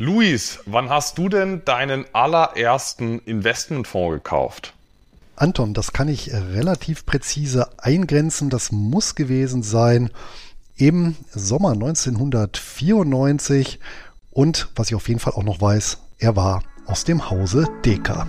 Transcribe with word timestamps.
Luis, 0.00 0.58
wann 0.64 0.88
hast 0.88 1.18
du 1.18 1.28
denn 1.28 1.62
deinen 1.66 2.06
allerersten 2.14 3.18
Investmentfonds 3.18 4.14
gekauft? 4.14 4.72
Anton, 5.36 5.74
das 5.74 5.92
kann 5.92 6.08
ich 6.08 6.32
relativ 6.32 7.04
präzise 7.04 7.68
eingrenzen. 7.76 8.48
Das 8.48 8.72
muss 8.72 9.14
gewesen 9.14 9.62
sein 9.62 10.08
im 10.74 11.16
Sommer 11.32 11.72
1994. 11.72 13.78
Und 14.30 14.68
was 14.74 14.88
ich 14.88 14.94
auf 14.94 15.06
jeden 15.06 15.20
Fall 15.20 15.34
auch 15.34 15.44
noch 15.44 15.60
weiß, 15.60 15.98
er 16.18 16.34
war 16.34 16.62
aus 16.86 17.04
dem 17.04 17.28
Hause 17.28 17.68
Deka. 17.84 18.26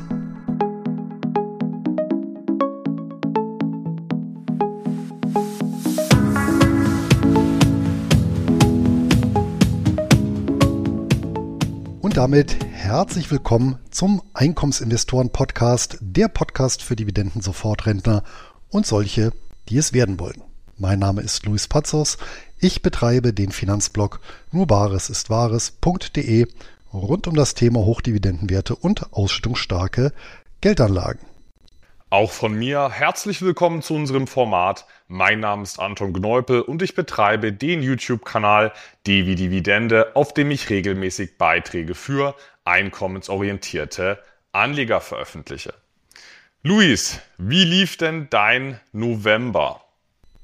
Damit 12.22 12.64
herzlich 12.72 13.32
willkommen 13.32 13.80
zum 13.90 14.22
Einkommensinvestoren-Podcast, 14.36 15.98
der 16.02 16.28
Podcast 16.28 16.84
für 16.84 16.96
Dividenden-Sofortrentner 16.96 18.22
und 18.70 18.86
solche, 18.86 19.32
die 19.70 19.80
es 19.80 19.92
werden 19.92 20.20
wollen. 20.20 20.44
Mein 20.78 21.00
Name 21.00 21.22
ist 21.22 21.48
Luis 21.48 21.68
Pazos. 21.68 22.20
Ich 22.60 22.84
betreibe 22.84 23.34
den 23.34 23.52
Finanzblog 23.52 24.20
nur 24.52 24.68
Bares 24.68 25.10
ist 25.10 25.32
Wahres.de 25.32 26.46
rund 26.94 27.26
um 27.26 27.34
das 27.34 27.56
Thema 27.56 27.80
Hochdividendenwerte 27.80 28.76
und 28.76 29.14
ausschüttungsstarke 29.14 30.14
Geldanlagen. 30.62 31.26
Auch 32.12 32.30
von 32.30 32.54
mir 32.54 32.92
herzlich 32.92 33.42
willkommen 33.42 33.82
zu 33.82 33.96
unserem 33.96 34.28
Format. 34.28 34.86
Mein 35.14 35.42
Name 35.42 35.64
ist 35.64 35.78
Anton 35.78 36.14
Gneupel 36.14 36.62
und 36.62 36.82
ich 36.82 36.96
betreibe 36.96 37.52
den 37.52 37.84
YouTube-Kanal 37.84 38.72
Devi 39.06 39.36
Dividende, 39.36 40.16
auf 40.16 40.34
dem 40.34 40.52
ich 40.52 40.70
regelmäßig 40.70 41.38
Beiträge 41.38 41.96
für 41.96 42.34
einkommensorientierte 42.64 44.20
Anleger 44.54 45.02
veröffentliche. 45.02 45.74
Luis, 46.64 47.20
wie 47.38 47.66
lief 47.66 47.98
denn 47.98 48.28
dein 48.30 48.80
November? 48.94 49.82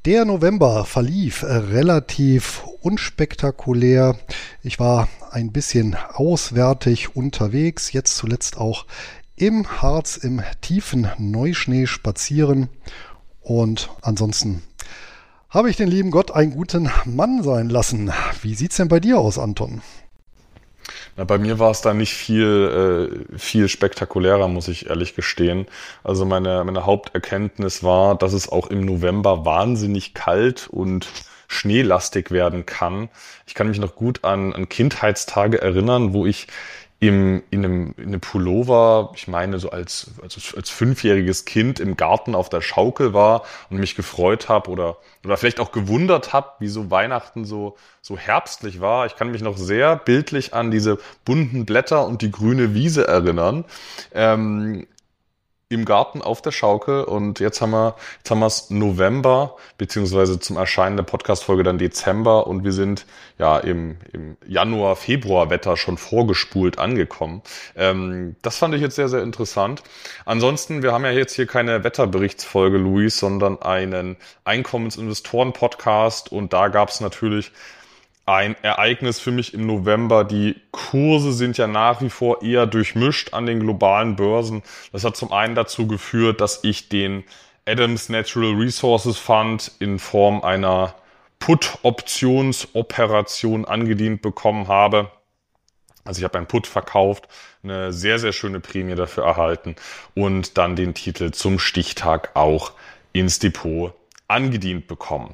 Der 0.04 0.26
November 0.26 0.84
verlief 0.84 1.46
relativ 1.46 2.62
unspektakulär. 2.82 4.20
Ich 4.64 4.82
war 4.82 5.08
ein 5.32 5.54
bisschen 5.54 5.96
auswärtig 5.96 7.16
unterwegs, 7.16 7.94
jetzt 7.94 8.18
zuletzt 8.18 8.58
auch 8.58 8.86
im 9.38 9.82
Harz 9.82 10.18
im 10.18 10.42
tiefen 10.62 11.08
Neuschnee 11.20 11.86
spazieren. 11.86 12.70
Und 13.48 13.90
ansonsten 14.02 14.62
habe 15.50 15.70
ich 15.70 15.78
den 15.78 15.88
lieben 15.88 16.12
Gott 16.12 16.32
einen 16.32 16.52
guten 16.52 16.92
Mann 17.06 17.44
sein 17.44 17.70
lassen. 17.70 18.12
Wie 18.42 18.56
sieht's 18.56 18.76
denn 18.76 18.90
bei 18.90 19.00
dir 19.00 19.20
aus, 19.20 19.40
Anton? 19.40 19.82
Na, 21.16 21.24
bei 21.24 21.38
mir 21.38 21.58
war 21.58 21.72
es 21.72 21.80
da 21.80 21.94
nicht 21.94 22.14
viel, 22.14 23.24
äh, 23.32 23.38
viel 23.38 23.70
spektakulärer, 23.70 24.50
muss 24.50 24.68
ich 24.68 24.90
ehrlich 24.90 25.16
gestehen. 25.16 25.66
Also 26.04 26.26
meine, 26.26 26.66
meine 26.66 26.86
Haupterkenntnis 26.86 27.84
war, 27.84 28.18
dass 28.18 28.34
es 28.34 28.50
auch 28.50 28.68
im 28.68 28.82
November 28.82 29.46
wahnsinnig 29.46 30.14
kalt 30.14 30.68
und 30.68 31.08
schneelastig 31.48 32.32
werden 32.32 32.66
kann. 32.66 33.08
Ich 33.46 33.54
kann 33.54 33.70
mich 33.70 33.80
noch 33.80 33.96
gut 33.96 34.26
an, 34.26 34.52
an 34.52 34.68
Kindheitstage 34.68 35.62
erinnern, 35.62 36.12
wo 36.12 36.26
ich 36.26 36.48
im, 37.00 37.44
in, 37.52 37.64
einem, 37.64 37.94
in 37.98 38.08
einem 38.08 38.22
Pullover, 38.22 39.12
ich 39.16 39.28
meine 39.28 39.60
so 39.60 39.70
als, 39.70 40.12
als, 40.24 40.56
als 40.56 40.70
fünfjähriges 40.72 41.46
Kind 41.46 41.80
im 41.80 41.96
Garten 41.96 42.34
auf 42.34 42.50
der 42.50 42.62
Schaukel 42.62 43.14
war 43.14 43.44
und 43.70 43.78
mich 43.78 43.96
gefreut 43.96 44.50
habe 44.50 44.72
oder, 44.72 44.98
oder 45.24 45.38
vielleicht 45.38 45.60
auch 45.60 45.72
gewundert 45.72 46.34
habe, 46.34 46.54
wie 46.60 46.68
so 46.68 46.90
Weihnachten 46.90 47.46
so, 47.46 47.78
so 48.02 48.18
herbstlich 48.18 48.82
war. 48.82 49.06
Ich 49.06 49.16
kann 49.16 49.32
mich 49.32 49.44
noch 49.44 49.58
sehr 49.58 49.96
bildlich 49.96 50.56
an 50.56 50.72
diese 50.72 50.98
bunten 51.24 51.66
Blätter 51.66 52.08
und 52.08 52.24
die 52.24 52.32
grüne 52.32 52.74
Wiese 52.74 53.08
erinnern. 53.08 53.66
Ähm, 54.14 54.88
im 55.70 55.84
Garten 55.84 56.22
auf 56.22 56.42
der 56.42 56.52
Schaukel 56.52 57.04
und 57.04 57.42
jetzt 57.42 57.60
haben 57.60 57.72
wir 57.72 57.96
jetzt 58.20 58.32
haben 58.32 58.40
wir 58.40 58.46
es 58.46 58.70
November 58.70 59.58
beziehungsweise 59.78 60.40
zum 60.40 60.56
Erscheinen 60.56 60.96
der 60.96 61.04
Podcast-Folge 61.04 61.64
dann 61.64 61.78
Dezember 61.78 62.48
und 62.48 62.64
wir 62.64 62.72
sind 62.72 63.06
ja 63.38 63.58
im, 63.58 63.98
im 64.14 64.38
Januar 64.48 64.96
Februar 64.96 65.50
Wetter 65.50 65.76
schon 65.76 65.98
vorgespult 65.98 66.80
angekommen. 66.80 67.42
Ähm, 67.76 68.38
das 68.42 68.58
fand 68.58 68.76
ich 68.76 68.82
jetzt 68.82 68.96
sehr 68.96 69.10
sehr 69.10 69.24
interessant. 69.24 69.84
Ansonsten 70.26 70.84
wir 70.84 70.94
haben 70.94 71.04
ja 71.04 71.12
jetzt 71.12 71.36
hier 71.36 71.48
keine 71.48 71.84
Wetterberichtsfolge 71.84 72.78
Luis, 72.78 73.20
sondern 73.20 73.62
einen 73.62 74.16
Einkommensinvestoren 74.46 75.52
Podcast 75.52 76.32
und 76.32 76.54
da 76.54 76.70
gab 76.70 76.90
es 76.90 77.02
natürlich 77.02 77.52
ein 78.28 78.56
Ereignis 78.62 79.20
für 79.20 79.32
mich 79.32 79.54
im 79.54 79.66
November. 79.66 80.24
Die 80.24 80.56
Kurse 80.72 81.32
sind 81.32 81.58
ja 81.58 81.66
nach 81.66 82.02
wie 82.02 82.10
vor 82.10 82.44
eher 82.44 82.68
durchmischt 82.68 83.34
an 83.34 83.46
den 83.46 83.62
globalen 83.62 84.18
Börsen. 84.18 84.64
Das 84.92 85.06
hat 85.06 85.16
zum 85.16 85.32
einen 85.32 85.56
dazu 85.56 85.88
geführt, 85.88 86.42
dass 86.42 86.64
ich 86.64 86.90
den 86.90 87.24
Adams 87.66 88.10
Natural 88.10 88.54
Resources 88.54 89.18
Fund 89.18 89.72
in 89.80 89.98
Form 89.98 90.44
einer 90.44 90.94
Put-Optionsoperation 91.40 93.66
angedient 93.66 94.22
bekommen 94.22 94.68
habe. 94.68 95.10
Also 96.04 96.20
ich 96.20 96.26
habe 96.26 96.38
einen 96.38 96.48
Put 96.48 96.68
verkauft, 96.68 97.30
eine 97.64 97.94
sehr, 97.94 98.20
sehr 98.20 98.34
schöne 98.34 98.60
Prämie 98.60 98.96
dafür 98.96 99.24
erhalten 99.26 99.78
und 100.16 100.58
dann 100.58 100.76
den 100.76 100.94
Titel 100.94 101.32
zum 101.32 101.60
Stichtag 101.60 102.36
auch 102.36 102.74
ins 103.14 103.40
Depot 103.40 103.94
angedient 104.28 104.88
bekommen. 104.88 105.34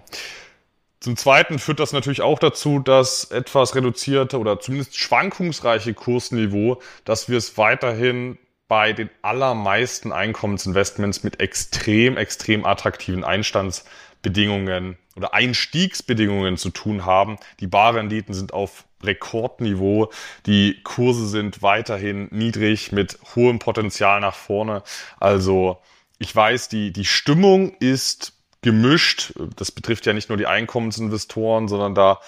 Zum 1.04 1.18
Zweiten 1.18 1.60
führt 1.60 1.82
das 1.82 1.92
natürlich 1.92 2.22
auch 2.22 2.40
dazu, 2.40 2.80
dass 2.80 3.26
etwas 3.26 3.76
reduzierte 3.76 4.40
oder 4.40 4.62
zumindest 4.62 4.98
schwankungsreiche 4.98 5.94
Kursniveau, 5.94 6.82
dass 7.04 7.28
wir 7.28 7.38
es 7.38 7.58
weiterhin 7.58 8.38
bei 8.70 8.94
den 8.94 9.10
allermeisten 9.22 10.14
Einkommensinvestments 10.14 11.22
mit 11.24 11.42
extrem, 11.42 12.16
extrem 12.16 12.66
attraktiven 12.66 13.26
Einstandsbedingungen 13.26 14.98
oder 15.18 15.34
Einstiegsbedingungen 15.34 16.56
zu 16.56 16.70
tun 16.70 17.06
haben. 17.06 17.38
Die 17.60 17.68
Barrenditen 17.68 18.34
sind 18.34 18.54
auf 18.54 18.86
Rekordniveau. 19.04 20.10
Die 20.46 20.82
Kurse 20.84 21.28
sind 21.28 21.62
weiterhin 21.62 22.30
niedrig 22.32 22.94
mit 22.94 23.20
hohem 23.36 23.60
Potenzial 23.60 24.22
nach 24.22 24.36
vorne. 24.36 24.84
Also 25.20 25.82
ich 26.18 26.34
weiß, 26.34 26.70
die, 26.70 26.94
die 26.94 27.04
Stimmung 27.04 27.76
ist 27.82 28.33
gemischt. 28.64 29.34
Das 29.56 29.72
betrifft 29.72 30.06
ja 30.06 30.14
nicht 30.14 30.30
nur 30.30 30.38
die 30.38 30.48
Einkommensinvestoren, 30.48 31.68
sondern 31.68 31.94
da 31.94 32.20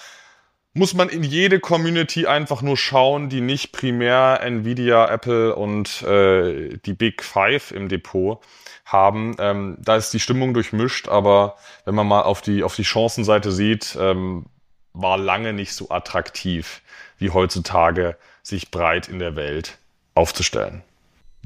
muss 0.73 0.93
man 0.93 1.07
in 1.07 1.23
jede 1.23 1.61
Community 1.61 2.27
einfach 2.27 2.61
nur 2.61 2.75
schauen, 2.75 3.29
die 3.29 3.39
nicht 3.39 3.71
primär 3.71 4.41
Nvidia, 4.43 5.09
Apple 5.09 5.55
und 5.55 6.01
äh, 6.03 6.77
die 6.85 6.93
Big 6.93 7.23
Five 7.23 7.71
im 7.71 7.87
Depot 7.87 8.43
haben. 8.85 9.35
Ähm, 9.39 9.77
da 9.79 9.95
ist 9.95 10.11
die 10.11 10.19
Stimmung 10.19 10.53
durchmischt, 10.53 11.07
aber 11.07 11.55
wenn 11.85 11.95
man 11.95 12.07
mal 12.07 12.23
auf 12.23 12.41
die, 12.41 12.61
auf 12.61 12.75
die 12.75 12.83
Chancenseite 12.83 13.53
sieht, 13.53 13.97
ähm, 13.99 14.47
war 14.93 15.17
lange 15.17 15.53
nicht 15.53 15.73
so 15.73 15.89
attraktiv 15.89 16.81
wie 17.17 17.29
heutzutage, 17.29 18.17
sich 18.43 18.69
breit 18.69 19.07
in 19.07 19.19
der 19.19 19.37
Welt 19.37 19.77
aufzustellen. 20.13 20.83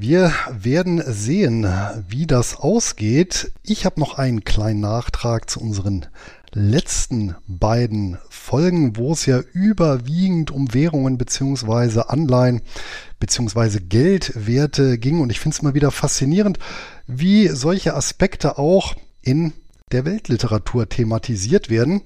Wir 0.01 0.31
werden 0.49 1.03
sehen, 1.05 1.67
wie 2.07 2.25
das 2.25 2.55
ausgeht. 2.55 3.51
Ich 3.63 3.83
habe 3.83 3.99
noch 3.99 4.17
einen 4.17 4.45
kleinen 4.45 4.79
Nachtrag 4.79 5.49
zu 5.49 5.59
unseren 5.59 6.05
letzten 6.53 7.35
beiden 7.47 8.17
Folgen, 8.29 8.95
wo 8.95 9.11
es 9.11 9.25
ja 9.25 9.41
überwiegend 9.51 10.51
um 10.51 10.73
Währungen 10.73 11.17
beziehungsweise 11.17 12.09
Anleihen 12.09 12.61
beziehungsweise 13.19 13.81
Geldwerte 13.81 14.97
ging. 14.99 15.19
Und 15.19 15.31
ich 15.31 15.41
finde 15.41 15.55
es 15.55 15.61
immer 15.61 15.73
wieder 15.73 15.91
faszinierend, 15.91 16.59
wie 17.05 17.49
solche 17.49 17.93
Aspekte 17.93 18.57
auch 18.57 18.95
in 19.21 19.51
der 19.91 20.05
Weltliteratur 20.05 20.87
thematisiert 20.87 21.69
werden. 21.69 22.03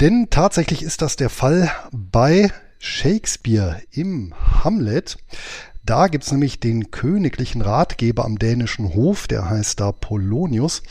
Denn 0.00 0.28
tatsächlich 0.30 0.82
ist 0.82 1.02
das 1.02 1.16
der 1.16 1.28
Fall 1.28 1.70
bei 1.92 2.50
Shakespeare 2.78 3.82
im 3.90 4.32
Hamlet. 4.64 5.18
Da 5.84 6.08
gibt's 6.08 6.30
nämlich 6.30 6.60
den 6.60 6.90
königlichen 6.90 7.62
Ratgeber 7.62 8.24
am 8.24 8.38
dänischen 8.38 8.94
Hof, 8.94 9.26
der 9.26 9.48
heißt 9.48 9.80
da 9.80 9.92
Polonius, 9.92 10.82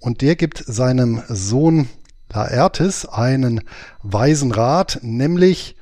und 0.00 0.20
der 0.20 0.36
gibt 0.36 0.58
seinem 0.66 1.22
Sohn 1.28 1.88
Laertes 2.34 3.06
einen 3.06 3.60
weisen 4.02 4.50
Rat, 4.50 4.98
nämlich 5.02 5.76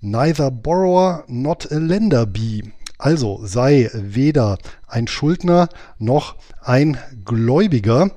neither 0.00 0.50
borrower 0.50 1.24
not 1.28 1.72
a 1.72 1.78
lender 1.78 2.26
be. 2.26 2.60
Also 2.98 3.40
sei 3.42 3.90
weder 3.94 4.58
ein 4.86 5.06
Schuldner 5.06 5.68
noch 5.98 6.36
ein 6.60 6.98
Gläubiger. 7.24 8.10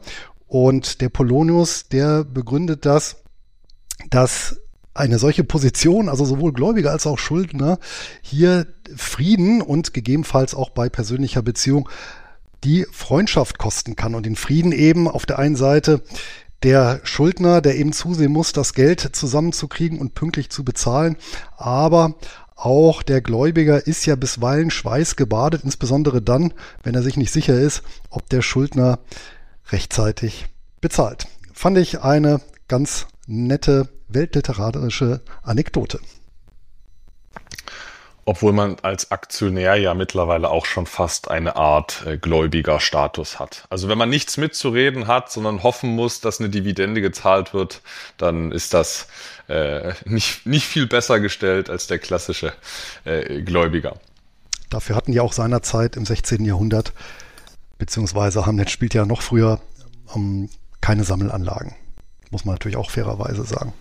Und 0.47 1.01
der 1.01 1.09
Polonius, 1.09 1.87
der 1.87 2.23
begründet 2.23 2.85
das, 2.85 3.23
dass 4.09 4.59
eine 4.97 5.19
solche 5.19 5.43
Position, 5.43 6.09
also 6.09 6.25
sowohl 6.25 6.53
Gläubiger 6.53 6.91
als 6.91 7.07
auch 7.07 7.19
Schuldner, 7.19 7.79
hier 8.21 8.67
Frieden 8.95 9.61
und 9.61 9.93
gegebenenfalls 9.93 10.55
auch 10.55 10.69
bei 10.69 10.89
persönlicher 10.89 11.41
Beziehung 11.41 11.89
die 12.63 12.85
Freundschaft 12.91 13.57
kosten 13.57 13.95
kann 13.95 14.15
und 14.15 14.25
den 14.25 14.35
Frieden 14.35 14.71
eben 14.71 15.07
auf 15.07 15.25
der 15.25 15.39
einen 15.39 15.55
Seite 15.55 16.01
der 16.63 17.01
Schuldner, 17.03 17.61
der 17.61 17.75
eben 17.75 17.93
zusehen 17.93 18.31
muss, 18.31 18.51
das 18.51 18.73
Geld 18.73 19.15
zusammenzukriegen 19.15 19.99
und 19.99 20.15
pünktlich 20.15 20.49
zu 20.49 20.65
bezahlen, 20.65 21.17
aber 21.55 22.15
Auch 22.57 23.03
der 23.03 23.21
Gläubiger 23.21 23.85
ist 23.85 24.07
ja 24.07 24.15
bisweilen 24.15 24.71
schweißgebadet, 24.71 25.63
insbesondere 25.63 26.23
dann, 26.23 26.55
wenn 26.81 26.95
er 26.95 27.03
sich 27.03 27.15
nicht 27.15 27.31
sicher 27.31 27.53
ist, 27.53 27.83
ob 28.09 28.27
der 28.29 28.41
Schuldner 28.41 28.97
rechtzeitig 29.69 30.47
bezahlt. 30.81 31.27
Fand 31.53 31.77
ich 31.77 32.01
eine 32.01 32.41
ganz 32.67 33.05
nette 33.27 33.89
weltliterarische 34.07 35.21
Anekdote. 35.43 35.99
Obwohl 38.25 38.51
man 38.51 38.75
als 38.81 39.11
Aktionär 39.11 39.75
ja 39.75 39.93
mittlerweile 39.93 40.49
auch 40.49 40.65
schon 40.65 40.85
fast 40.85 41.31
eine 41.31 41.55
Art 41.55 42.03
äh, 42.05 42.17
gläubiger 42.17 42.81
Status 42.81 43.39
hat. 43.39 43.65
Also 43.69 43.87
wenn 43.87 43.97
man 43.97 44.09
nichts 44.09 44.35
mitzureden 44.35 45.07
hat, 45.07 45.31
sondern 45.31 45.63
hoffen 45.63 45.91
muss, 45.91 46.19
dass 46.19 46.41
eine 46.41 46.49
Dividende 46.49 46.99
gezahlt 46.99 47.53
wird, 47.53 47.81
dann 48.17 48.51
ist 48.51 48.73
das 48.73 49.07
äh, 49.47 49.93
nicht, 50.03 50.45
nicht 50.45 50.65
viel 50.65 50.87
besser 50.87 51.21
gestellt 51.21 51.69
als 51.69 51.87
der 51.87 51.99
klassische 51.99 52.51
äh, 53.05 53.41
Gläubiger. 53.43 53.97
Dafür 54.69 54.97
hatten 54.97 55.13
ja 55.13 55.21
auch 55.21 55.31
seinerzeit 55.31 55.95
im 55.95 56.05
16. 56.05 56.43
Jahrhundert, 56.43 56.91
beziehungsweise 57.77 58.45
Hamlet 58.45 58.69
spielt 58.69 58.93
ja 58.93 59.05
noch 59.05 59.21
früher, 59.21 59.61
um, 60.07 60.49
keine 60.81 61.05
Sammelanlagen. 61.05 61.75
Muss 62.31 62.45
man 62.45 62.55
natürlich 62.55 62.77
auch 62.77 62.91
fairerweise 62.91 63.43
sagen. 63.43 63.73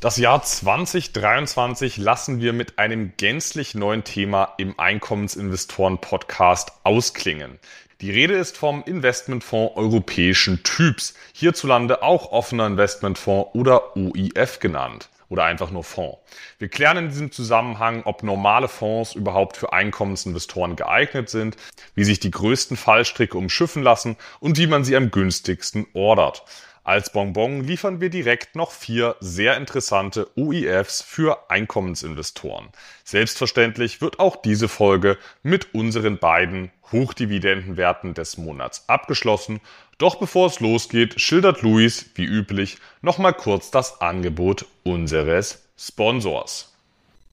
Das 0.00 0.16
Jahr 0.16 0.42
2023 0.42 1.96
lassen 1.96 2.40
wir 2.40 2.52
mit 2.52 2.78
einem 2.78 3.12
gänzlich 3.16 3.74
neuen 3.74 4.02
Thema 4.02 4.54
im 4.58 4.78
Einkommensinvestoren-Podcast 4.78 6.72
ausklingen. 6.82 7.58
Die 8.00 8.10
Rede 8.10 8.34
ist 8.34 8.58
vom 8.58 8.82
Investmentfonds 8.82 9.76
europäischen 9.76 10.64
Typs, 10.64 11.14
hierzulande 11.32 12.02
auch 12.02 12.32
offener 12.32 12.66
Investmentfonds 12.66 13.54
oder 13.54 13.96
OIF 13.96 14.58
genannt 14.58 15.08
oder 15.32 15.44
einfach 15.44 15.70
nur 15.70 15.82
Fonds. 15.82 16.18
Wir 16.58 16.68
klären 16.68 16.98
in 16.98 17.08
diesem 17.08 17.32
Zusammenhang, 17.32 18.02
ob 18.04 18.22
normale 18.22 18.68
Fonds 18.68 19.14
überhaupt 19.14 19.56
für 19.56 19.72
Einkommensinvestoren 19.72 20.76
geeignet 20.76 21.30
sind, 21.30 21.56
wie 21.94 22.04
sich 22.04 22.20
die 22.20 22.30
größten 22.30 22.76
Fallstricke 22.76 23.38
umschiffen 23.38 23.82
lassen 23.82 24.16
und 24.40 24.58
wie 24.58 24.66
man 24.66 24.84
sie 24.84 24.94
am 24.94 25.10
günstigsten 25.10 25.86
ordert. 25.94 26.44
Als 26.84 27.12
Bonbon 27.12 27.64
liefern 27.64 28.00
wir 28.02 28.10
direkt 28.10 28.56
noch 28.56 28.72
vier 28.72 29.16
sehr 29.20 29.56
interessante 29.56 30.28
UIFs 30.36 31.00
für 31.00 31.48
Einkommensinvestoren. 31.48 32.68
Selbstverständlich 33.04 34.02
wird 34.02 34.18
auch 34.18 34.36
diese 34.36 34.68
Folge 34.68 35.16
mit 35.42 35.74
unseren 35.74 36.18
beiden 36.18 36.72
Hochdividendenwerten 36.90 38.12
des 38.14 38.36
Monats 38.36 38.86
abgeschlossen. 38.88 39.60
Doch 40.02 40.16
bevor 40.16 40.48
es 40.48 40.58
losgeht, 40.58 41.20
schildert 41.20 41.62
Luis 41.62 42.06
wie 42.16 42.24
üblich 42.24 42.78
nochmal 43.02 43.34
kurz 43.34 43.70
das 43.70 44.00
Angebot 44.00 44.66
unseres 44.82 45.60
Sponsors. 45.78 46.72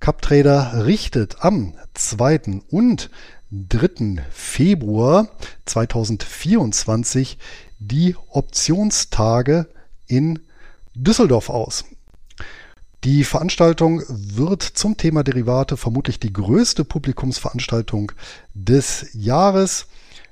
CapTrader 0.00 0.86
richtet 0.86 1.44
am 1.44 1.74
2. 1.92 2.62
und 2.70 3.10
3. 3.50 4.24
Februar 4.30 5.28
2024 5.66 7.36
die 7.78 8.16
Optionstage 8.30 9.68
in 10.06 10.40
Düsseldorf 10.94 11.50
aus. 11.50 11.84
Die 13.04 13.24
Veranstaltung 13.24 14.02
wird 14.08 14.62
zum 14.62 14.96
Thema 14.96 15.22
Derivate 15.22 15.76
vermutlich 15.76 16.18
die 16.18 16.32
größte 16.32 16.84
Publikumsveranstaltung 16.84 18.12
des 18.54 19.10
Jahres 19.12 19.86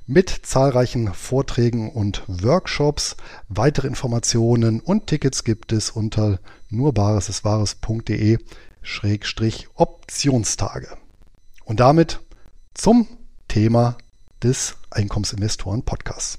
mit 0.06 0.31
zahlreichen 0.43 1.14
Vorträgen 1.14 1.91
und 1.91 2.23
Workshops. 2.26 3.17
Weitere 3.49 3.87
Informationen 3.87 4.81
und 4.81 5.06
Tickets 5.06 5.44
gibt 5.44 5.73
es 5.73 5.91
unter 5.91 6.41
nurbaresiswahres.de 6.70 8.38
Schrägstrich 8.82 9.69
Optionstage. 9.74 10.89
Und 11.65 11.81
damit 11.81 12.20
zum 12.74 13.06
Thema 13.48 13.96
des 14.43 14.74
Einkommensinvestoren 14.91 15.84
Podcasts. 15.84 16.39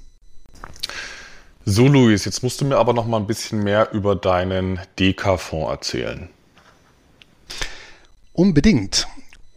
So, 1.64 1.88
Luis, 1.88 2.24
jetzt 2.24 2.44
musst 2.44 2.60
du 2.60 2.64
mir 2.64 2.76
aber 2.76 2.92
noch 2.92 3.06
mal 3.06 3.16
ein 3.16 3.26
bisschen 3.26 3.64
mehr 3.64 3.90
über 3.92 4.14
deinen 4.14 4.78
DK-Fonds 4.98 5.70
erzählen. 5.70 6.28
Unbedingt. 8.32 9.08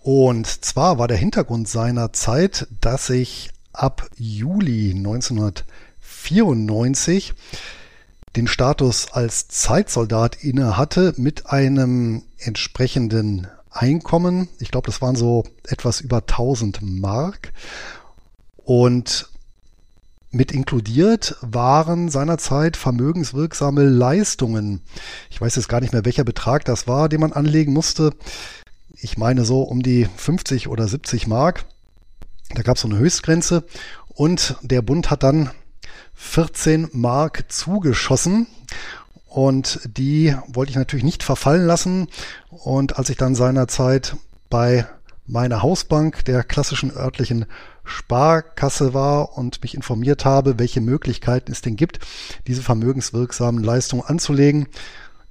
Und 0.01 0.47
zwar 0.47 0.97
war 0.97 1.07
der 1.07 1.17
Hintergrund 1.17 1.67
seiner 1.67 2.13
Zeit, 2.13 2.67
dass 2.81 3.11
ich 3.11 3.51
ab 3.73 4.09
Juli 4.17 4.95
1994 4.95 7.35
den 8.35 8.47
Status 8.47 9.11
als 9.11 9.49
Zeitsoldat 9.49 10.43
inne 10.43 10.77
hatte 10.77 11.13
mit 11.17 11.45
einem 11.47 12.23
entsprechenden 12.37 13.47
Einkommen. 13.69 14.47
Ich 14.59 14.71
glaube, 14.71 14.87
das 14.87 15.01
waren 15.01 15.15
so 15.15 15.43
etwas 15.67 16.01
über 16.01 16.17
1000 16.17 16.81
Mark. 16.81 17.53
Und 18.57 19.29
mit 20.31 20.51
inkludiert 20.51 21.35
waren 21.41 22.09
seinerzeit 22.09 22.77
vermögenswirksame 22.77 23.83
Leistungen. 23.83 24.81
Ich 25.29 25.41
weiß 25.41 25.55
jetzt 25.55 25.69
gar 25.69 25.81
nicht 25.81 25.93
mehr, 25.93 26.05
welcher 26.05 26.23
Betrag 26.23 26.65
das 26.65 26.87
war, 26.87 27.09
den 27.09 27.21
man 27.21 27.33
anlegen 27.33 27.73
musste. 27.73 28.11
Ich 28.93 29.17
meine 29.17 29.45
so 29.45 29.63
um 29.63 29.81
die 29.81 30.07
50 30.17 30.67
oder 30.67 30.87
70 30.87 31.27
Mark. 31.27 31.65
Da 32.53 32.61
gab 32.61 32.75
es 32.75 32.81
so 32.81 32.87
eine 32.87 32.97
Höchstgrenze 32.97 33.63
und 34.07 34.57
der 34.61 34.81
Bund 34.81 35.09
hat 35.09 35.23
dann 35.23 35.49
14 36.13 36.89
Mark 36.91 37.45
zugeschossen 37.51 38.47
und 39.29 39.79
die 39.85 40.35
wollte 40.47 40.71
ich 40.71 40.75
natürlich 40.75 41.05
nicht 41.05 41.23
verfallen 41.23 41.65
lassen. 41.65 42.07
Und 42.49 42.97
als 42.97 43.09
ich 43.09 43.17
dann 43.17 43.35
seinerzeit 43.35 44.15
bei 44.49 44.85
meiner 45.27 45.61
Hausbank, 45.61 46.25
der 46.25 46.43
klassischen 46.43 46.91
örtlichen 46.91 47.45
Sparkasse 47.89 48.93
war 48.93 49.37
und 49.37 49.61
mich 49.61 49.75
informiert 49.75 50.25
habe, 50.25 50.59
welche 50.59 50.81
Möglichkeiten 50.81 51.51
es 51.51 51.61
denn 51.61 51.75
gibt, 51.75 51.99
diese 52.47 52.61
vermögenswirksamen 52.61 53.63
Leistungen 53.63 54.03
anzulegen, 54.03 54.67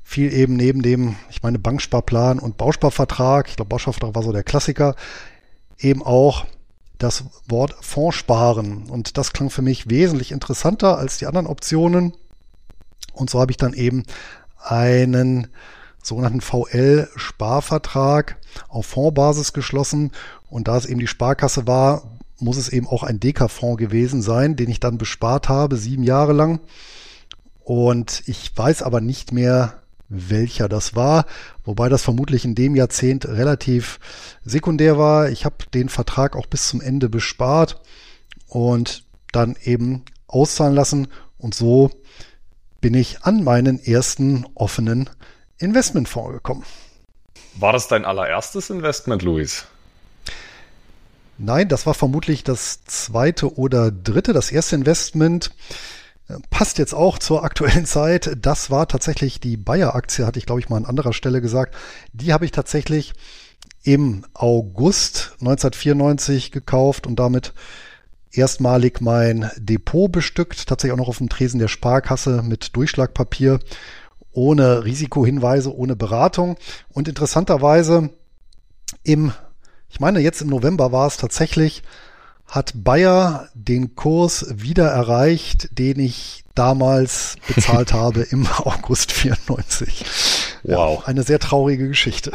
fiel 0.03 0.33
eben 0.33 0.57
neben 0.57 0.83
dem, 0.83 1.17
ich 1.31 1.43
meine, 1.43 1.59
Banksparplan 1.59 2.39
und 2.39 2.57
Bausparvertrag, 2.57 3.49
ich 3.49 3.57
glaube, 3.57 3.69
Bausparvertrag 3.69 4.15
war 4.15 4.23
so 4.23 4.33
der 4.33 4.45
Klassiker, 4.45 4.95
eben 5.79 6.03
auch 6.03 6.47
das 6.99 7.25
Wort 7.47 7.77
Fondssparen. 7.81 8.89
Und 8.89 9.17
das 9.17 9.33
klang 9.33 9.51
für 9.51 9.63
mich 9.63 9.89
wesentlich 9.89 10.33
interessanter 10.33 10.99
als 10.99 11.19
die 11.19 11.27
anderen 11.27 11.47
Optionen. 11.47 12.13
Und 13.13 13.31
so 13.31 13.41
habe 13.41 13.53
ich 13.53 13.57
dann 13.57 13.73
eben 13.73 14.05
einen 14.59 15.49
sogenannten 16.03 16.41
VL-Sparvertrag 16.41 18.37
auf 18.69 18.87
Fondsbasis 18.87 19.53
geschlossen. 19.53 20.13
Und 20.51 20.69
da 20.69 20.77
es 20.77 20.87
eben 20.87 21.01
die 21.01 21.07
Sparkasse 21.07 21.67
war, 21.67 22.18
muss 22.39 22.57
es 22.57 22.69
eben 22.69 22.87
auch 22.87 23.03
ein 23.03 23.21
Deka-Fonds 23.21 23.79
gewesen 23.79 24.23
sein, 24.23 24.57
den 24.57 24.71
ich 24.71 24.81
dann 24.81 24.99
bespart 24.99 25.49
habe, 25.49 25.77
sieben 25.77 26.03
Jahre 26.03 26.33
lang. 26.33 26.61
Und 27.65 28.23
ich 28.27 28.57
weiß 28.57 28.83
aber 28.83 29.01
nicht 29.01 29.33
mehr, 29.33 29.75
welcher 30.09 30.69
das 30.69 30.95
war, 30.95 31.27
wobei 31.65 31.89
das 31.89 32.03
vermutlich 32.03 32.45
in 32.45 32.55
dem 32.55 32.75
Jahrzehnt 32.75 33.27
relativ 33.27 34.01
sekundär 34.45 34.97
war. 34.97 35.29
Ich 35.29 35.45
habe 35.45 35.57
den 35.75 35.89
Vertrag 35.89 36.35
auch 36.35 36.47
bis 36.47 36.69
zum 36.69 36.81
Ende 36.81 37.09
bespart 37.09 37.83
und 38.47 39.05
dann 39.33 39.57
eben 39.63 40.05
auszahlen 40.27 40.75
lassen 40.75 41.09
und 41.37 41.55
so 41.55 41.91
bin 42.81 42.95
ich 42.95 43.23
an 43.23 43.45
meinen 43.45 43.83
ersten 43.83 44.47
offenen 44.55 45.11
Investmentfonds 45.59 46.33
gekommen. 46.33 46.65
War 47.57 47.73
das 47.73 47.89
dein 47.89 48.05
allererstes 48.05 48.71
Investment, 48.71 49.23
Luis? 49.23 49.67
Nein, 51.39 51.69
das 51.69 51.87
war 51.87 51.95
vermutlich 51.95 52.43
das 52.43 52.85
zweite 52.85 53.57
oder 53.57 53.93
dritte. 53.93 54.33
Das 54.33 54.51
erste 54.51 54.75
Investment 54.75 55.53
äh, 56.29 56.35
passt 56.51 56.79
jetzt 56.79 56.95
auch 56.95 57.19
zur 57.19 57.45
aktuellen 57.45 57.87
Zeit. 57.87 58.37
Das 58.43 58.71
war 58.71 58.89
tatsächlich 58.89 59.41
die 59.41 59.57
Bayer-Aktie, 59.57 60.27
hatte 60.27 60.39
ich 60.39 60.47
glaube 60.47 60.61
ich 60.61 60.69
mal 60.69 60.77
an 60.77 60.85
anderer 60.85 61.13
Stelle 61.13 61.41
gesagt. 61.41 61.75
Die 62.13 62.33
habe 62.33 62.45
ich 62.45 62.51
tatsächlich 62.51 63.15
im 63.85 64.25
August 64.35 65.37
1994 65.41 66.51
gekauft 66.51 67.07
und 67.07 67.19
damit 67.19 67.55
erstmalig 68.33 69.01
mein 69.01 69.51
Depot 69.57 70.11
bestückt, 70.11 70.67
tatsächlich 70.67 70.93
auch 70.93 71.03
noch 71.03 71.09
auf 71.09 71.19
dem 71.19 71.29
Tresen 71.29 71.61
der 71.61 71.69
Sparkasse 71.69 72.43
mit 72.43 72.77
Durchschlagpapier, 72.77 73.61
ohne 74.33 74.85
Risikohinweise, 74.85 75.75
ohne 75.75 75.97
Beratung. 75.97 76.57
Und 76.91 77.09
interessanterweise 77.09 78.11
im, 79.03 79.33
ich 79.91 80.01
meine 80.01 80.21
jetzt 80.21 80.43
im 80.43 80.49
November 80.49 80.93
war 80.93 81.07
es 81.07 81.17
tatsächlich, 81.17 81.83
hat 82.47 82.73
Bayer 82.75 83.49
den 83.55 83.95
Kurs 83.95 84.47
wieder 84.51 84.89
erreicht, 84.89 85.69
den 85.79 86.01
ich 86.01 86.45
damals 86.55 87.37
bezahlt 87.47 87.93
habe 87.93 88.23
im 88.23 88.47
August 88.65 89.13
94. 89.13 90.05
Wow. 90.63 91.01
Ja, 91.01 91.07
eine 91.07 91.23
sehr 91.23 91.39
traurige 91.39 91.89
Geschichte. 91.89 92.33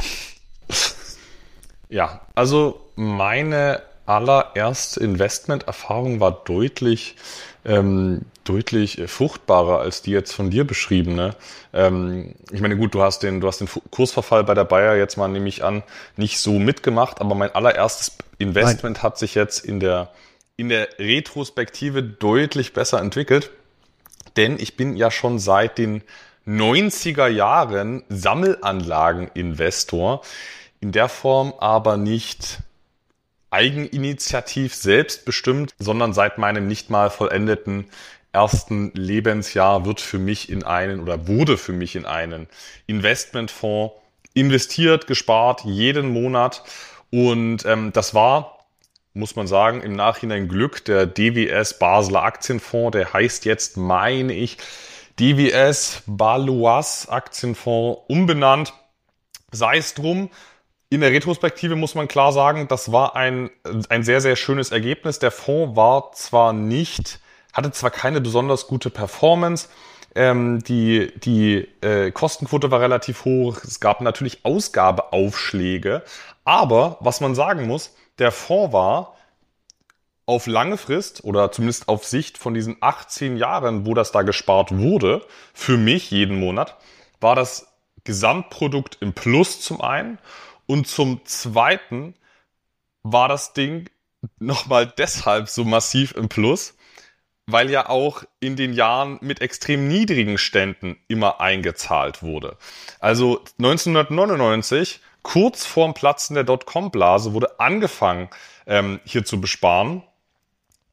Ja, 1.89 2.21
also 2.35 2.81
meine 2.95 3.81
allererste 4.05 4.99
Investmenterfahrung 4.99 6.19
war 6.19 6.43
deutlich, 6.43 7.15
ähm, 7.65 8.21
deutlich 8.43 9.01
fruchtbarer 9.07 9.79
als 9.79 10.01
die 10.01 10.11
jetzt 10.11 10.33
von 10.33 10.49
dir 10.49 10.65
beschriebene. 10.65 11.35
Ähm, 11.73 12.35
ich 12.51 12.59
meine, 12.61 12.77
gut, 12.77 12.93
du 12.93 13.01
hast 13.01 13.23
den, 13.23 13.41
du 13.41 13.47
hast 13.47 13.59
den 13.59 13.69
Kursverfall 13.91 14.43
bei 14.43 14.53
der 14.53 14.65
Bayer 14.65 14.95
jetzt 14.95 15.17
mal, 15.17 15.27
nehme 15.27 15.49
ich 15.49 15.63
an, 15.63 15.83
nicht 16.17 16.39
so 16.39 16.59
mitgemacht, 16.59 17.21
aber 17.21 17.35
mein 17.35 17.53
allererstes 17.53 18.17
Investment 18.37 18.97
Nein. 18.97 19.03
hat 19.03 19.17
sich 19.17 19.35
jetzt 19.35 19.65
in 19.65 19.79
der, 19.79 20.11
in 20.57 20.69
der 20.69 20.89
Retrospektive 20.99 22.03
deutlich 22.03 22.73
besser 22.73 22.99
entwickelt, 22.99 23.51
denn 24.37 24.57
ich 24.59 24.75
bin 24.75 24.95
ja 24.95 25.11
schon 25.11 25.39
seit 25.39 25.77
den 25.77 26.03
90er 26.45 27.27
Jahren 27.27 28.03
Sammelanlageninvestor, 28.09 30.21
in 30.81 30.91
der 30.91 31.07
Form 31.07 31.53
aber 31.59 31.97
nicht 31.97 32.59
eigeninitiativ 33.53 34.75
selbstbestimmt, 34.75 35.75
sondern 35.77 36.13
seit 36.13 36.39
meinem 36.39 36.67
nicht 36.67 36.89
mal 36.89 37.11
vollendeten 37.11 37.85
ersten 38.33 38.91
Lebensjahr 38.93 39.85
wird 39.85 40.01
für 40.01 40.19
mich 40.19 40.49
in 40.49 40.63
einen 40.63 40.99
oder 40.99 41.27
wurde 41.27 41.57
für 41.57 41.71
mich 41.71 41.95
in 41.95 42.05
einen 42.05 42.47
Investmentfonds 42.87 43.93
investiert, 44.33 45.07
gespart, 45.07 45.61
jeden 45.63 46.09
Monat. 46.09 46.63
Und 47.11 47.65
ähm, 47.65 47.93
das 47.93 48.13
war, 48.13 48.65
muss 49.13 49.35
man 49.35 49.45
sagen, 49.47 49.81
im 49.81 49.93
Nachhinein 49.93 50.47
Glück. 50.47 50.83
Der 50.85 51.05
DWS 51.05 51.77
Basler 51.77 52.23
Aktienfonds, 52.23 52.91
der 52.93 53.13
heißt 53.13 53.45
jetzt, 53.45 53.77
meine 53.77 54.33
ich, 54.33 54.57
DWS 55.19 56.01
Balois 56.07 57.07
Aktienfonds 57.07 58.01
umbenannt. 58.07 58.73
Sei 59.51 59.77
es 59.77 59.93
drum, 59.93 60.31
in 60.89 61.01
der 61.01 61.11
Retrospektive 61.11 61.75
muss 61.75 61.95
man 61.95 62.07
klar 62.07 62.31
sagen, 62.31 62.67
das 62.67 62.91
war 62.91 63.15
ein, 63.15 63.51
ein 63.89 64.03
sehr, 64.03 64.21
sehr 64.21 64.35
schönes 64.35 64.71
Ergebnis. 64.71 65.19
Der 65.19 65.31
Fonds 65.31 65.75
war 65.75 66.11
zwar 66.13 66.53
nicht, 66.53 67.19
hatte 67.53 67.71
zwar 67.71 67.91
keine 67.91 68.19
besonders 68.19 68.67
gute 68.67 68.89
Performance, 68.89 69.69
ähm, 70.15 70.63
die 70.63 71.11
die 71.19 71.67
äh, 71.81 72.11
Kostenquote 72.11 72.71
war 72.71 72.81
relativ 72.81 73.25
hoch, 73.25 73.63
es 73.63 73.79
gab 73.79 74.01
natürlich 74.01 74.43
Ausgabeaufschläge, 74.43 76.03
aber 76.43 76.97
was 76.99 77.21
man 77.21 77.35
sagen 77.35 77.67
muss, 77.67 77.95
der 78.19 78.31
Fonds 78.31 78.73
war 78.73 79.15
auf 80.25 80.47
lange 80.47 80.77
Frist 80.77 81.23
oder 81.23 81.51
zumindest 81.51 81.87
auf 81.89 82.05
Sicht 82.05 82.37
von 82.37 82.53
diesen 82.53 82.77
18 82.79 83.37
Jahren, 83.37 83.85
wo 83.85 83.93
das 83.93 84.11
da 84.11 84.21
gespart 84.21 84.75
wurde, 84.75 85.25
für 85.53 85.77
mich 85.77 86.11
jeden 86.11 86.39
Monat, 86.39 86.77
war 87.19 87.35
das 87.35 87.67
Gesamtprodukt 88.03 88.97
im 89.01 89.13
Plus 89.13 89.61
zum 89.61 89.81
einen 89.81 90.19
und 90.65 90.87
zum 90.87 91.25
Zweiten 91.25 92.15
war 93.01 93.27
das 93.27 93.53
Ding 93.53 93.89
nochmal 94.39 94.91
deshalb 94.97 95.49
so 95.49 95.65
massiv 95.65 96.13
im 96.13 96.29
Plus, 96.29 96.75
weil 97.45 97.69
ja 97.69 97.89
auch 97.89 98.23
in 98.39 98.55
den 98.55 98.73
Jahren 98.73 99.17
mit 99.21 99.41
extrem 99.41 99.87
niedrigen 99.87 100.37
Ständen 100.37 100.97
immer 101.07 101.41
eingezahlt 101.41 102.23
wurde. 102.23 102.57
Also 102.99 103.41
1999, 103.59 105.01
kurz 105.23 105.65
vorm 105.65 105.93
Platzen 105.93 106.35
der 106.35 106.43
Dotcom-Blase, 106.43 107.33
wurde 107.33 107.59
angefangen, 107.59 108.29
ähm, 108.65 108.99
hier 109.03 109.25
zu 109.25 109.41
besparen. 109.41 110.03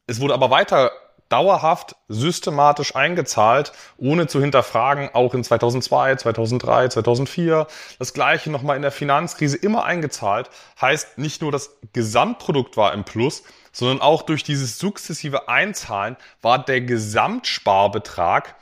Es 0.07 0.19
wurde 0.19 0.33
aber 0.33 0.49
weiter 0.49 0.91
dauerhaft 1.31 1.95
systematisch 2.09 2.95
eingezahlt, 2.95 3.71
ohne 3.97 4.27
zu 4.27 4.41
hinterfragen, 4.41 5.09
auch 5.13 5.33
in 5.33 5.43
2002, 5.43 6.17
2003, 6.17 6.89
2004, 6.89 7.67
das 7.99 8.13
gleiche 8.13 8.51
nochmal 8.51 8.75
in 8.75 8.81
der 8.81 8.91
Finanzkrise 8.91 9.55
immer 9.55 9.85
eingezahlt, 9.85 10.49
heißt 10.81 11.17
nicht 11.17 11.41
nur 11.41 11.53
das 11.53 11.77
Gesamtprodukt 11.93 12.75
war 12.75 12.93
im 12.93 13.05
Plus, 13.05 13.43
sondern 13.71 14.01
auch 14.01 14.23
durch 14.23 14.43
dieses 14.43 14.77
sukzessive 14.79 15.47
Einzahlen 15.47 16.17
war 16.41 16.63
der 16.63 16.81
Gesamtsparbetrag, 16.81 18.55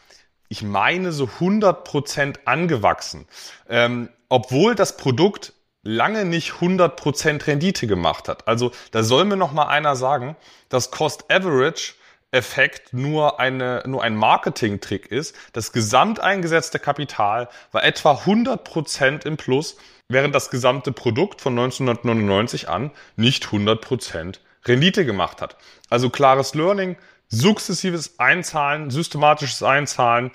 ich 0.48 0.64
meine 0.64 1.12
so 1.12 1.26
100 1.26 1.84
Prozent 1.84 2.48
angewachsen, 2.48 3.28
ähm, 3.70 4.10
obwohl 4.30 4.76
das 4.76 4.98
Produkt 4.98 5.54
lange 5.84 6.26
nicht 6.26 6.54
100% 6.54 7.48
Rendite 7.48 7.88
gemacht 7.88 8.28
hat. 8.28 8.48
Also 8.48 8.72
da 8.92 9.04
soll 9.04 9.26
mir 9.26 9.38
noch 9.38 9.54
mal 9.54 9.68
einer 9.68 9.96
sagen, 9.96 10.36
dass 10.68 10.92
Cost 10.92 11.32
Average 11.32 11.94
Effekt 12.32 12.94
nur, 12.94 13.40
eine, 13.40 13.82
nur 13.88 14.04
ein 14.04 14.16
Marketing-Trick 14.16 15.08
ist. 15.08 15.36
Das 15.54 15.72
gesamt 15.72 16.20
eingesetzte 16.20 16.78
Kapital 16.78 17.50
war 17.72 17.84
etwa 17.84 18.14
100% 18.14 19.26
im 19.26 19.38
Plus, 19.38 19.78
während 20.10 20.36
das 20.36 20.52
gesamte 20.52 20.92
Produkt 20.92 21.42
von 21.42 21.58
1999 21.58 22.70
an 22.70 22.92
nicht 23.16 23.46
100% 23.46 24.40
Rendite 24.70 25.06
gemacht 25.06 25.42
hat. 25.42 25.58
Also 25.90 26.10
klares 26.10 26.54
Learning, 26.54 26.96
sukzessives 27.28 28.20
Einzahlen, 28.20 28.90
systematisches 28.90 29.64
Einzahlen 29.64 30.32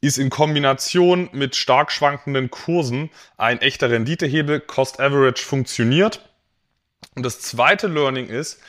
ist 0.00 0.18
in 0.18 0.30
Kombination 0.30 1.30
mit 1.32 1.54
stark 1.54 1.92
schwankenden 1.92 2.50
Kursen 2.50 3.10
ein 3.36 3.60
echter 3.60 3.90
Renditehebel. 3.90 4.60
Cost 4.60 5.00
Average 5.00 5.44
funktioniert. 5.44 6.28
Und 7.14 7.24
das 7.24 7.40
zweite 7.40 7.86
Learning 7.86 8.28
ist, 8.28 8.60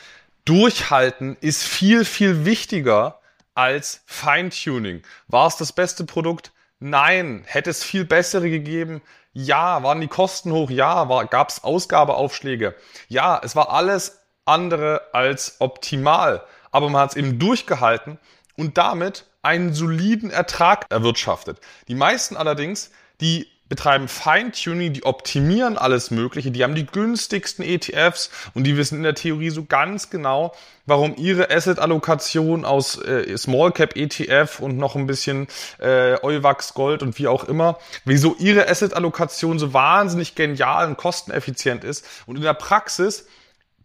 Durchhalten 0.46 1.36
ist 1.42 1.64
viel, 1.64 2.06
viel 2.06 2.46
wichtiger 2.46 3.20
als 3.56 4.04
Feintuning. 4.06 5.02
War 5.28 5.48
es 5.48 5.58
das 5.58 5.72
beste 5.72 6.04
Produkt? 6.04 6.52
Nein. 6.80 7.44
Hätte 7.48 7.72
es 7.72 7.84
viel 7.84 8.06
bessere 8.06 8.50
gegeben? 8.50 9.02
Ja. 9.32 9.82
Waren 9.82 10.02
die 10.02 10.08
Kosten 10.08 10.52
hoch? 10.52 10.70
Ja. 10.70 11.06
Gab 11.24 11.50
es 11.50 11.64
Ausgabeaufschläge? 11.64 12.76
Ja. 13.08 13.42
Es 13.44 13.56
war 13.56 13.72
alles 13.72 14.23
andere 14.46 15.02
als 15.14 15.58
optimal. 15.60 16.44
Aber 16.72 16.90
man 16.90 17.04
hat 17.04 17.12
es 17.12 17.16
eben 17.16 17.40
durchgehalten 17.40 18.20
und 18.58 18.78
damit 18.78 19.26
einen 19.42 19.74
soliden 19.74 20.32
Ertrag 20.32 20.86
erwirtschaftet. 20.90 21.60
Die 21.88 21.96
meisten 21.96 22.38
allerdings, 22.38 22.92
die 23.22 23.48
betreiben 23.70 24.08
Feintuning, 24.08 24.94
die 24.94 25.04
optimieren 25.04 25.78
alles 25.78 26.12
Mögliche, 26.12 26.52
die 26.52 26.64
haben 26.64 26.76
die 26.76 26.86
günstigsten 26.86 27.66
ETFs 27.66 28.30
und 28.54 28.66
die 28.66 28.78
wissen 28.78 28.98
in 28.98 29.04
der 29.04 29.16
Theorie 29.16 29.50
so 29.50 29.66
ganz 29.66 30.10
genau, 30.10 30.54
warum 30.86 31.16
ihre 31.18 31.50
Asset-Allokation 31.50 32.66
aus 32.66 33.02
äh, 33.02 33.36
Small 33.36 33.72
Cap 33.72 33.96
ETF 33.96 34.60
und 34.60 34.78
noch 34.78 34.96
ein 34.96 35.08
bisschen 35.08 35.48
äh, 35.80 36.22
Euwax 36.22 36.76
Gold 36.76 37.02
und 37.02 37.18
wie 37.18 37.28
auch 37.28 37.46
immer, 37.46 37.80
wieso 38.06 38.36
ihre 38.38 38.70
Asset-Allokation 38.70 39.58
so 39.58 39.74
wahnsinnig 39.74 40.36
genial 40.36 40.88
und 40.88 40.98
kosteneffizient 40.98 41.84
ist. 41.84 42.06
Und 42.28 42.36
in 42.36 42.44
der 42.44 42.54
Praxis 42.54 43.26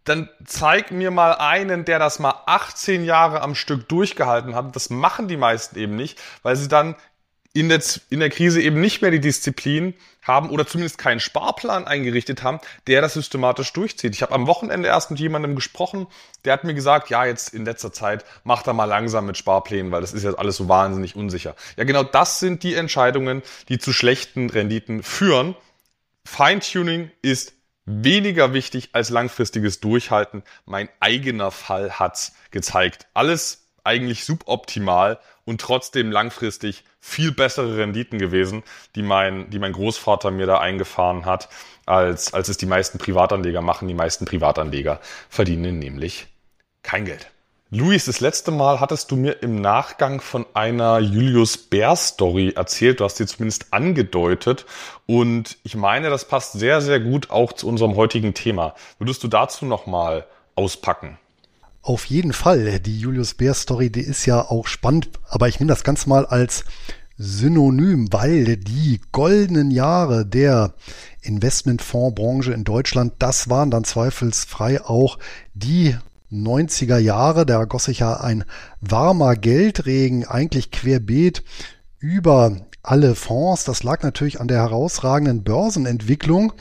dann 0.03 0.29
zeig 0.45 0.91
mir 0.91 1.11
mal 1.11 1.33
einen, 1.33 1.85
der 1.85 1.99
das 1.99 2.19
mal 2.19 2.35
18 2.45 3.03
Jahre 3.03 3.41
am 3.41 3.55
Stück 3.55 3.87
durchgehalten 3.89 4.55
hat. 4.55 4.75
Das 4.75 4.89
machen 4.89 5.27
die 5.27 5.37
meisten 5.37 5.77
eben 5.77 5.95
nicht, 5.95 6.19
weil 6.41 6.55
sie 6.55 6.67
dann 6.67 6.95
in 7.53 7.69
der, 7.69 7.81
in 8.09 8.19
der 8.19 8.29
Krise 8.29 8.61
eben 8.61 8.79
nicht 8.79 9.01
mehr 9.01 9.11
die 9.11 9.19
Disziplin 9.19 9.95
haben 10.21 10.49
oder 10.49 10.67
zumindest 10.67 10.99
keinen 10.99 11.19
Sparplan 11.19 11.87
eingerichtet 11.87 12.43
haben, 12.43 12.59
der 12.85 13.01
das 13.01 13.15
systematisch 13.15 13.73
durchzieht. 13.73 14.13
Ich 14.13 14.21
habe 14.21 14.33
am 14.33 14.45
Wochenende 14.45 14.87
erst 14.87 15.09
mit 15.09 15.19
jemandem 15.19 15.55
gesprochen, 15.55 16.07
der 16.45 16.53
hat 16.53 16.63
mir 16.63 16.75
gesagt, 16.75 17.09
ja, 17.09 17.25
jetzt 17.25 17.53
in 17.53 17.65
letzter 17.65 17.91
Zeit 17.91 18.23
macht 18.43 18.67
er 18.67 18.73
mal 18.73 18.85
langsam 18.85 19.25
mit 19.25 19.37
Sparplänen, 19.37 19.91
weil 19.91 20.01
das 20.01 20.13
ist 20.13 20.23
jetzt 20.23 20.37
alles 20.37 20.57
so 20.57 20.69
wahnsinnig 20.69 21.15
unsicher. 21.15 21.55
Ja, 21.75 21.85
genau 21.85 22.03
das 22.03 22.39
sind 22.39 22.61
die 22.61 22.75
Entscheidungen, 22.75 23.41
die 23.67 23.79
zu 23.79 23.93
schlechten 23.93 24.49
Renditen 24.49 25.01
führen. 25.01 25.55
Feintuning 26.25 27.09
ist 27.23 27.53
weniger 27.89 28.53
wichtig 28.53 28.89
als 28.93 29.09
langfristiges 29.09 29.79
Durchhalten. 29.79 30.43
Mein 30.65 30.89
eigener 30.99 31.51
Fall 31.51 31.93
hat's 31.93 32.35
gezeigt. 32.51 33.07
Alles 33.13 33.65
eigentlich 33.83 34.25
suboptimal 34.25 35.19
und 35.45 35.59
trotzdem 35.59 36.11
langfristig 36.11 36.83
viel 36.99 37.31
bessere 37.31 37.77
Renditen 37.77 38.19
gewesen, 38.19 38.63
die 38.95 39.01
mein, 39.01 39.49
die 39.49 39.57
mein 39.57 39.73
Großvater 39.73 40.29
mir 40.29 40.45
da 40.45 40.59
eingefahren 40.59 41.25
hat, 41.25 41.49
als, 41.85 42.33
als 42.33 42.49
es 42.49 42.57
die 42.57 42.67
meisten 42.67 42.99
Privatanleger 42.99 43.61
machen. 43.61 43.87
Die 43.87 43.93
meisten 43.95 44.25
Privatanleger 44.25 44.99
verdienen 45.29 45.79
nämlich 45.79 46.27
kein 46.83 47.05
Geld. 47.05 47.31
Luis, 47.71 48.05
das 48.05 48.19
letzte 48.19 48.49
Mal 48.49 48.79
hattest 48.79 49.11
du 49.11 49.15
mir 49.15 49.43
im 49.43 49.61
Nachgang 49.61 50.21
von 50.21 50.47
einer 50.55 50.97
Julius 50.97 51.55
Bär 51.55 51.95
Story 51.95 52.53
erzählt. 52.55 52.99
Du 52.99 53.03
hast 53.03 53.17
sie 53.17 53.27
zumindest 53.27 53.67
angedeutet. 53.71 54.65
Und 55.05 55.59
ich 55.61 55.75
meine, 55.75 56.09
das 56.09 56.27
passt 56.27 56.53
sehr, 56.53 56.81
sehr 56.81 56.99
gut 56.99 57.29
auch 57.29 57.53
zu 57.53 57.67
unserem 57.67 57.95
heutigen 57.95 58.33
Thema. 58.33 58.73
Würdest 58.97 59.23
du 59.23 59.27
dazu 59.27 59.67
nochmal 59.67 60.25
auspacken? 60.55 61.19
Auf 61.83 62.05
jeden 62.05 62.33
Fall. 62.33 62.79
Die 62.79 62.99
Julius 62.99 63.35
Bär 63.35 63.53
Story, 63.53 63.91
die 63.91 64.01
ist 64.01 64.25
ja 64.25 64.41
auch 64.41 64.65
spannend, 64.65 65.11
aber 65.27 65.47
ich 65.47 65.59
nehme 65.59 65.69
das 65.69 65.83
Ganze 65.83 66.09
mal 66.09 66.25
als 66.25 66.65
Synonym, 67.17 68.11
weil 68.11 68.57
die 68.57 68.99
goldenen 69.11 69.69
Jahre 69.69 70.25
der 70.25 70.73
Investmentfondsbranche 71.21 72.51
in 72.51 72.63
Deutschland, 72.63 73.13
das 73.19 73.47
waren 73.47 73.69
dann 73.69 73.83
zweifelsfrei 73.83 74.81
auch 74.83 75.19
die 75.53 75.95
90er 76.31 76.97
Jahre. 76.97 77.45
Da 77.45 77.65
goss 77.65 77.85
sich 77.85 77.99
ja 77.99 78.19
ein 78.19 78.43
warmer 78.81 79.35
Geldregen 79.35 80.25
eigentlich 80.25 80.71
querbeet 80.71 81.43
über 81.99 82.55
alle 82.83 83.15
Fonds. 83.15 83.63
Das 83.65 83.83
lag 83.83 84.03
natürlich 84.03 84.39
an 84.39 84.47
der 84.47 84.59
herausragenden 84.59 85.43
Börsenentwicklung. 85.43 86.53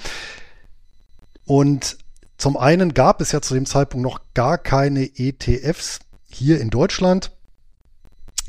Und 1.45 1.99
zum 2.37 2.57
einen 2.57 2.95
gab 2.95 3.21
es 3.21 3.33
ja 3.33 3.41
zu 3.41 3.55
dem 3.55 3.67
Zeitpunkt 3.67 4.05
noch 4.05 4.21
gar 4.35 4.59
keine 4.59 5.05
ETFs 5.19 6.01
hier 6.29 6.61
in 6.61 6.71
Deutschland. 6.71 7.33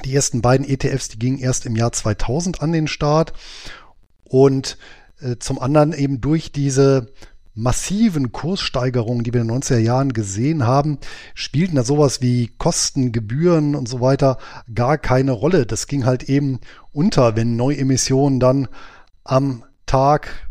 Die 0.06 0.16
ersten 0.16 0.42
beiden 0.42 0.68
ETFs, 0.68 1.10
die 1.10 1.20
gingen 1.20 1.40
erst 1.40 1.66
im 1.66 1.76
Jahr 1.76 1.92
2000 1.92 2.62
an 2.62 2.72
den 2.72 2.88
Start. 2.88 3.34
Und 4.24 4.78
äh, 5.22 5.38
zum 5.40 5.60
anderen 5.60 5.94
eben 5.94 6.22
durch 6.22 6.52
diese 6.52 7.12
massiven 7.60 8.32
Kurssteigerungen, 8.32 9.24
die 9.24 9.34
wir 9.34 9.42
in 9.42 9.50
den 9.50 9.62
90er 9.62 9.78
Jahren 9.78 10.14
gesehen 10.14 10.66
haben, 10.66 10.98
spielten 11.36 11.76
da 11.76 11.84
sowas 11.84 12.22
wie 12.22 12.48
Kosten, 12.58 13.12
Gebühren 13.12 13.76
und 13.76 13.90
so 13.90 14.00
weiter 14.00 14.38
gar 14.74 14.98
keine 14.98 15.34
Rolle. 15.34 15.66
Das 15.66 15.88
ging 15.88 16.06
halt 16.06 16.24
eben 16.24 16.60
unter, 16.94 17.36
wenn 17.36 17.58
Neuemissionen 17.58 18.40
dann 18.40 18.68
am 19.24 19.64
Tag 19.86 20.50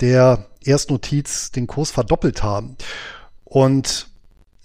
der 0.00 0.46
Erstnotiz 0.62 1.50
den 1.50 1.66
Kurs 1.66 1.90
verdoppelt 1.90 2.42
haben. 2.42 2.76
Und 3.44 4.08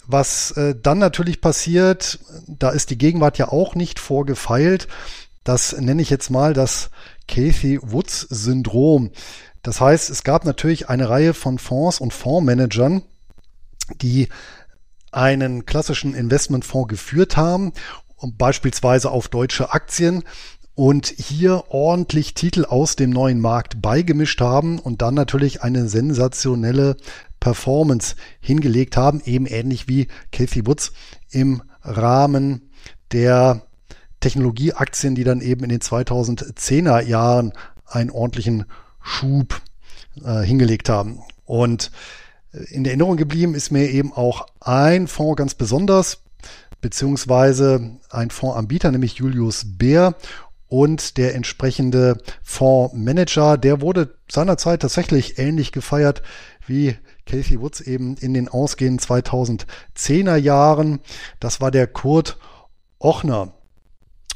was 0.06 0.52
äh, 0.52 0.76
dann 0.82 0.98
natürlich 0.98 1.40
passiert, 1.40 2.20
da 2.48 2.72
ist 2.72 2.90
die 2.90 2.98
Gegenwart 2.98 3.38
ja 3.38 3.50
auch 3.50 3.76
nicht 3.76 4.00
vorgefeilt. 4.00 4.88
Das 5.44 5.80
nenne 5.80 6.02
ich 6.02 6.10
jetzt 6.10 6.30
mal 6.30 6.54
das 6.54 6.90
Cathy 7.28 7.80
Woods 7.82 8.22
Syndrom. 8.30 9.12
Das 9.62 9.82
heißt, 9.82 10.10
es 10.10 10.24
gab 10.24 10.46
natürlich 10.46 10.89
eine 10.89 11.10
Reihe 11.10 11.34
von 11.34 11.60
Fonds 11.60 12.00
und 12.00 12.13
Fondsmanagern, 12.13 13.04
die 14.02 14.30
einen 15.12 15.65
klassischen 15.65 16.13
Investmentfonds 16.13 16.88
geführt 16.88 17.36
haben, 17.36 17.74
beispielsweise 18.22 19.12
auf 19.12 19.28
deutsche 19.28 19.74
Aktien, 19.74 20.24
und 20.76 21.08
hier 21.08 21.65
ordentlich 21.67 22.36
Titel 22.36 22.63
aus 22.63 22.95
dem 22.95 23.10
neuen 23.10 23.41
Markt 23.41 23.82
beigemischt 23.82 24.39
haben 24.39 24.80
und 24.80 25.02
dann 25.02 25.13
natürlich 25.13 25.62
eine 25.62 25.89
sensationelle 25.89 26.95
Performance 27.41 28.15
hingelegt 28.39 28.95
haben, 28.95 29.22
eben 29.26 29.45
ähnlich 29.45 29.89
wie 29.89 30.08
Kathy 30.32 30.65
Woods 30.65 30.93
im 31.32 31.63
Rahmen 31.82 32.69
der 33.12 33.63
Technologieaktien, 34.22 35.15
die 35.15 35.26
dann 35.26 35.41
eben 35.41 35.65
in 35.65 35.69
den 35.69 35.82
2010er 35.82 37.02
Jahren 37.02 37.52
einen 37.86 38.10
ordentlichen 38.10 38.63
Schub 39.02 39.62
äh, 40.24 40.42
hingelegt 40.42 40.90
haben. 40.90 41.22
Und 41.46 41.92
in 42.52 42.86
Erinnerung 42.86 43.18
geblieben 43.18 43.54
ist 43.54 43.72
mir 43.72 43.90
eben 43.90 44.14
auch 44.14 44.48
ein 44.60 45.08
Fonds 45.08 45.38
ganz 45.38 45.54
besonders, 45.54 46.24
beziehungsweise 46.82 47.98
ein 48.10 48.32
Fondsanbieter, 48.32 48.92
nämlich 48.92 49.16
Julius 49.16 49.66
Bär 49.78 50.16
und 50.68 51.18
der 51.18 51.36
entsprechende 51.36 52.18
Fondsmanager, 52.44 53.58
der 53.58 53.82
wurde 53.82 54.16
seinerzeit 54.32 54.82
tatsächlich 54.82 55.40
ähnlich 55.40 55.72
gefeiert 55.72 56.22
wie 56.66 56.96
Casey 57.26 57.60
Woods 57.60 57.82
eben 57.82 58.16
in 58.18 58.34
den 58.34 58.48
ausgehenden 58.48 59.00
2010er 59.00 60.36
Jahren. 60.36 61.00
Das 61.40 61.62
war 61.62 61.72
der 61.72 61.88
Kurt 61.88 62.38
Ochner 63.00 63.54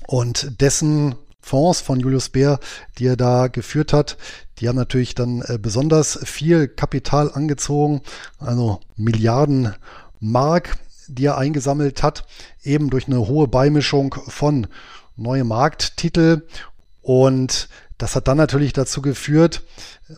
und 0.07 0.61
dessen 0.61 1.15
Fonds 1.43 1.81
von 1.81 1.99
Julius 1.99 2.29
Bär, 2.29 2.57
die 2.97 3.05
er 3.05 3.17
da 3.17 3.47
geführt 3.47 3.91
hat, 3.91 4.17
die 4.59 4.69
haben 4.69 4.77
natürlich 4.77 5.13
dann 5.13 5.41
äh, 5.41 5.59
besonders 5.61 6.17
viel 6.23 6.69
Kapital 6.69 7.29
angezogen, 7.31 8.01
also 8.39 8.79
Milliarden 8.95 9.75
Mark, 10.21 10.77
die 11.07 11.25
er 11.25 11.37
eingesammelt 11.37 12.01
hat, 12.01 12.25
eben 12.63 12.89
durch 12.89 13.07
eine 13.07 13.27
hohe 13.27 13.49
Beimischung 13.49 14.15
von 14.27 14.67
neue 15.17 15.43
Markttitel 15.43 16.47
und 17.01 17.67
das 17.97 18.15
hat 18.15 18.27
dann 18.27 18.37
natürlich 18.37 18.73
dazu 18.73 19.01
geführt, 19.01 19.63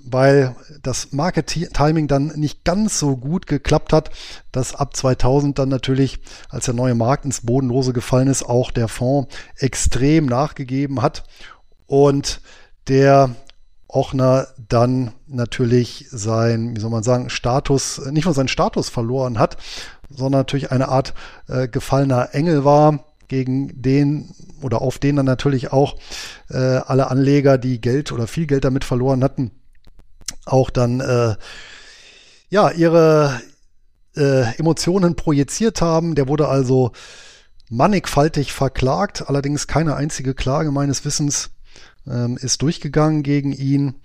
weil 0.03 0.55
das 0.81 1.11
Market-Timing 1.11 2.07
dann 2.07 2.27
nicht 2.35 2.63
ganz 2.63 2.99
so 2.99 3.17
gut 3.17 3.47
geklappt 3.47 3.93
hat, 3.93 4.11
dass 4.51 4.75
ab 4.75 4.95
2000 4.95 5.59
dann 5.59 5.69
natürlich, 5.69 6.19
als 6.49 6.65
der 6.65 6.73
neue 6.73 6.95
Markt 6.95 7.25
ins 7.25 7.41
Bodenlose 7.41 7.93
gefallen 7.93 8.27
ist, 8.27 8.43
auch 8.43 8.71
der 8.71 8.87
Fonds 8.87 9.33
extrem 9.57 10.25
nachgegeben 10.25 11.01
hat 11.01 11.23
und 11.85 12.41
der 12.87 13.35
Ochner 13.87 14.47
dann 14.67 15.13
natürlich 15.27 16.07
sein, 16.09 16.75
wie 16.75 16.79
soll 16.79 16.89
man 16.89 17.03
sagen, 17.03 17.29
Status, 17.29 18.01
nicht 18.11 18.25
nur 18.25 18.33
seinen 18.33 18.47
Status 18.47 18.89
verloren 18.89 19.39
hat, 19.39 19.57
sondern 20.09 20.41
natürlich 20.41 20.71
eine 20.71 20.89
Art 20.89 21.13
äh, 21.47 21.67
gefallener 21.67 22.29
Engel 22.33 22.65
war, 22.65 23.05
gegen 23.27 23.81
den 23.81 24.29
oder 24.61 24.81
auf 24.81 24.99
den 24.99 25.17
dann 25.17 25.25
natürlich 25.25 25.71
auch 25.71 25.97
äh, 26.49 26.57
alle 26.57 27.09
Anleger, 27.09 27.57
die 27.57 27.81
Geld 27.81 28.11
oder 28.11 28.27
viel 28.27 28.47
Geld 28.47 28.63
damit 28.63 28.83
verloren 28.83 29.23
hatten, 29.23 29.51
auch 30.45 30.69
dann 30.69 30.99
äh, 30.99 31.35
ja 32.49 32.71
ihre 32.71 33.41
äh, 34.15 34.55
Emotionen 34.57 35.15
projiziert 35.15 35.81
haben. 35.81 36.15
Der 36.15 36.27
wurde 36.27 36.47
also 36.47 36.91
mannigfaltig 37.69 38.53
verklagt, 38.53 39.27
allerdings 39.27 39.67
keine 39.67 39.95
einzige 39.95 40.33
Klage 40.33 40.71
meines 40.71 41.05
Wissens 41.05 41.51
ähm, 42.07 42.37
ist 42.37 42.61
durchgegangen 42.61 43.23
gegen 43.23 43.51
ihn. 43.51 43.95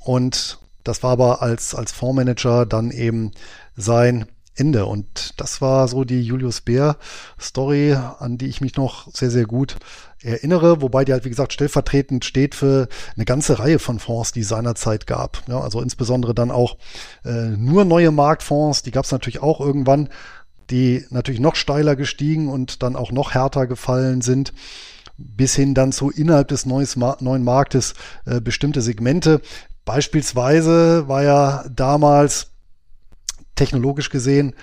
Und 0.00 0.58
das 0.82 1.02
war 1.02 1.12
aber 1.12 1.42
als, 1.42 1.74
als 1.74 1.92
Fondsmanager 1.92 2.66
dann 2.66 2.90
eben 2.90 3.32
sein 3.76 4.26
Ende. 4.56 4.86
Und 4.86 5.40
das 5.40 5.60
war 5.60 5.88
so 5.88 6.04
die 6.04 6.22
Julius 6.22 6.60
Bär 6.60 6.96
Story, 7.40 7.96
an 8.18 8.38
die 8.38 8.46
ich 8.46 8.60
mich 8.60 8.76
noch 8.76 9.12
sehr, 9.12 9.30
sehr 9.30 9.46
gut 9.46 9.76
erinnere, 10.22 10.80
wobei 10.80 11.04
die 11.04 11.12
halt, 11.12 11.24
wie 11.24 11.30
gesagt, 11.30 11.52
stellvertretend 11.52 12.24
steht 12.24 12.54
für 12.54 12.88
eine 13.14 13.24
ganze 13.24 13.58
Reihe 13.58 13.78
von 13.78 13.98
Fonds, 13.98 14.32
die 14.32 14.40
es 14.40 14.48
seinerzeit 14.48 15.06
gab. 15.06 15.42
Ja, 15.48 15.60
also 15.60 15.80
insbesondere 15.80 16.34
dann 16.34 16.50
auch 16.50 16.78
äh, 17.24 17.50
nur 17.50 17.84
neue 17.84 18.10
Marktfonds, 18.10 18.82
die 18.82 18.90
gab 18.90 19.04
es 19.04 19.12
natürlich 19.12 19.42
auch 19.42 19.60
irgendwann, 19.60 20.08
die 20.70 21.04
natürlich 21.10 21.40
noch 21.40 21.56
steiler 21.56 21.94
gestiegen 21.94 22.48
und 22.48 22.82
dann 22.82 22.96
auch 22.96 23.12
noch 23.12 23.34
härter 23.34 23.66
gefallen 23.66 24.22
sind 24.22 24.52
bis 25.16 25.54
hin 25.54 25.74
dann 25.74 25.92
zu 25.92 26.10
innerhalb 26.10 26.48
des 26.48 26.66
neues, 26.66 26.96
neuen 26.96 27.44
Marktes 27.44 27.94
äh, 28.26 28.40
bestimmte 28.40 28.82
Segmente. 28.82 29.40
Beispielsweise 29.84 31.08
war 31.08 31.22
ja 31.22 31.64
damals 31.70 32.53
technologisch 33.54 34.10
gesehen, 34.10 34.54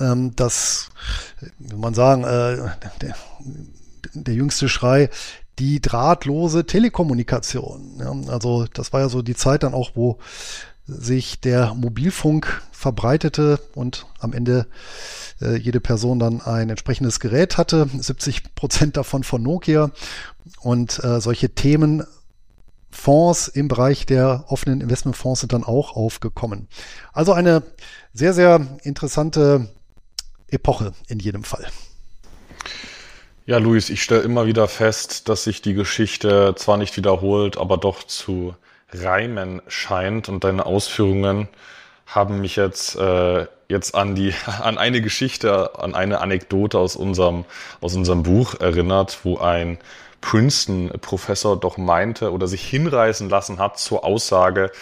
ähm, 0.00 0.34
das, 0.36 0.88
wie 1.58 1.76
man 1.76 1.94
sagen, 1.94 2.24
äh, 2.24 2.56
der, 3.00 3.16
der 4.14 4.34
jüngste 4.34 4.68
Schrei, 4.68 5.10
die 5.58 5.80
drahtlose 5.80 6.66
Telekommunikation. 6.66 8.00
Ja, 8.00 8.32
also 8.32 8.66
das 8.72 8.92
war 8.92 9.00
ja 9.00 9.08
so 9.08 9.22
die 9.22 9.36
Zeit 9.36 9.62
dann 9.62 9.74
auch, 9.74 9.92
wo 9.94 10.18
sich 10.86 11.40
der 11.40 11.74
Mobilfunk 11.74 12.62
verbreitete 12.72 13.58
und 13.74 14.06
am 14.18 14.32
Ende 14.32 14.66
äh, 15.40 15.56
jede 15.56 15.80
Person 15.80 16.18
dann 16.18 16.42
ein 16.42 16.68
entsprechendes 16.68 17.20
Gerät 17.20 17.56
hatte, 17.56 17.88
70 17.96 18.54
Prozent 18.54 18.96
davon 18.96 19.24
von 19.24 19.42
Nokia. 19.42 19.90
Und 20.60 21.02
äh, 21.02 21.20
solche 21.20 21.50
Themen 21.50 22.04
Fonds 23.04 23.48
im 23.48 23.68
Bereich 23.68 24.06
der 24.06 24.46
offenen 24.48 24.80
Investmentfonds 24.80 25.40
sind 25.40 25.52
dann 25.52 25.62
auch 25.62 25.94
aufgekommen. 25.94 26.68
Also 27.12 27.34
eine 27.34 27.62
sehr, 28.14 28.32
sehr 28.32 28.66
interessante 28.82 29.68
Epoche 30.48 30.94
in 31.08 31.18
jedem 31.18 31.44
Fall. 31.44 31.66
Ja, 33.44 33.58
Luis, 33.58 33.90
ich 33.90 34.02
stelle 34.02 34.22
immer 34.22 34.46
wieder 34.46 34.68
fest, 34.68 35.28
dass 35.28 35.44
sich 35.44 35.60
die 35.60 35.74
Geschichte 35.74 36.54
zwar 36.56 36.78
nicht 36.78 36.96
wiederholt, 36.96 37.58
aber 37.58 37.76
doch 37.76 38.04
zu 38.04 38.54
reimen 38.90 39.60
scheint 39.68 40.30
und 40.30 40.42
deine 40.42 40.64
Ausführungen 40.64 41.48
haben 42.06 42.40
mich 42.40 42.56
jetzt 42.56 42.96
äh, 42.96 43.46
jetzt 43.68 43.94
an 43.94 44.14
die 44.14 44.32
an 44.46 44.78
eine 44.78 45.02
Geschichte, 45.02 45.78
an 45.78 45.94
eine 45.94 46.22
Anekdote 46.22 46.78
aus 46.78 46.96
unserem 46.96 47.44
aus 47.82 47.94
unserem 47.94 48.22
Buch 48.22 48.54
erinnert, 48.60 49.18
wo 49.24 49.36
ein 49.36 49.78
Princeton-Professor 50.24 51.60
doch 51.60 51.76
meinte 51.76 52.32
oder 52.32 52.48
sich 52.48 52.66
hinreißen 52.66 53.28
lassen 53.28 53.58
hat 53.58 53.78
zur 53.78 54.04
Aussage, 54.04 54.72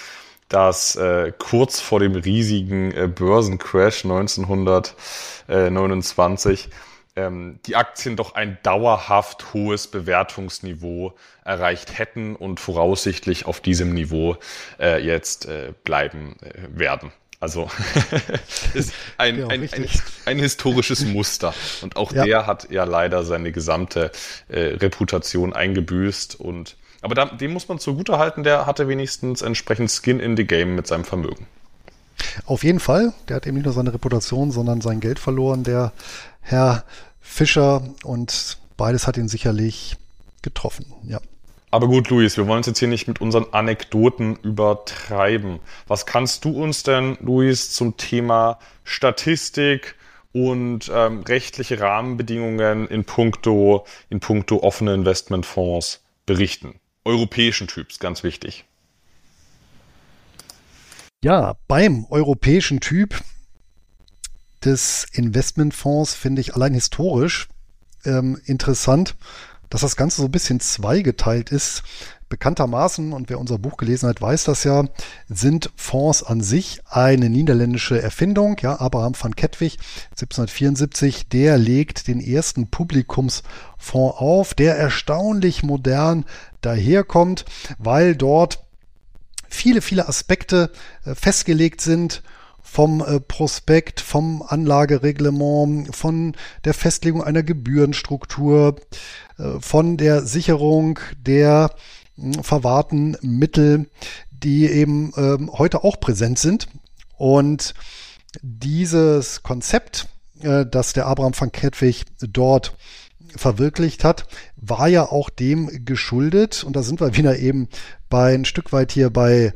dass 0.48 0.94
äh, 0.94 1.33
kurz 1.37 1.81
vor 1.81 1.98
dem 1.98 2.14
riesigen 2.14 2.92
äh, 2.92 3.09
Börsencrash 3.09 4.05
1929 4.05 6.68
ähm, 7.16 7.59
die 7.66 7.74
Aktien 7.74 8.14
doch 8.14 8.37
ein 8.37 8.57
dauerhaft 8.62 9.52
hohes 9.52 9.88
Bewertungsniveau 9.88 11.14
erreicht 11.44 11.98
hätten 11.98 12.37
und 12.37 12.61
voraussichtlich 12.61 13.46
auf 13.46 13.61
diesem 13.61 13.94
Niveau 13.94 14.37
äh, 14.78 15.05
jetzt 15.05 15.46
äh, 15.46 15.72
bleiben 15.83 16.37
äh, 16.40 16.68
werden. 16.68 17.11
Also 17.42 17.68
ist 18.74 18.92
ein, 19.18 19.40
ja, 19.40 19.48
ein, 19.48 19.62
ein, 19.62 19.88
ein, 20.26 20.38
historisches 20.38 21.05
Muster. 21.05 21.52
Und 21.83 21.96
auch 21.96 22.12
ja. 22.12 22.24
der 22.24 22.46
hat 22.46 22.70
ja 22.70 22.85
leider 22.85 23.24
seine 23.24 23.50
gesamte 23.50 24.12
äh, 24.46 24.61
Reputation 24.76 25.52
eingebüßt. 25.52 26.38
Und 26.38 26.76
aber 27.00 27.16
da, 27.16 27.24
dem 27.24 27.52
muss 27.52 27.66
man 27.66 27.81
zugutehalten, 27.81 28.44
der 28.44 28.66
hatte 28.66 28.87
wenigstens 28.87 29.42
entsprechend 29.42 29.90
Skin 29.90 30.20
in 30.20 30.37
the 30.37 30.44
Game 30.44 30.76
mit 30.76 30.87
seinem 30.87 31.05
Vermögen. 31.05 31.48
Auf 32.46 32.62
jeden 32.62 32.78
Fall. 32.78 33.12
Der 33.28 33.35
hat 33.35 33.46
eben 33.48 33.57
nicht 33.57 33.64
nur 33.64 33.74
seine 33.74 33.92
Reputation, 33.92 34.52
sondern 34.52 34.81
sein 34.81 35.00
Geld 35.00 35.18
verloren, 35.18 35.64
der 35.64 35.90
Herr 36.42 36.85
Fischer. 37.20 37.83
Und 38.05 38.59
beides 38.76 39.09
hat 39.09 39.16
ihn 39.16 39.26
sicherlich 39.26 39.96
getroffen. 40.42 40.87
Ja. 41.09 41.18
Aber 41.73 41.87
gut, 41.87 42.11
Luis, 42.11 42.37
wir 42.37 42.47
wollen 42.47 42.61
es 42.61 42.67
jetzt 42.67 42.81
hier 42.81 42.89
nicht 42.89 43.09
mit 43.09 43.23
unseren 43.23 43.47
Anekdoten 43.55 44.37
übertreiben. 44.37 45.59
Was 45.89 46.05
kannst 46.05 46.45
du 46.45 46.51
uns 46.51 46.83
denn, 46.83 47.17
Luis, 47.23 47.73
zum 47.73 47.97
Thema 47.97 48.59
Statistik 48.85 49.95
und 50.33 50.93
ähm, 50.95 51.23
rechtliche 51.23 51.81
Rahmenbedingungen 51.81 52.87
in 52.89 53.05
puncto, 53.07 53.87
in 54.11 54.21
puncto 54.21 54.63
offene 54.63 54.93
Investmentfonds 54.93 56.03
berichten? 56.27 56.79
Europäischen 57.07 57.69
Typs, 57.69 57.99
ganz 57.99 58.23
wichtig. 58.23 58.67
Ja, 61.25 61.57
beim 61.69 62.05
europäischen 62.11 62.81
Typ 62.81 63.19
des 64.63 65.07
Investmentfonds 65.15 66.13
finde 66.13 66.43
ich 66.43 66.55
allein 66.55 66.75
historisch 66.75 67.49
ähm, 68.05 68.39
interessant, 68.45 69.15
dass 69.73 69.81
das 69.81 69.97
Ganze 69.97 70.21
so 70.21 70.29
ein 70.29 70.31
bisschen 70.31 70.61
zweigeteilt 70.61 71.51
ist. 71.51 71.83
Bekanntermaßen, 72.29 73.15
und 73.15 73.31
wer 73.31 73.41
unser 73.41 73.59
Buch 73.59 73.79
gelesen 73.79 74.07
hat, 74.07 74.21
weiß 74.21 74.45
das 74.45 74.65
ja, 74.65 74.85
sind 75.31 75.71
Fonds 75.77 76.23
an 76.23 76.43
sich 76.43 76.83
eine 76.91 77.31
niederländische 77.31 78.01
Erfindung. 78.01 78.57
Ja, 78.61 78.81
Abraham 78.81 79.15
van 79.19 79.35
Kettwig, 79.35 79.79
1774, 80.11 81.29
der 81.29 81.57
legt 81.57 82.07
den 82.07 82.21
ersten 82.21 82.69
Publikumsfonds 82.69 84.19
auf, 84.19 84.53
der 84.53 84.77
erstaunlich 84.77 85.63
modern 85.63 86.27
daherkommt, 86.61 87.47
weil 87.79 88.15
dort 88.15 88.63
viele, 89.49 89.81
viele 89.81 90.07
Aspekte 90.07 90.71
äh, 91.07 91.15
festgelegt 91.15 91.81
sind 91.81 92.23
vom 92.73 93.03
äh, 93.03 93.21
Prospekt, 93.21 94.01
vom 94.01 94.43
Anlagereglement, 94.43 95.95
von 95.95 96.35
der 96.65 96.73
Festlegung 96.73 97.23
einer 97.23 97.43
Gebührenstruktur, 97.43 98.77
von 99.61 99.96
der 99.96 100.22
Sicherung 100.22 100.98
der 101.18 101.70
hm, 102.16 102.42
verwahrten 102.42 103.16
Mittel, 103.22 103.88
die 104.31 104.66
eben 104.66 105.12
ähm, 105.16 105.50
heute 105.52 105.85
auch 105.85 106.00
präsent 106.00 106.38
sind. 106.38 106.68
Und 107.16 107.74
dieses 108.40 109.42
Konzept, 109.42 110.09
äh, 110.40 110.66
das 110.66 110.92
der 110.92 111.07
Abraham 111.07 111.33
van 111.38 111.52
Kettwig 111.52 112.05
dort 112.20 112.74
verwirklicht 113.37 114.05
hat, 114.05 114.26
war 114.57 114.88
ja 114.88 115.09
auch 115.09 115.31
dem 115.31 115.85
geschuldet. 115.85 116.64
Und 116.64 116.76
da 116.76 116.83
sind 116.83 117.00
wir 117.00 117.16
wieder 117.16 117.38
eben 117.38 117.68
bei 118.09 118.35
ein 118.35 118.44
Stück 118.44 118.72
weit 118.72 118.92
hier 118.92 119.11
bei, 119.11 119.55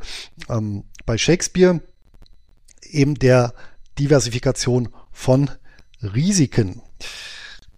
ähm, 0.49 0.83
bei 1.05 1.17
Shakespeare, 1.17 1.81
eben 2.83 3.15
der 3.15 3.53
Diversifikation 3.99 4.89
von 5.11 5.49
Risiken. 6.01 6.81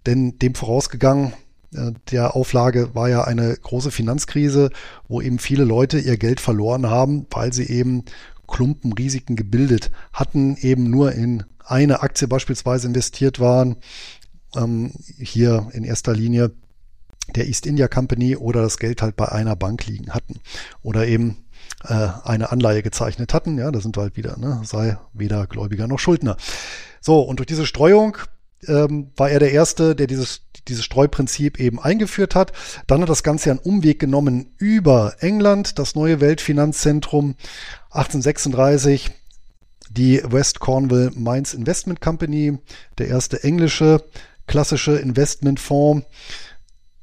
Denn 0.06 0.38
dem 0.38 0.54
vorausgegangen 0.54 1.34
der 1.72 2.34
Auflage 2.34 2.94
war 2.94 3.08
ja 3.08 3.24
eine 3.24 3.54
große 3.54 3.90
Finanzkrise, 3.90 4.70
wo 5.08 5.20
eben 5.20 5.38
viele 5.38 5.64
Leute 5.64 5.98
ihr 5.98 6.16
Geld 6.16 6.40
verloren 6.40 6.90
haben, 6.90 7.26
weil 7.30 7.52
sie 7.52 7.68
eben 7.68 8.04
Klumpenrisiken 8.48 9.36
gebildet 9.36 9.90
hatten, 10.12 10.56
eben 10.56 10.90
nur 10.90 11.12
in 11.12 11.44
eine 11.64 12.02
Aktie 12.02 12.26
beispielsweise 12.26 12.88
investiert 12.88 13.38
waren. 13.38 13.76
Ähm, 14.56 14.92
hier 15.18 15.68
in 15.72 15.84
erster 15.84 16.12
Linie 16.12 16.50
der 17.36 17.46
East 17.46 17.66
India 17.66 17.86
Company 17.86 18.36
oder 18.36 18.62
das 18.62 18.78
Geld 18.78 19.02
halt 19.02 19.14
bei 19.14 19.30
einer 19.30 19.54
Bank 19.54 19.86
liegen 19.86 20.12
hatten. 20.12 20.40
Oder 20.82 21.06
eben 21.06 21.44
äh, 21.84 22.08
eine 22.24 22.50
Anleihe 22.50 22.82
gezeichnet 22.82 23.32
hatten. 23.32 23.56
Ja, 23.58 23.70
da 23.70 23.80
sind 23.80 23.96
wir 23.96 24.02
halt 24.02 24.16
wieder, 24.16 24.36
ne, 24.36 24.60
sei 24.64 24.98
weder 25.12 25.46
Gläubiger 25.46 25.86
noch 25.86 26.00
Schuldner. 26.00 26.36
So, 27.00 27.20
und 27.20 27.38
durch 27.38 27.46
diese 27.46 27.66
Streuung 27.66 28.18
ähm, 28.66 29.10
war 29.16 29.30
er 29.30 29.38
der 29.38 29.52
Erste, 29.52 29.94
der 29.94 30.06
dieses, 30.06 30.42
dieses 30.68 30.84
Streuprinzip 30.84 31.58
eben 31.58 31.80
eingeführt 31.80 32.34
hat. 32.34 32.52
Dann 32.86 33.02
hat 33.02 33.08
das 33.08 33.22
Ganze 33.22 33.50
einen 33.50 33.60
Umweg 33.60 33.98
genommen 33.98 34.52
über 34.58 35.14
England, 35.20 35.78
das 35.78 35.94
neue 35.94 36.20
Weltfinanzzentrum 36.20 37.36
1836, 37.90 39.10
die 39.90 40.22
West 40.24 40.60
Cornwall 40.60 41.10
Mines 41.14 41.54
Investment 41.54 42.00
Company, 42.00 42.58
der 42.98 43.08
erste 43.08 43.42
englische 43.42 44.04
klassische 44.46 44.96
Investmentfonds. 44.96 46.06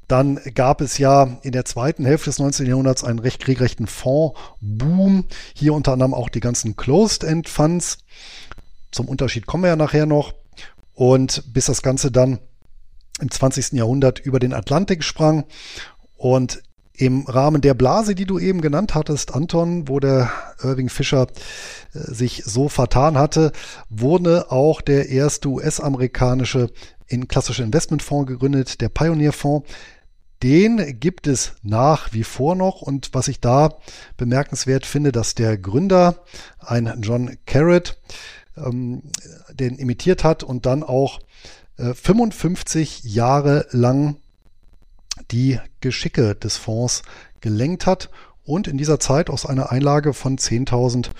Dann 0.06 0.40
gab 0.54 0.80
es 0.80 0.96
ja 0.96 1.38
in 1.42 1.52
der 1.52 1.66
zweiten 1.66 2.04
Hälfte 2.04 2.30
des 2.30 2.38
19. 2.38 2.66
Jahrhunderts 2.66 3.04
einen 3.04 3.18
recht 3.18 3.46
regelrechten 3.46 3.86
Fondsboom. 3.86 5.24
Hier 5.54 5.74
unter 5.74 5.92
anderem 5.92 6.14
auch 6.14 6.30
die 6.30 6.40
ganzen 6.40 6.76
Closed-End 6.76 7.48
Funds. 7.48 7.98
Zum 8.90 9.06
Unterschied 9.06 9.46
kommen 9.46 9.64
wir 9.64 9.68
ja 9.68 9.76
nachher 9.76 10.06
noch. 10.06 10.32
Und 10.98 11.44
bis 11.54 11.66
das 11.66 11.82
Ganze 11.82 12.10
dann 12.10 12.40
im 13.20 13.30
20. 13.30 13.74
Jahrhundert 13.74 14.18
über 14.18 14.40
den 14.40 14.52
Atlantik 14.52 15.04
sprang 15.04 15.44
und 16.16 16.60
im 16.92 17.24
Rahmen 17.26 17.60
der 17.60 17.74
Blase, 17.74 18.16
die 18.16 18.24
du 18.24 18.40
eben 18.40 18.60
genannt 18.60 18.96
hattest, 18.96 19.32
Anton, 19.32 19.86
wo 19.86 20.00
der 20.00 20.32
Irving 20.60 20.88
Fischer 20.88 21.28
äh, 21.94 21.98
sich 22.00 22.42
so 22.46 22.68
vertan 22.68 23.16
hatte, 23.16 23.52
wurde 23.88 24.50
auch 24.50 24.80
der 24.80 25.08
erste 25.08 25.50
US-amerikanische 25.50 26.72
in 27.06 27.28
klassische 27.28 27.62
Investmentfonds 27.62 28.26
gegründet, 28.26 28.80
der 28.80 28.88
Pioneer 28.88 29.32
Fonds. 29.32 29.68
Den 30.42 30.98
gibt 30.98 31.28
es 31.28 31.52
nach 31.62 32.12
wie 32.12 32.24
vor 32.24 32.56
noch 32.56 32.82
und 32.82 33.10
was 33.12 33.28
ich 33.28 33.40
da 33.40 33.78
bemerkenswert 34.16 34.84
finde, 34.84 35.12
dass 35.12 35.36
der 35.36 35.58
Gründer, 35.58 36.24
ein 36.58 36.92
John 37.02 37.38
Carrot, 37.46 37.98
ähm, 38.64 39.02
den 39.52 39.76
imitiert 39.76 40.24
hat 40.24 40.42
und 40.42 40.66
dann 40.66 40.82
auch 40.82 41.20
äh, 41.76 41.94
55 41.94 43.04
Jahre 43.04 43.66
lang 43.70 44.16
die 45.30 45.58
Geschicke 45.80 46.34
des 46.34 46.56
Fonds 46.56 47.02
gelenkt 47.40 47.86
hat 47.86 48.10
und 48.44 48.66
in 48.66 48.78
dieser 48.78 49.00
Zeit 49.00 49.30
aus 49.30 49.46
einer 49.46 49.70
Einlage 49.70 50.14
von 50.14 50.38
10.000 50.38 51.10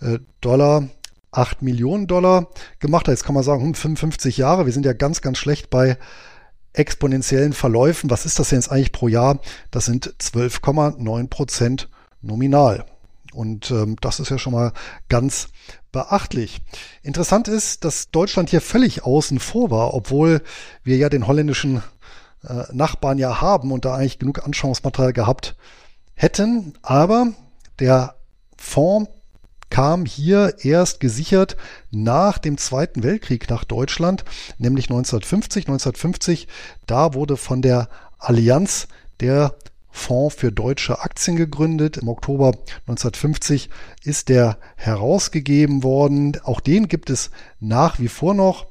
äh, 0.00 0.18
Dollar 0.40 0.88
8 1.32 1.62
Millionen 1.62 2.06
Dollar 2.06 2.48
gemacht 2.78 3.08
hat. 3.08 3.12
Jetzt 3.12 3.24
kann 3.24 3.34
man 3.34 3.44
sagen, 3.44 3.62
hm, 3.62 3.74
55 3.74 4.36
Jahre, 4.36 4.66
wir 4.66 4.72
sind 4.72 4.86
ja 4.86 4.92
ganz, 4.92 5.20
ganz 5.20 5.38
schlecht 5.38 5.70
bei 5.70 5.98
exponentiellen 6.72 7.52
Verläufen. 7.52 8.10
Was 8.10 8.26
ist 8.26 8.38
das 8.38 8.50
denn 8.50 8.58
jetzt 8.58 8.70
eigentlich 8.70 8.92
pro 8.92 9.08
Jahr? 9.08 9.40
Das 9.70 9.86
sind 9.86 10.14
12,9 10.20 11.28
Prozent 11.28 11.88
nominal. 12.22 12.84
Und 13.32 13.70
ähm, 13.70 13.96
das 14.00 14.20
ist 14.20 14.30
ja 14.30 14.38
schon 14.38 14.52
mal 14.52 14.72
ganz 15.08 15.48
beachtlich. 15.96 16.60
Interessant 17.02 17.48
ist, 17.48 17.82
dass 17.84 18.10
Deutschland 18.10 18.50
hier 18.50 18.60
völlig 18.60 19.04
außen 19.04 19.38
vor 19.38 19.70
war, 19.70 19.94
obwohl 19.94 20.42
wir 20.84 20.98
ja 20.98 21.08
den 21.08 21.26
holländischen 21.26 21.82
äh, 22.46 22.64
Nachbarn 22.70 23.16
ja 23.16 23.40
haben 23.40 23.72
und 23.72 23.86
da 23.86 23.94
eigentlich 23.94 24.18
genug 24.18 24.44
Anschauungsmaterial 24.44 25.14
gehabt 25.14 25.56
hätten. 26.12 26.74
Aber 26.82 27.28
der 27.78 28.16
Fonds 28.58 29.10
kam 29.70 30.04
hier 30.04 30.56
erst 30.60 31.00
gesichert 31.00 31.56
nach 31.90 32.36
dem 32.36 32.58
Zweiten 32.58 33.02
Weltkrieg 33.02 33.48
nach 33.48 33.64
Deutschland, 33.64 34.26
nämlich 34.58 34.90
1950. 34.90 35.64
1950, 35.64 36.46
da 36.86 37.14
wurde 37.14 37.38
von 37.38 37.62
der 37.62 37.88
Allianz 38.18 38.86
der 39.20 39.56
Fonds 39.96 40.36
für 40.36 40.52
deutsche 40.52 41.00
Aktien 41.00 41.36
gegründet. 41.36 41.96
Im 41.96 42.08
Oktober 42.08 42.52
1950 42.86 43.70
ist 44.04 44.28
der 44.28 44.58
herausgegeben 44.76 45.82
worden. 45.82 46.38
Auch 46.44 46.60
den 46.60 46.86
gibt 46.86 47.10
es 47.10 47.30
nach 47.60 47.98
wie 47.98 48.08
vor 48.08 48.34
noch 48.34 48.66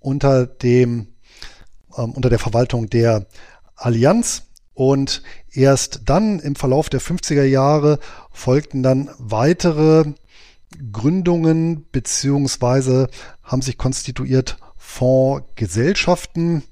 unter 0.00 0.46
dem 0.46 1.08
ähm, 1.96 2.10
unter 2.12 2.28
der 2.28 2.38
Verwaltung 2.38 2.90
der 2.90 3.26
Allianz. 3.76 4.42
Und 4.74 5.22
erst 5.52 6.02
dann 6.06 6.40
im 6.40 6.56
Verlauf 6.56 6.88
der 6.88 7.00
50er 7.00 7.44
Jahre 7.44 7.98
folgten 8.30 8.82
dann 8.82 9.10
weitere 9.18 10.12
Gründungen 10.92 11.86
beziehungsweise 11.92 13.08
haben 13.42 13.62
sich 13.62 13.78
konstituiert 13.78 14.58
Fondsgesellschaften. 14.76 16.62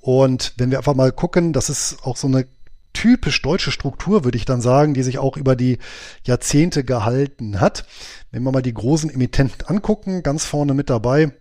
Und 0.00 0.52
wenn 0.58 0.70
wir 0.70 0.78
einfach 0.78 0.94
mal 0.94 1.12
gucken, 1.12 1.52
das 1.52 1.70
ist 1.70 1.98
auch 2.02 2.16
so 2.16 2.26
eine 2.26 2.46
typisch 2.94 3.42
deutsche 3.42 3.70
Struktur, 3.70 4.24
würde 4.24 4.38
ich 4.38 4.46
dann 4.46 4.62
sagen, 4.62 4.94
die 4.94 5.02
sich 5.02 5.18
auch 5.18 5.36
über 5.36 5.54
die 5.54 5.78
Jahrzehnte 6.24 6.84
gehalten 6.84 7.60
hat. 7.60 7.84
Wenn 8.30 8.42
wir 8.42 8.52
mal 8.52 8.62
die 8.62 8.72
großen 8.72 9.10
Emittenten 9.10 9.66
angucken, 9.66 10.22
ganz 10.22 10.46
vorne 10.46 10.72
mit 10.72 10.88
dabei 10.88 11.32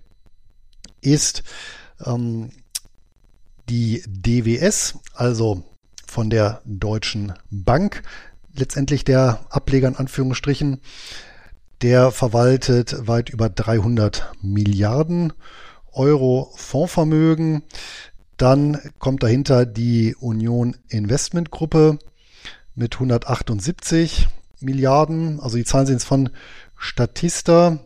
ist 1.04 1.44
ähm, 2.06 2.50
die 3.70 4.04
DWS, 4.08 5.00
also 5.13 5.63
von 6.06 6.30
der 6.30 6.62
Deutschen 6.66 7.34
Bank, 7.50 8.04
letztendlich 8.56 9.04
der 9.04 9.39
Ableger 9.50 9.88
in 9.88 9.96
Anführungsstrichen. 9.96 10.80
Der 11.82 12.12
verwaltet 12.12 13.08
weit 13.08 13.30
über 13.30 13.50
300 13.50 14.32
Milliarden 14.42 15.34
Euro 15.92 16.54
Fondsvermögen. 16.56 17.63
Dann 18.38 18.80
kommt 19.00 19.24
dahinter 19.24 19.65
die 19.65 20.15
Union 20.15 20.76
Investment 20.89 21.52
Gruppe 21.52 22.00
mit 22.76 22.96
178 22.96 24.28
Milliarden. 24.60 25.39
Also 25.39 25.58
die 25.58 25.65
Zahlen 25.65 25.86
sind 25.86 25.96
jetzt 25.96 26.06
von 26.06 26.30
Statista. 26.78 27.80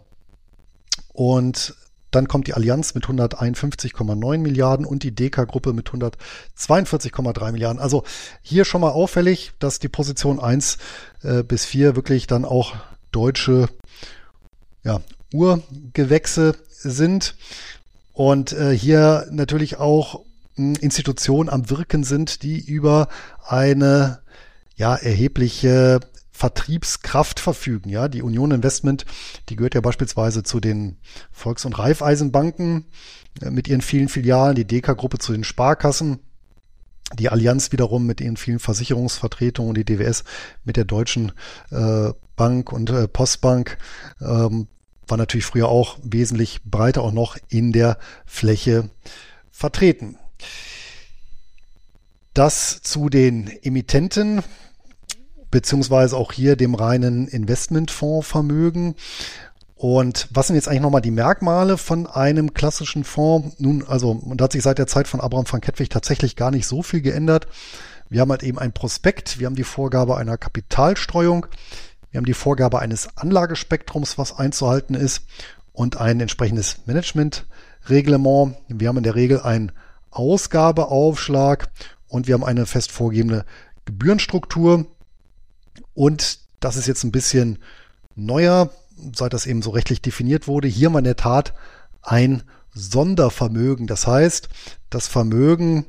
Und 1.13 1.75
dann 2.11 2.27
kommt 2.27 2.47
die 2.47 2.53
Allianz 2.53 2.95
mit 2.95 3.05
151,9 3.05 4.37
Milliarden 4.37 4.85
und 4.85 5.03
die 5.03 5.13
DK-Gruppe 5.13 5.73
mit 5.73 5.89
142,3 5.89 7.51
Milliarden. 7.51 7.81
Also 7.81 8.03
hier 8.41 8.65
schon 8.65 8.81
mal 8.81 8.91
auffällig, 8.91 9.51
dass 9.59 9.79
die 9.79 9.89
Position 9.89 10.39
1 10.39 10.77
äh, 11.23 11.43
bis 11.43 11.65
4 11.65 11.95
wirklich 11.95 12.27
dann 12.27 12.45
auch 12.45 12.75
deutsche 13.11 13.67
ja, 14.83 15.01
Urgewächse 15.33 16.55
sind. 16.69 17.35
Und 18.13 18.53
äh, 18.53 18.75
hier 18.75 19.27
natürlich 19.29 19.77
auch 19.77 20.23
Institutionen 20.57 21.49
am 21.49 21.69
Wirken 21.69 22.03
sind, 22.03 22.43
die 22.43 22.59
über 22.59 23.07
eine 23.45 24.19
ja, 24.75 24.95
erhebliche 24.95 25.99
Vertriebskraft 26.31 27.39
verfügen. 27.39 27.89
Ja, 27.89 28.07
die 28.07 28.21
Union 28.21 28.51
Investment, 28.51 29.05
die 29.49 29.55
gehört 29.55 29.73
ja 29.73 29.81
beispielsweise 29.81 30.43
zu 30.43 30.59
den 30.59 30.97
Volks- 31.31 31.65
und 31.65 31.79
Raiffeisenbanken 31.79 32.85
äh, 33.41 33.49
mit 33.49 33.67
ihren 33.67 33.81
vielen 33.81 34.07
Filialen, 34.07 34.55
die 34.55 34.67
DK-Gruppe 34.67 35.17
zu 35.17 35.31
den 35.31 35.43
Sparkassen, 35.43 36.19
die 37.17 37.29
Allianz 37.29 37.71
wiederum 37.71 38.05
mit 38.05 38.21
ihren 38.21 38.37
vielen 38.37 38.59
Versicherungsvertretungen 38.59 39.69
und 39.69 39.77
die 39.77 39.85
DWS 39.85 40.25
mit 40.63 40.77
der 40.77 40.85
Deutschen 40.85 41.31
äh, 41.71 42.11
Bank 42.35 42.71
und 42.71 42.91
äh, 42.91 43.07
Postbank 43.07 43.79
ähm, 44.21 44.67
war 45.07 45.17
natürlich 45.17 45.45
früher 45.45 45.69
auch 45.69 45.97
wesentlich 46.03 46.61
breiter 46.65 47.01
auch 47.01 47.13
noch 47.13 47.37
in 47.49 47.71
der 47.71 47.97
Fläche 48.25 48.89
vertreten. 49.49 50.17
Das 52.37 52.83
zu 52.83 53.09
den 53.09 53.47
Emittenten 53.63 54.43
beziehungsweise 55.49 56.15
auch 56.15 56.31
hier 56.31 56.55
dem 56.55 56.75
reinen 56.75 57.27
Investmentfondsvermögen. 57.27 58.93
Und 59.73 60.27
was 60.29 60.45
sind 60.45 60.55
jetzt 60.55 60.67
eigentlich 60.67 60.83
nochmal 60.83 61.01
die 61.01 61.09
Merkmale 61.09 61.79
von 61.79 62.05
einem 62.05 62.53
klassischen 62.53 63.05
Fonds? 63.05 63.59
Nun, 63.59 63.83
also, 63.87 64.11
und 64.11 64.39
da 64.39 64.43
hat 64.43 64.51
sich 64.51 64.61
seit 64.61 64.77
der 64.77 64.85
Zeit 64.85 65.07
von 65.07 65.19
Abraham 65.19 65.51
van 65.51 65.61
Kettwig 65.61 65.89
tatsächlich 65.89 66.35
gar 66.35 66.51
nicht 66.51 66.67
so 66.67 66.83
viel 66.83 67.01
geändert. 67.01 67.47
Wir 68.07 68.21
haben 68.21 68.29
halt 68.29 68.43
eben 68.43 68.59
ein 68.59 68.71
Prospekt, 68.71 69.39
wir 69.39 69.47
haben 69.47 69.55
die 69.55 69.63
Vorgabe 69.63 70.15
einer 70.15 70.37
Kapitalstreuung, 70.37 71.47
wir 72.11 72.19
haben 72.19 72.25
die 72.25 72.35
Vorgabe 72.35 72.77
eines 72.77 73.17
Anlagespektrums, 73.17 74.19
was 74.19 74.37
einzuhalten 74.37 74.93
ist, 74.93 75.23
und 75.73 75.99
ein 75.99 76.19
entsprechendes 76.19 76.81
Managementreglement. 76.85 78.57
Wir 78.67 78.89
haben 78.89 78.97
in 78.97 79.03
der 79.03 79.15
Regel 79.15 79.41
einen 79.41 79.71
Ausgabeaufschlag 80.11 81.69
und 82.07 82.27
wir 82.27 82.33
haben 82.33 82.43
eine 82.43 82.65
fest 82.65 82.91
vorgegebene 82.91 83.45
Gebührenstruktur. 83.85 84.85
Und 85.93 86.39
das 86.59 86.75
ist 86.75 86.87
jetzt 86.87 87.03
ein 87.03 87.11
bisschen 87.11 87.59
neuer, 88.15 88.71
seit 89.15 89.33
das 89.33 89.45
eben 89.45 89.61
so 89.61 89.71
rechtlich 89.71 90.01
definiert 90.01 90.47
wurde. 90.47 90.67
Hier 90.67 90.89
mal 90.89 90.99
in 90.99 91.05
der 91.05 91.15
Tat 91.15 91.53
ein 92.01 92.43
Sondervermögen. 92.73 93.87
Das 93.87 94.07
heißt, 94.07 94.49
das 94.89 95.07
Vermögen 95.07 95.85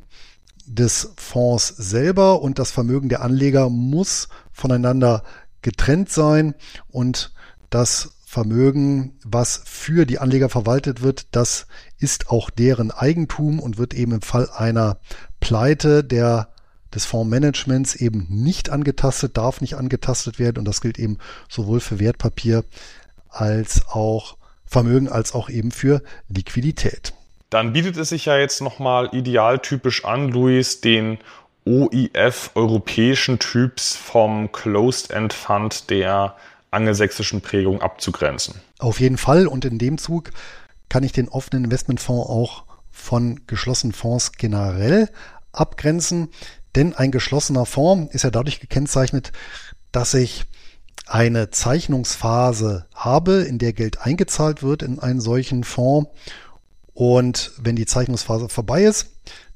des 0.66 1.12
Fonds 1.16 1.68
selber 1.68 2.42
und 2.42 2.58
das 2.58 2.70
Vermögen 2.70 3.08
der 3.08 3.22
Anleger 3.22 3.70
muss 3.70 4.28
voneinander 4.52 5.22
getrennt 5.62 6.10
sein 6.10 6.54
und 6.90 7.32
das 7.70 8.17
Vermögen, 8.30 9.18
was 9.24 9.62
für 9.64 10.04
die 10.04 10.18
Anleger 10.18 10.50
verwaltet 10.50 11.00
wird, 11.00 11.28
das 11.34 11.66
ist 11.96 12.28
auch 12.28 12.50
deren 12.50 12.90
Eigentum 12.90 13.58
und 13.58 13.78
wird 13.78 13.94
eben 13.94 14.12
im 14.12 14.20
Fall 14.20 14.50
einer 14.54 14.98
Pleite 15.40 16.04
der 16.04 16.48
des 16.94 17.06
Fondsmanagements 17.06 17.94
eben 17.94 18.26
nicht 18.28 18.68
angetastet, 18.68 19.38
darf 19.38 19.62
nicht 19.62 19.76
angetastet 19.76 20.38
werden 20.38 20.58
und 20.58 20.66
das 20.66 20.82
gilt 20.82 20.98
eben 20.98 21.16
sowohl 21.48 21.80
für 21.80 22.00
Wertpapier 22.00 22.64
als 23.30 23.88
auch 23.88 24.36
Vermögen 24.66 25.08
als 25.08 25.32
auch 25.32 25.48
eben 25.48 25.70
für 25.70 26.02
Liquidität. 26.28 27.14
Dann 27.48 27.72
bietet 27.72 27.96
es 27.96 28.10
sich 28.10 28.26
ja 28.26 28.36
jetzt 28.36 28.60
nochmal 28.60 29.08
idealtypisch 29.12 30.04
an, 30.04 30.28
Luis, 30.28 30.82
den 30.82 31.16
OIF 31.64 32.50
europäischen 32.54 33.38
Typs 33.38 33.96
vom 33.96 34.52
Closed-End 34.52 35.32
Fund 35.32 35.88
der 35.88 36.36
angelsächsischen 36.70 37.40
Prägung 37.40 37.80
abzugrenzen. 37.80 38.54
Auf 38.78 39.00
jeden 39.00 39.18
Fall 39.18 39.46
und 39.46 39.64
in 39.64 39.78
dem 39.78 39.98
Zug 39.98 40.30
kann 40.88 41.02
ich 41.02 41.12
den 41.12 41.28
offenen 41.28 41.64
Investmentfonds 41.64 42.28
auch 42.28 42.64
von 42.90 43.46
geschlossenen 43.46 43.92
Fonds 43.92 44.32
generell 44.32 45.08
abgrenzen. 45.52 46.28
Denn 46.74 46.94
ein 46.94 47.10
geschlossener 47.10 47.66
Fonds 47.66 48.14
ist 48.14 48.24
ja 48.24 48.30
dadurch 48.30 48.60
gekennzeichnet, 48.60 49.32
dass 49.92 50.14
ich 50.14 50.44
eine 51.06 51.50
Zeichnungsphase 51.50 52.86
habe, 52.94 53.42
in 53.42 53.58
der 53.58 53.72
Geld 53.72 54.02
eingezahlt 54.02 54.62
wird 54.62 54.82
in 54.82 54.98
einen 54.98 55.20
solchen 55.20 55.64
Fonds. 55.64 56.10
Und 56.92 57.52
wenn 57.58 57.76
die 57.76 57.86
Zeichnungsphase 57.86 58.48
vorbei 58.48 58.82
ist, 58.82 59.08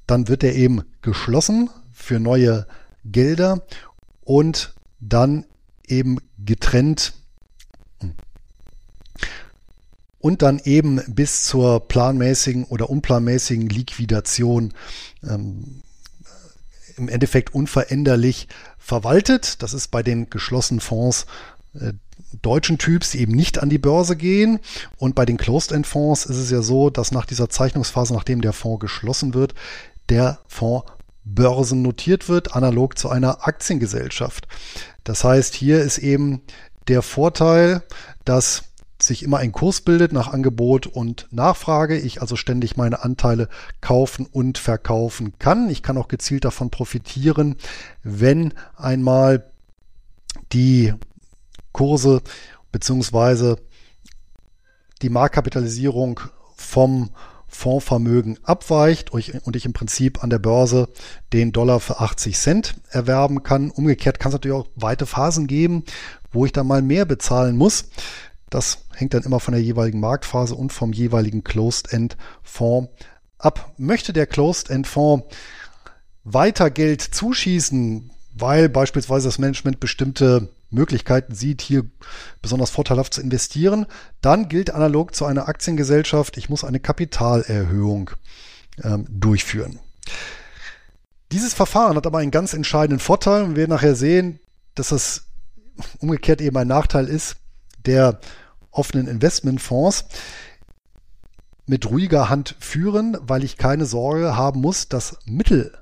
dann 0.07 0.29
wird 0.29 0.43
er 0.45 0.55
eben 0.55 0.83
geschlossen 1.03 1.71
für 1.93 2.19
neue 2.19 2.67
Gelder 3.05 3.63
und 4.25 4.75
dann 5.01 5.45
eben 5.93 6.19
getrennt 6.39 7.13
und 10.19 10.43
dann 10.43 10.61
eben 10.65 11.01
bis 11.09 11.45
zur 11.45 11.87
planmäßigen 11.87 12.65
oder 12.65 12.89
unplanmäßigen 12.89 13.69
Liquidation 13.69 14.73
ähm, 15.29 15.83
im 16.97 17.09
Endeffekt 17.09 17.55
unveränderlich 17.55 18.49
verwaltet. 18.79 19.63
Das 19.63 19.75
ist 19.75 19.89
bei 19.89 20.03
den 20.03 20.31
geschlossenen 20.31 20.81
Fonds 20.81 21.27
äh, 21.75 21.93
deutschen 22.41 22.79
Typs, 22.79 23.11
die 23.11 23.21
eben 23.21 23.33
nicht 23.33 23.59
an 23.59 23.69
die 23.69 23.79
Börse 23.79 24.17
gehen. 24.17 24.61
Und 24.97 25.15
bei 25.15 25.27
den 25.27 25.37
Closed-End-Fonds 25.37 26.27
ist 26.27 26.37
es 26.37 26.51
ja 26.51 26.63
so, 26.63 26.89
dass 26.89 27.13
nach 27.13 27.27
dieser 27.27 27.51
Zeichnungsphase, 27.51 28.15
nachdem 28.15 28.41
der 28.41 28.53
Fonds 28.53 28.81
geschlossen 28.81 29.35
wird, 29.35 29.55
der 30.09 30.39
Fonds 30.47 30.87
börsennotiert 31.25 32.29
wird, 32.29 32.55
analog 32.55 32.99
zu 32.99 33.09
einer 33.09 33.47
Aktiengesellschaft. 33.47 34.49
Das 35.05 35.25
heißt, 35.25 35.55
hier 35.55 35.81
ist 35.81 35.99
eben 35.99 36.43
der 36.89 37.03
Vorteil, 37.03 37.83
dass 38.25 38.65
sich 39.01 39.23
immer 39.23 39.39
ein 39.39 39.53
Kurs 39.53 39.81
bildet 39.81 40.13
nach 40.13 40.33
Angebot 40.33 40.87
und 40.87 41.27
Nachfrage. 41.31 41.99
Ich 41.99 42.21
also 42.21 42.37
ständig 42.37 42.77
meine 42.77 43.03
Anteile 43.03 43.49
kaufen 43.81 44.27
und 44.27 44.59
verkaufen 44.59 45.39
kann. 45.39 45.69
Ich 45.71 45.83
kann 45.83 45.99
auch 45.99 46.09
gezielt 46.09 46.45
davon 46.45 46.71
profitieren, 46.71 47.57
wenn 48.03 48.55
einmal 48.77 49.51
die 50.53 50.95
Kurse 51.73 52.23
beziehungsweise 52.71 53.57
die 55.03 55.11
Marktkapitalisierung 55.11 56.21
vom 56.55 57.11
Fondsvermögen 57.55 58.39
abweicht 58.43 59.11
und 59.13 59.57
ich 59.57 59.65
im 59.65 59.73
Prinzip 59.73 60.25
an 60.25 60.31
der 60.31 60.39
Börse 60.39 60.89
den 61.33 61.53
Dollar 61.53 61.81
für 61.81 62.01
80 62.01 62.37
Cent 62.37 62.75
erwerben 62.91 63.43
kann. 63.43 63.71
Umgekehrt 63.71 64.19
kann 64.19 64.31
es 64.31 64.35
natürlich 64.35 64.57
auch 64.57 64.69
weite 64.75 65.07
Phasen 65.07 65.47
geben, 65.47 65.85
wo 66.33 66.47
ich 66.47 66.53
dann 66.53 66.67
mal 66.67 66.83
mehr 66.83 67.05
bezahlen 67.05 67.57
muss. 67.57 67.91
Das 68.51 68.79
hängt 68.95 69.15
dann 69.15 69.23
immer 69.23 69.39
von 69.39 69.53
der 69.53 69.63
jeweiligen 69.63 70.01
Marktphase 70.01 70.55
und 70.55 70.73
vom 70.73 70.93
jeweiligen 70.93 71.45
Closed-End-Fonds 71.45 72.91
ab. 73.39 73.73
Möchte 73.77 74.13
der 74.13 74.27
Closed-End-Fonds 74.27 75.27
weiter 76.25 76.71
Geld 76.71 77.03
zuschießen, 77.03 78.11
weil 78.35 78.69
beispielsweise 78.69 79.29
das 79.29 79.39
Management 79.39 79.79
bestimmte 79.79 80.49
Möglichkeiten 80.73 81.35
sieht, 81.35 81.63
hier 81.63 81.85
besonders 82.41 82.71
vorteilhaft 82.71 83.15
zu 83.15 83.21
investieren, 83.21 83.87
dann 84.21 84.49
gilt 84.49 84.71
analog 84.71 85.15
zu 85.15 85.25
einer 85.25 85.49
Aktiengesellschaft, 85.49 86.37
ich 86.37 86.49
muss 86.49 86.65
eine 86.65 86.81
Kapitalerhöhung 86.81 88.11
ähm, 88.83 89.07
durchführen. 89.09 89.79
Dieses 91.33 91.55
Verfahren 91.55 91.97
hat 91.97 92.07
aber 92.07 92.19
einen 92.19 92.31
ganz 92.31 92.53
entscheidenden 92.53 93.01
Vorteil. 93.01 93.43
Und 93.43 93.51
wir 93.51 93.57
werden 93.59 93.71
nachher 93.71 93.95
sehen, 93.95 94.39
dass 94.75 94.89
das 94.89 95.25
umgekehrt 95.99 96.41
eben 96.43 96.57
ein 96.57 96.69
Nachteil 96.69 97.09
ist 97.09 97.37
der 97.87 98.21
offenen 98.71 99.09
Investmentfonds. 99.09 100.05
Mit 101.65 101.89
ruhiger 101.89 102.29
Hand 102.29 102.57
führen, 102.61 103.17
weil 103.21 103.45
ich 103.45 103.57
keine 103.57 103.87
Sorge 103.87 104.37
haben 104.37 104.61
muss, 104.61 104.89
dass 104.89 105.19
Mittel 105.25 105.73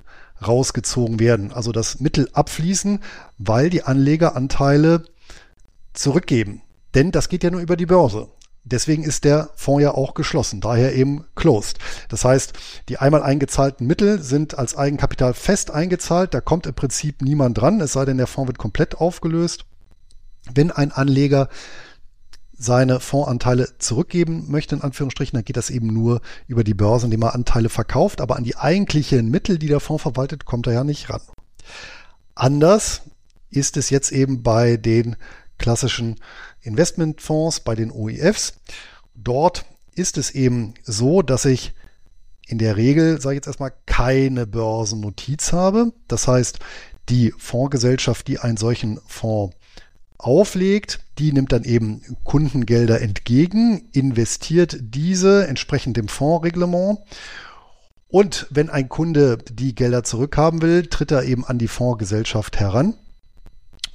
rausgezogen 0.45 1.19
werden, 1.19 1.51
also 1.51 1.71
das 1.71 1.99
Mittel 1.99 2.29
abfließen, 2.33 2.99
weil 3.37 3.69
die 3.69 3.83
Anleger 3.83 4.35
Anteile 4.35 5.03
zurückgeben. 5.93 6.61
Denn 6.93 7.11
das 7.11 7.29
geht 7.29 7.43
ja 7.43 7.51
nur 7.51 7.61
über 7.61 7.77
die 7.77 7.85
Börse. 7.85 8.27
Deswegen 8.63 9.03
ist 9.03 9.23
der 9.23 9.49
Fonds 9.55 9.81
ja 9.81 9.91
auch 9.91 10.13
geschlossen, 10.13 10.61
daher 10.61 10.93
eben 10.93 11.25
closed. 11.35 11.79
Das 12.09 12.23
heißt, 12.23 12.53
die 12.89 12.97
einmal 12.99 13.23
eingezahlten 13.23 13.87
Mittel 13.87 14.21
sind 14.21 14.59
als 14.59 14.77
Eigenkapital 14.77 15.33
fest 15.33 15.71
eingezahlt, 15.71 16.33
da 16.33 16.41
kommt 16.41 16.67
im 16.67 16.75
Prinzip 16.75 17.23
niemand 17.23 17.57
dran, 17.57 17.81
es 17.81 17.93
sei 17.93 18.05
denn, 18.05 18.17
der 18.17 18.27
Fonds 18.27 18.49
wird 18.49 18.59
komplett 18.59 18.95
aufgelöst. 18.95 19.65
Wenn 20.53 20.69
ein 20.71 20.91
Anleger 20.91 21.49
seine 22.61 22.99
Fondsanteile 22.99 23.77
zurückgeben 23.79 24.45
möchte, 24.49 24.75
in 24.75 24.81
Anführungsstrichen, 24.81 25.35
dann 25.35 25.45
geht 25.45 25.57
das 25.57 25.69
eben 25.69 25.87
nur 25.87 26.21
über 26.47 26.63
die 26.63 26.73
Börse, 26.73 27.05
indem 27.05 27.23
er 27.23 27.33
Anteile 27.33 27.69
verkauft, 27.69 28.21
aber 28.21 28.35
an 28.35 28.43
die 28.43 28.55
eigentlichen 28.55 29.29
Mittel, 29.29 29.57
die 29.57 29.67
der 29.67 29.79
Fonds 29.79 30.03
verwaltet, 30.03 30.45
kommt 30.45 30.67
er 30.67 30.73
ja 30.73 30.83
nicht 30.83 31.09
ran. 31.09 31.21
Anders 32.35 33.01
ist 33.49 33.77
es 33.77 33.89
jetzt 33.89 34.11
eben 34.11 34.43
bei 34.43 34.77
den 34.77 35.15
klassischen 35.57 36.17
Investmentfonds, 36.61 37.61
bei 37.61 37.75
den 37.75 37.91
OEFs. 37.91 38.53
Dort 39.15 39.65
ist 39.95 40.17
es 40.17 40.31
eben 40.31 40.75
so, 40.83 41.21
dass 41.21 41.45
ich 41.45 41.73
in 42.47 42.57
der 42.57 42.77
Regel, 42.77 43.21
sage 43.21 43.35
ich 43.35 43.37
jetzt 43.37 43.47
erstmal, 43.47 43.73
keine 43.85 44.45
Börsennotiz 44.45 45.51
habe. 45.51 45.93
Das 46.07 46.27
heißt, 46.27 46.59
die 47.09 47.33
Fondsgesellschaft, 47.37 48.27
die 48.27 48.39
einen 48.39 48.57
solchen 48.57 48.99
Fonds 49.07 49.55
auflegt, 50.21 50.99
die 51.17 51.33
nimmt 51.33 51.51
dann 51.51 51.63
eben 51.63 52.01
Kundengelder 52.23 53.01
entgegen, 53.01 53.89
investiert 53.91 54.77
diese 54.79 55.47
entsprechend 55.47 55.97
dem 55.97 56.07
Fondsreglement. 56.07 56.99
Und 58.07 58.47
wenn 58.49 58.69
ein 58.69 58.89
Kunde 58.89 59.37
die 59.37 59.73
Gelder 59.73 60.03
zurückhaben 60.03 60.61
will, 60.61 60.85
tritt 60.87 61.11
er 61.11 61.23
eben 61.23 61.45
an 61.45 61.57
die 61.57 61.67
Fondsgesellschaft 61.67 62.59
heran 62.59 62.95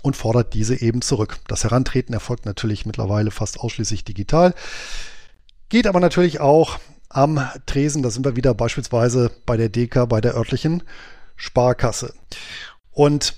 und 0.02 0.16
fordert 0.16 0.54
diese 0.54 0.80
eben 0.80 1.02
zurück. 1.02 1.38
Das 1.48 1.64
Herantreten 1.64 2.14
erfolgt 2.14 2.46
natürlich 2.46 2.86
mittlerweile 2.86 3.30
fast 3.30 3.60
ausschließlich 3.60 4.04
digital, 4.04 4.54
geht 5.68 5.86
aber 5.86 6.00
natürlich 6.00 6.40
auch 6.40 6.78
am 7.08 7.40
Tresen, 7.66 8.02
da 8.02 8.10
sind 8.10 8.24
wir 8.24 8.36
wieder 8.36 8.54
beispielsweise 8.54 9.30
bei 9.46 9.56
der 9.56 9.68
DK, 9.68 10.08
bei 10.08 10.20
der 10.20 10.34
örtlichen 10.34 10.82
Sparkasse. 11.36 12.14
Und 12.92 13.34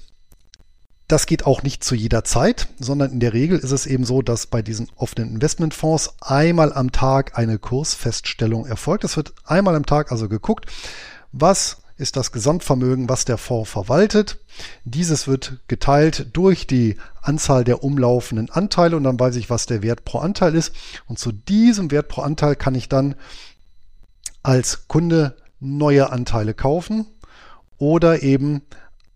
das 1.08 1.24
geht 1.24 1.46
auch 1.46 1.62
nicht 1.62 1.82
zu 1.82 1.94
jeder 1.94 2.22
Zeit, 2.22 2.68
sondern 2.78 3.10
in 3.10 3.20
der 3.20 3.32
Regel 3.32 3.58
ist 3.58 3.72
es 3.72 3.86
eben 3.86 4.04
so, 4.04 4.20
dass 4.20 4.46
bei 4.46 4.60
diesen 4.60 4.90
offenen 4.94 5.30
Investmentfonds 5.30 6.14
einmal 6.20 6.72
am 6.72 6.92
Tag 6.92 7.36
eine 7.38 7.58
Kursfeststellung 7.58 8.66
erfolgt. 8.66 9.04
Es 9.04 9.16
wird 9.16 9.32
einmal 9.44 9.74
am 9.74 9.86
Tag 9.86 10.12
also 10.12 10.28
geguckt, 10.28 10.66
was 11.32 11.78
ist 11.96 12.16
das 12.16 12.30
Gesamtvermögen, 12.30 13.08
was 13.08 13.24
der 13.24 13.38
Fonds 13.38 13.70
verwaltet. 13.70 14.38
Dieses 14.84 15.26
wird 15.26 15.60
geteilt 15.66 16.28
durch 16.34 16.66
die 16.66 16.96
Anzahl 17.22 17.64
der 17.64 17.82
umlaufenden 17.82 18.50
Anteile 18.50 18.96
und 18.96 19.04
dann 19.04 19.18
weiß 19.18 19.36
ich, 19.36 19.50
was 19.50 19.66
der 19.66 19.82
Wert 19.82 20.04
pro 20.04 20.18
Anteil 20.18 20.54
ist. 20.54 20.72
Und 21.06 21.18
zu 21.18 21.32
diesem 21.32 21.90
Wert 21.90 22.08
pro 22.08 22.20
Anteil 22.20 22.54
kann 22.54 22.74
ich 22.74 22.88
dann 22.88 23.16
als 24.42 24.86
Kunde 24.88 25.36
neue 25.58 26.12
Anteile 26.12 26.54
kaufen 26.54 27.06
oder 27.78 28.22
eben 28.22 28.62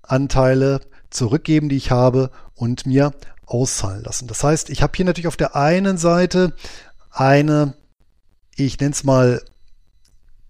Anteile 0.02 0.80
zurückgeben, 1.12 1.68
die 1.68 1.76
ich 1.76 1.90
habe 1.90 2.30
und 2.54 2.86
mir 2.86 3.12
auszahlen 3.46 4.02
lassen. 4.02 4.28
Das 4.28 4.42
heißt, 4.42 4.70
ich 4.70 4.82
habe 4.82 4.92
hier 4.96 5.04
natürlich 5.04 5.28
auf 5.28 5.36
der 5.36 5.56
einen 5.56 5.98
Seite 5.98 6.54
eine, 7.10 7.74
ich 8.56 8.78
nenne 8.80 8.92
es 8.92 9.04
mal 9.04 9.42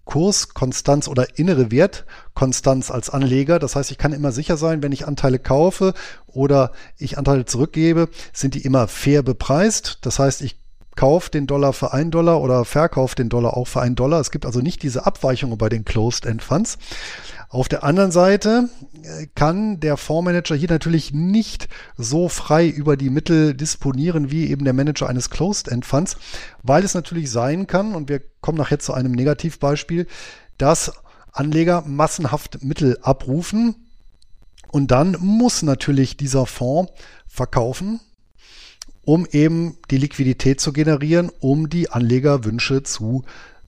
Kurskonstanz 0.05 1.07
oder 1.07 1.37
innere 1.37 1.71
Wertkonstanz 1.71 2.91
als 2.91 3.09
Anleger. 3.09 3.59
Das 3.59 3.75
heißt, 3.75 3.91
ich 3.91 3.97
kann 3.97 4.13
immer 4.13 4.31
sicher 4.31 4.57
sein, 4.57 4.83
wenn 4.83 4.91
ich 4.91 5.07
Anteile 5.07 5.39
kaufe 5.39 5.93
oder 6.27 6.71
ich 6.97 7.17
Anteile 7.17 7.45
zurückgebe, 7.45 8.09
sind 8.33 8.53
die 8.55 8.65
immer 8.65 8.87
fair 8.87 9.23
bepreist. 9.23 9.99
Das 10.01 10.19
heißt, 10.19 10.41
ich 10.41 10.57
kaufe 10.95 11.31
den 11.31 11.47
Dollar 11.47 11.73
für 11.73 11.93
einen 11.93 12.11
Dollar 12.11 12.41
oder 12.41 12.65
verkaufe 12.65 13.15
den 13.15 13.29
Dollar 13.29 13.57
auch 13.57 13.67
für 13.67 13.81
einen 13.81 13.95
Dollar. 13.95 14.19
Es 14.19 14.31
gibt 14.31 14.45
also 14.45 14.59
nicht 14.59 14.83
diese 14.83 15.05
Abweichungen 15.05 15.57
bei 15.57 15.69
den 15.69 15.85
Closed-End 15.85 16.41
Funds. 16.41 16.77
Auf 17.49 17.67
der 17.67 17.83
anderen 17.83 18.11
Seite 18.11 18.69
äh, 19.03 19.27
kann 19.35 19.79
der 19.79 19.95
Fondsmanager 19.97 20.55
hier 20.55 20.69
natürlich 20.69 21.13
nicht 21.13 21.69
so 21.97 22.27
frei 22.27 22.67
über 22.67 22.97
die 22.97 23.11
Mittel 23.11 23.53
disponieren 23.53 24.31
wie 24.31 24.49
eben 24.49 24.65
der 24.65 24.73
Manager 24.73 25.07
eines 25.07 25.29
Closed-End 25.29 25.85
Funds, 25.85 26.17
weil 26.63 26.83
es 26.83 26.95
natürlich 26.95 27.29
sein 27.29 27.67
kann, 27.67 27.93
und 27.93 28.09
wir 28.09 28.21
kommen 28.41 28.57
nachher 28.57 28.79
zu 28.79 28.93
einem 28.93 29.11
Negativbeispiel, 29.11 30.07
dass 30.57 30.93
Anleger 31.31 31.83
massenhaft 31.85 32.63
Mittel 32.63 32.97
abrufen 33.01 33.75
und 34.71 34.89
dann 34.89 35.15
muss 35.19 35.61
natürlich 35.61 36.17
dieser 36.17 36.47
Fonds 36.47 36.91
verkaufen, 37.27 37.99
um 39.05 39.25
eben 39.31 39.77
die 39.91 39.97
Liquidität 39.97 40.59
zu 40.61 40.73
generieren, 40.73 41.31
um 41.39 41.69
die 41.69 41.89
Anlegerwünsche 41.89 42.83
zu 42.83 43.23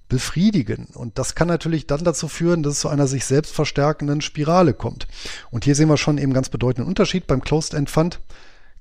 befriedigen. 0.08 0.88
Und 0.94 1.18
das 1.18 1.36
kann 1.36 1.48
natürlich 1.48 1.88
dann 1.88 2.04
dazu 2.04 2.28
führen, 2.28 2.64
dass 2.64 2.74
es 2.74 2.80
zu 2.80 2.90
einer 2.90 3.08
sich 3.08 3.26
selbst 3.26 3.54
verstärkenden 3.54 4.22
Spirale 4.22 4.74
kommt. 4.74 5.08
Und 5.52 5.66
hier 5.66 5.76
sehen 5.76 5.90
wir 5.90 5.98
schon 5.98 6.18
eben 6.18 6.34
ganz 6.34 6.50
bedeutenden 6.50 6.88
Unterschied. 6.88 7.28
Beim 7.28 7.42
Closed-End 7.42 7.90
Fund 7.90 8.20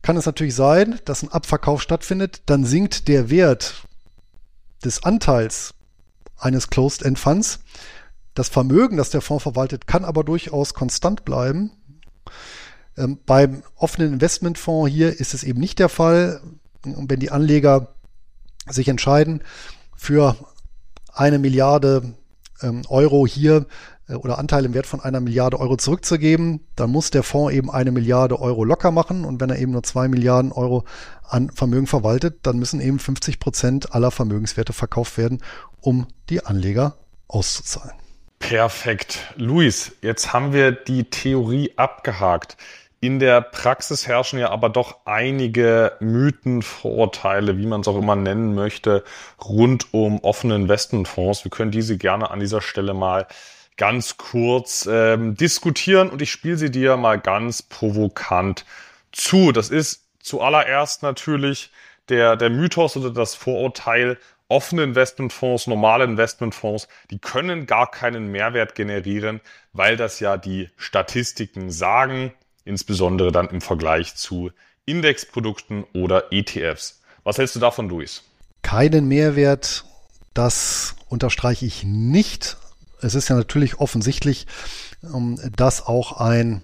kann 0.02 0.16
es 0.16 0.26
natürlich 0.26 0.54
sein, 0.54 1.00
dass 1.06 1.22
ein 1.22 1.32
Abverkauf 1.32 1.80
stattfindet, 1.80 2.42
dann 2.46 2.64
sinkt 2.64 3.08
der 3.08 3.30
Wert 3.30 3.86
des 4.84 5.02
Anteils 5.02 5.74
eines 6.36 6.68
Closed-End 6.68 7.18
Funds. 7.18 7.60
Das 8.34 8.50
Vermögen, 8.50 8.98
das 8.98 9.10
der 9.10 9.22
Fonds 9.22 9.44
verwaltet, 9.44 9.86
kann 9.86 10.04
aber 10.04 10.22
durchaus 10.24 10.74
konstant 10.74 11.24
bleiben. 11.24 11.70
Ähm, 12.96 13.18
beim 13.26 13.62
offenen 13.76 14.12
Investmentfonds 14.14 14.90
hier 14.90 15.18
ist 15.20 15.34
es 15.34 15.42
eben 15.42 15.60
nicht 15.60 15.78
der 15.78 15.88
Fall. 15.88 16.40
Und 16.84 17.10
wenn 17.10 17.20
die 17.20 17.30
Anleger 17.30 17.94
sich 18.68 18.88
entscheiden 18.88 19.42
für 19.96 20.36
eine 21.12 21.38
Milliarde 21.38 22.14
ähm, 22.62 22.82
Euro 22.88 23.26
hier 23.26 23.66
äh, 24.08 24.14
oder 24.14 24.38
Anteil 24.38 24.64
im 24.64 24.74
Wert 24.74 24.86
von 24.86 25.00
einer 25.00 25.20
Milliarde 25.20 25.58
Euro 25.60 25.76
zurückzugeben, 25.76 26.60
dann 26.76 26.90
muss 26.90 27.10
der 27.10 27.22
Fonds 27.22 27.54
eben 27.54 27.70
eine 27.70 27.90
Milliarde 27.90 28.40
Euro 28.40 28.64
locker 28.64 28.90
machen. 28.90 29.24
Und 29.24 29.40
wenn 29.40 29.50
er 29.50 29.58
eben 29.58 29.72
nur 29.72 29.82
zwei 29.82 30.08
Milliarden 30.08 30.52
Euro 30.52 30.84
an 31.22 31.50
Vermögen 31.50 31.86
verwaltet, 31.86 32.40
dann 32.42 32.58
müssen 32.58 32.80
eben 32.80 32.98
50 32.98 33.40
Prozent 33.40 33.94
aller 33.94 34.10
Vermögenswerte 34.10 34.72
verkauft 34.72 35.18
werden, 35.18 35.42
um 35.80 36.06
die 36.28 36.44
Anleger 36.44 36.96
auszuzahlen. 37.28 37.94
Perfekt. 38.38 39.32
Luis, 39.36 39.92
jetzt 40.02 40.32
haben 40.34 40.52
wir 40.52 40.72
die 40.72 41.04
Theorie 41.04 41.72
abgehakt. 41.76 42.58
In 43.04 43.18
der 43.18 43.42
Praxis 43.42 44.06
herrschen 44.06 44.38
ja 44.38 44.48
aber 44.48 44.70
doch 44.70 45.00
einige 45.04 45.92
Mythen, 46.00 46.62
Vorurteile, 46.62 47.58
wie 47.58 47.66
man 47.66 47.82
es 47.82 47.86
auch 47.88 47.98
immer 47.98 48.16
nennen 48.16 48.54
möchte, 48.54 49.04
rund 49.44 49.92
um 49.92 50.20
offene 50.20 50.54
Investmentfonds. 50.54 51.44
Wir 51.44 51.50
können 51.50 51.70
diese 51.70 51.98
gerne 51.98 52.30
an 52.30 52.40
dieser 52.40 52.62
Stelle 52.62 52.94
mal 52.94 53.26
ganz 53.76 54.16
kurz 54.16 54.88
ähm, 54.90 55.36
diskutieren 55.36 56.08
und 56.08 56.22
ich 56.22 56.30
spiele 56.30 56.56
sie 56.56 56.70
dir 56.70 56.96
mal 56.96 57.20
ganz 57.20 57.60
provokant 57.60 58.64
zu. 59.12 59.52
Das 59.52 59.68
ist 59.68 60.08
zuallererst 60.20 61.02
natürlich 61.02 61.72
der, 62.08 62.36
der 62.36 62.48
Mythos 62.48 62.96
oder 62.96 63.10
das 63.10 63.34
Vorurteil, 63.34 64.16
offene 64.48 64.82
Investmentfonds, 64.82 65.66
normale 65.66 66.04
Investmentfonds, 66.04 66.88
die 67.10 67.18
können 67.18 67.66
gar 67.66 67.90
keinen 67.90 68.28
Mehrwert 68.28 68.74
generieren, 68.74 69.42
weil 69.74 69.98
das 69.98 70.20
ja 70.20 70.38
die 70.38 70.70
Statistiken 70.78 71.70
sagen 71.70 72.32
insbesondere 72.64 73.32
dann 73.32 73.48
im 73.48 73.60
Vergleich 73.60 74.14
zu 74.16 74.50
Indexprodukten 74.86 75.84
oder 75.94 76.32
ETFs. 76.32 77.00
Was 77.22 77.38
hältst 77.38 77.56
du 77.56 77.60
davon, 77.60 77.88
Luis? 77.88 78.22
Keinen 78.62 79.06
Mehrwert, 79.06 79.84
das 80.34 80.96
unterstreiche 81.08 81.66
ich 81.66 81.84
nicht. 81.84 82.56
Es 83.00 83.14
ist 83.14 83.28
ja 83.28 83.36
natürlich 83.36 83.78
offensichtlich, 83.78 84.46
ähm, 85.02 85.38
dass 85.56 85.86
auch 85.86 86.20
ein 86.20 86.62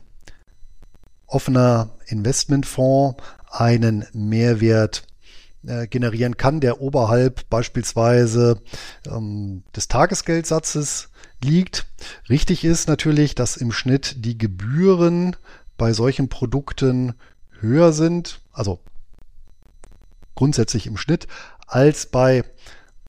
offener 1.27 1.91
Investmentfonds 2.07 3.23
einen 3.51 4.07
Mehrwert 4.13 5.05
äh, 5.67 5.87
generieren 5.87 6.37
kann, 6.37 6.61
der 6.61 6.81
oberhalb 6.81 7.49
beispielsweise 7.51 8.61
ähm, 9.07 9.63
des 9.77 9.89
Tagesgeldsatzes 9.89 11.11
liegt. 11.43 11.87
Richtig 12.29 12.65
ist 12.65 12.89
natürlich, 12.89 13.35
dass 13.35 13.57
im 13.57 13.73
Schnitt 13.73 14.17
die 14.25 14.39
Gebühren 14.39 15.37
bei 15.81 15.95
solchen 15.95 16.29
Produkten 16.29 17.15
höher 17.59 17.95
sind, 17.95 18.43
also 18.53 18.81
grundsätzlich 20.35 20.87
im 20.87 20.99
Schnitt, 20.99 21.27
als 21.67 22.05
bei 22.05 22.45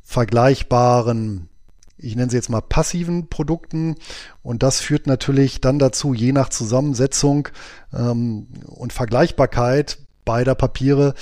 vergleichbaren, 0.06 1.50
ich 1.98 2.16
nenne 2.16 2.32
sie 2.32 2.38
jetzt 2.38 2.50
mal 2.50 2.62
passiven 2.62 3.28
Produkten. 3.28 3.96
Und 4.42 4.64
das 4.64 4.80
führt 4.80 5.06
natürlich 5.06 5.60
dann 5.60 5.80
dazu, 5.80 6.14
je 6.14 6.32
nach 6.32 6.48
Zusammensetzung 6.48 7.50
ähm, 7.94 8.48
und 8.68 8.94
Vergleichbarkeit 8.94 9.98
beider 10.24 10.56
Papiere, 10.56 11.14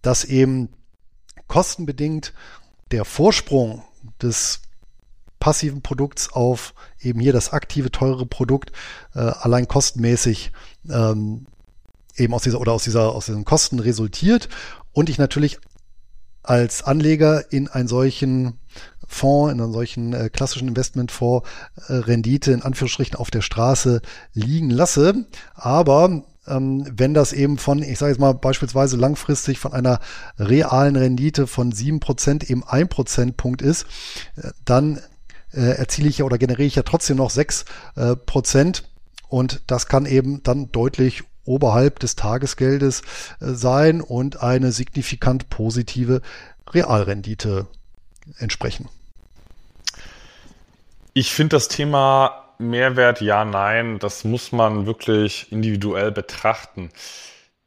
dass 0.00 0.24
eben 0.24 0.70
kostenbedingt 1.48 2.32
der 2.92 3.04
Vorsprung 3.04 3.84
des 4.22 4.62
passiven 5.38 5.82
Produkts 5.82 6.32
auf 6.32 6.74
eben 7.00 7.20
hier 7.20 7.32
das 7.32 7.52
aktive, 7.52 7.90
teure 7.90 8.26
Produkt 8.26 8.72
äh, 9.14 9.20
allein 9.20 9.68
kostenmäßig 9.68 10.52
ähm, 10.90 11.46
eben 12.16 12.34
aus 12.34 12.42
dieser 12.42 12.60
oder 12.60 12.72
aus 12.72 12.84
dieser 12.84 13.12
aus 13.14 13.26
diesen 13.26 13.44
Kosten 13.44 13.78
resultiert 13.78 14.48
und 14.92 15.08
ich 15.08 15.18
natürlich 15.18 15.58
als 16.42 16.82
Anleger 16.82 17.52
in 17.52 17.68
einen 17.68 17.88
solchen 17.88 18.58
Fonds, 19.06 19.52
in 19.52 19.60
einen 19.60 19.72
solchen 19.72 20.12
äh, 20.12 20.28
klassischen 20.30 20.68
Investmentfonds 20.68 21.48
äh, 21.88 21.94
Rendite 21.94 22.52
in 22.52 22.62
Anführungsstrichen 22.62 23.16
auf 23.16 23.30
der 23.30 23.42
Straße 23.42 24.00
liegen 24.34 24.70
lasse. 24.70 25.26
Aber 25.54 26.22
ähm, 26.46 26.86
wenn 26.90 27.14
das 27.14 27.32
eben 27.32 27.58
von, 27.58 27.82
ich 27.82 27.98
sage 27.98 28.12
jetzt 28.12 28.20
mal 28.20 28.34
beispielsweise 28.34 28.96
langfristig 28.96 29.58
von 29.58 29.72
einer 29.72 30.00
realen 30.38 30.96
Rendite 30.96 31.46
von 31.46 31.72
sieben 31.72 32.00
Prozent 32.00 32.48
eben 32.50 32.64
ein 32.64 32.88
Prozentpunkt 32.88 33.62
ist, 33.62 33.86
äh, 34.36 34.50
dann 34.64 35.00
äh, 35.52 35.76
erziele 35.78 36.08
ich 36.08 36.18
ja 36.18 36.24
oder 36.24 36.38
generiere 36.38 36.66
ich 36.66 36.76
ja 36.76 36.82
trotzdem 36.82 37.16
noch 37.16 37.30
sechs 37.30 37.64
äh, 37.96 38.16
Prozent. 38.16 38.84
Und 39.28 39.62
das 39.66 39.88
kann 39.88 40.06
eben 40.06 40.42
dann 40.42 40.72
deutlich 40.72 41.24
oberhalb 41.44 41.98
des 41.98 42.16
Tagesgeldes 42.16 43.02
äh, 43.40 43.52
sein 43.52 44.00
und 44.00 44.42
eine 44.42 44.72
signifikant 44.72 45.50
positive 45.50 46.22
Realrendite 46.70 47.66
entsprechen. 48.38 48.88
Ich 51.14 51.32
finde 51.32 51.56
das 51.56 51.68
Thema 51.68 52.44
Mehrwert 52.58 53.20
ja, 53.20 53.44
nein, 53.44 53.98
das 53.98 54.24
muss 54.24 54.52
man 54.52 54.86
wirklich 54.86 55.50
individuell 55.50 56.12
betrachten. 56.12 56.90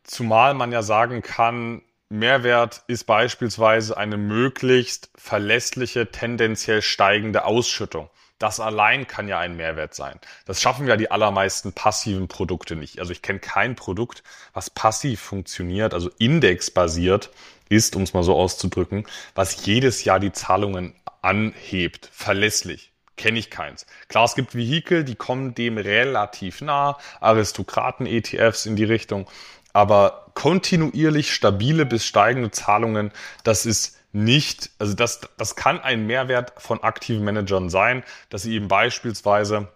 Zumal 0.04 0.54
man 0.54 0.72
ja 0.72 0.84
sagen 0.84 1.22
kann, 1.22 1.82
Mehrwert 2.12 2.84
ist 2.88 3.06
beispielsweise 3.06 3.96
eine 3.96 4.18
möglichst 4.18 5.10
verlässliche, 5.16 6.12
tendenziell 6.12 6.82
steigende 6.82 7.46
Ausschüttung. 7.46 8.10
Das 8.38 8.60
allein 8.60 9.08
kann 9.08 9.30
ja 9.30 9.40
ein 9.40 9.56
Mehrwert 9.56 9.96
sein. 9.96 10.20
Das 10.46 10.62
schaffen 10.62 10.88
ja 10.88 10.98
die 10.98 11.10
allermeisten 11.10 11.72
passiven 11.72 12.28
Produkte 12.28 12.76
nicht. 12.76 13.00
Also 13.00 13.14
ich 13.14 13.22
kenne 13.22 13.40
kein 13.40 13.78
Produkt, 13.78 14.24
was 14.52 14.70
passiv 14.70 15.22
funktioniert, 15.22 15.94
also 15.94 16.10
indexbasiert 16.18 17.30
ist, 17.70 17.96
um 17.96 18.04
es 18.04 18.14
mal 18.14 18.24
so 18.24 18.36
auszudrücken, 18.36 19.06
was 19.34 19.66
jedes 19.66 20.04
Jahr 20.04 20.20
die 20.20 20.34
Zahlungen 20.34 20.94
anhebt, 21.22 22.10
verlässlich 22.12 22.92
kenne 23.22 23.38
ich 23.38 23.52
keins. 23.52 23.86
Klar, 24.08 24.26
es 24.26 24.34
gibt 24.34 24.56
Vehikel, 24.56 25.04
die 25.04 25.16
kommen 25.16 25.54
dem 25.54 25.78
relativ 25.78 26.62
nah, 26.62 26.98
Aristokraten-ETFs 27.20 28.66
in 28.66 28.76
die 28.76 28.84
Richtung, 28.84 29.28
aber 29.74 30.32
kontinuierlich 30.34 31.34
stabile 31.34 31.86
bis 31.86 32.06
steigende 32.06 32.52
Zahlungen, 32.52 33.12
das 33.44 33.66
ist 33.66 33.98
nicht, 34.14 34.72
also 34.80 34.94
das, 34.94 35.22
das 35.38 35.56
kann 35.56 35.80
ein 35.80 36.06
Mehrwert 36.06 36.54
von 36.58 36.84
aktiven 36.84 37.24
Managern 37.24 37.70
sein, 37.70 38.04
dass 38.30 38.44
sie 38.44 38.54
eben 38.54 38.68
beispielsweise 38.68 39.70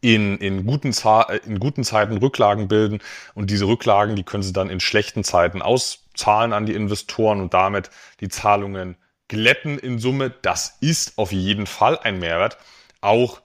in, 0.00 0.38
in, 0.38 0.64
guten, 0.64 0.94
in 1.44 1.58
guten 1.58 1.84
Zeiten 1.84 2.16
Rücklagen 2.16 2.68
bilden 2.68 3.00
und 3.34 3.50
diese 3.50 3.66
Rücklagen, 3.66 4.16
die 4.16 4.22
können 4.22 4.42
sie 4.42 4.52
dann 4.52 4.70
in 4.70 4.80
schlechten 4.80 5.24
Zeiten 5.24 5.62
auszahlen 5.62 6.52
an 6.52 6.66
die 6.66 6.74
Investoren 6.74 7.40
und 7.40 7.52
damit 7.54 7.90
die 8.20 8.28
Zahlungen 8.28 8.96
glätten 9.28 9.78
in 9.78 9.98
Summe. 9.98 10.30
Das 10.42 10.76
ist 10.80 11.18
auf 11.18 11.32
jeden 11.32 11.66
Fall 11.66 11.98
ein 11.98 12.18
Mehrwert. 12.18 12.56
Auch 13.00 13.40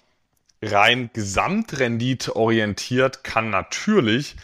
rein 0.61 1.09
Gesamtrendite 1.13 2.36
orientiert 2.36 3.24
kann 3.24 3.49
natürlich 3.49 4.36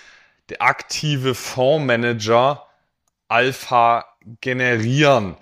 der 0.51 0.61
aktive 0.61 1.35
Fondsmanager 1.35 2.65
Alpha 3.27 4.05
generieren. 4.41 5.37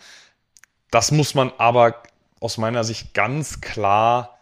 Das 0.92 1.12
muss 1.12 1.36
man 1.36 1.52
aber 1.58 2.04
aus 2.40 2.58
meiner 2.58 2.84
Sicht 2.84 3.14
ganz 3.14 3.62
klar 3.62 4.40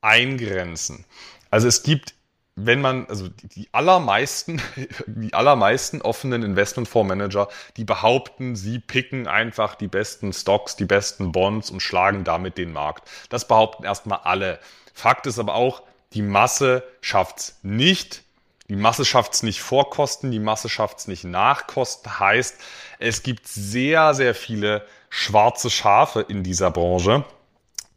eingrenzen. 0.00 1.04
Also 1.50 1.68
es 1.68 1.82
gibt 1.82 2.14
wenn 2.58 2.80
man, 2.80 3.06
also 3.06 3.28
die 3.28 3.68
allermeisten, 3.72 4.62
die 5.06 5.34
allermeisten 5.34 6.00
offenen 6.00 6.42
Investmentfondsmanager, 6.42 7.48
die 7.76 7.84
behaupten, 7.84 8.56
sie 8.56 8.78
picken 8.78 9.28
einfach 9.28 9.74
die 9.74 9.88
besten 9.88 10.32
Stocks, 10.32 10.74
die 10.74 10.86
besten 10.86 11.32
Bonds 11.32 11.70
und 11.70 11.80
schlagen 11.80 12.24
damit 12.24 12.56
den 12.56 12.72
Markt. 12.72 13.08
Das 13.28 13.46
behaupten 13.46 13.84
erstmal 13.84 14.20
alle. 14.20 14.58
Fakt 14.94 15.26
ist 15.26 15.38
aber 15.38 15.54
auch, 15.54 15.82
die 16.14 16.22
Masse 16.22 16.82
schafft's 17.02 17.58
nicht. 17.62 18.24
Die 18.68 18.76
Masse 18.76 19.04
schafft's 19.04 19.42
nicht 19.42 19.60
vor 19.60 19.90
Kosten, 19.90 20.30
die 20.30 20.40
Masse 20.40 20.68
schafft's 20.68 21.06
nicht 21.06 21.24
nach 21.24 21.66
Kosten. 21.66 22.18
Heißt, 22.18 22.60
es 22.98 23.22
gibt 23.22 23.46
sehr, 23.46 24.14
sehr 24.14 24.34
viele 24.34 24.86
schwarze 25.08 25.70
Schafe 25.70 26.20
in 26.20 26.42
dieser 26.42 26.70
Branche 26.70 27.24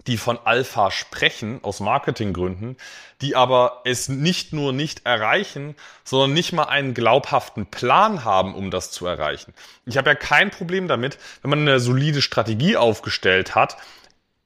die 0.09 0.17
von 0.17 0.39
Alpha 0.43 0.89
sprechen, 0.91 1.59
aus 1.63 1.79
Marketinggründen, 1.79 2.77
die 3.21 3.35
aber 3.35 3.81
es 3.85 4.09
nicht 4.09 4.53
nur 4.53 4.73
nicht 4.73 5.05
erreichen, 5.05 5.75
sondern 6.03 6.33
nicht 6.33 6.51
mal 6.51 6.63
einen 6.63 6.95
glaubhaften 6.95 7.67
Plan 7.67 8.23
haben, 8.23 8.55
um 8.55 8.71
das 8.71 8.91
zu 8.91 9.05
erreichen. 9.05 9.53
Ich 9.85 9.97
habe 9.97 10.09
ja 10.09 10.15
kein 10.15 10.49
Problem 10.49 10.87
damit, 10.87 11.19
wenn 11.41 11.51
man 11.51 11.59
eine 11.59 11.79
solide 11.79 12.21
Strategie 12.21 12.75
aufgestellt 12.75 13.55
hat 13.55 13.77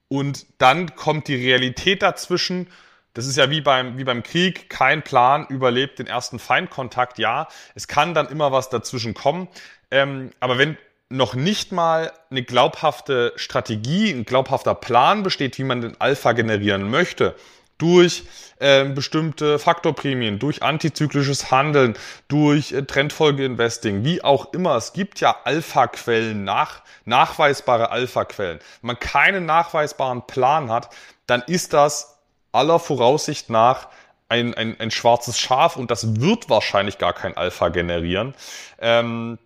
und 0.09 0.45
dann 0.57 0.95
kommt 0.95 1.27
die 1.27 1.35
Realität 1.35 2.01
dazwischen. 2.01 2.67
Das 3.13 3.27
ist 3.27 3.37
ja 3.37 3.49
wie 3.49 3.61
beim, 3.61 3.97
wie 3.97 4.03
beim 4.03 4.23
Krieg, 4.23 4.69
kein 4.69 5.03
Plan 5.03 5.45
überlebt 5.47 5.99
den 5.99 6.07
ersten 6.07 6.39
Feindkontakt. 6.39 7.19
Ja, 7.19 7.47
es 7.75 7.87
kann 7.87 8.13
dann 8.13 8.27
immer 8.27 8.51
was 8.51 8.69
dazwischen 8.69 9.13
kommen. 9.13 9.47
Ähm, 9.91 10.31
aber 10.39 10.57
wenn 10.57 10.77
noch 11.09 11.35
nicht 11.35 11.71
mal 11.71 12.11
eine 12.31 12.41
glaubhafte 12.41 13.33
Strategie, 13.35 14.09
ein 14.09 14.25
glaubhafter 14.25 14.73
Plan 14.73 15.21
besteht, 15.21 15.59
wie 15.59 15.63
man 15.63 15.81
den 15.81 16.01
Alpha 16.01 16.31
generieren 16.31 16.89
möchte, 16.89 17.35
durch 17.77 18.23
äh, 18.59 18.85
bestimmte 18.85 19.59
Faktorprämien, 19.59 20.39
durch 20.39 20.63
antizyklisches 20.63 21.51
Handeln, 21.51 21.95
durch 22.27 22.71
äh, 22.71 22.83
Trendfolgeinvesting, 22.83 24.03
wie 24.03 24.23
auch 24.23 24.53
immer. 24.53 24.75
Es 24.75 24.93
gibt 24.93 25.19
ja 25.19 25.35
Alpha-Quellen, 25.43 26.43
nach, 26.43 26.81
nachweisbare 27.05 27.91
Alpha-Quellen. 27.91 28.59
Wenn 28.81 28.87
man 28.87 28.99
keinen 28.99 29.45
nachweisbaren 29.45 30.25
Plan 30.25 30.71
hat, 30.71 30.89
dann 31.27 31.43
ist 31.45 31.73
das 31.73 32.12
aller 32.53 32.79
Voraussicht 32.79 33.49
nach 33.49 33.89
ein, 34.29 34.53
ein, 34.53 34.79
ein 34.79 34.91
schwarzes 34.91 35.39
Schaf 35.39 35.75
und 35.75 35.91
das 35.91 36.19
wird 36.21 36.49
wahrscheinlich 36.49 36.97
gar 36.97 37.13
kein 37.13 37.35
Alpha 37.35 37.69
generieren. 37.69 38.33
Ähm, 38.79 39.37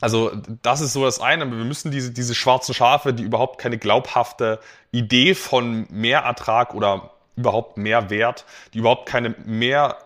also 0.00 0.32
das 0.62 0.80
ist 0.80 0.92
so 0.92 1.04
das 1.04 1.20
eine. 1.20 1.44
Wir 1.44 1.64
müssen 1.64 1.90
diese, 1.90 2.10
diese 2.10 2.34
schwarzen 2.34 2.74
Schafe, 2.74 3.12
die 3.12 3.22
überhaupt 3.22 3.58
keine 3.58 3.76
glaubhafte 3.76 4.60
Idee 4.92 5.34
von 5.34 5.86
Mehrertrag 5.90 6.74
oder 6.74 7.10
überhaupt 7.36 7.76
Mehrwert, 7.76 8.44
die 8.72 8.78
überhaupt 8.78 9.06
keine 9.06 9.34
mehr 9.44 9.98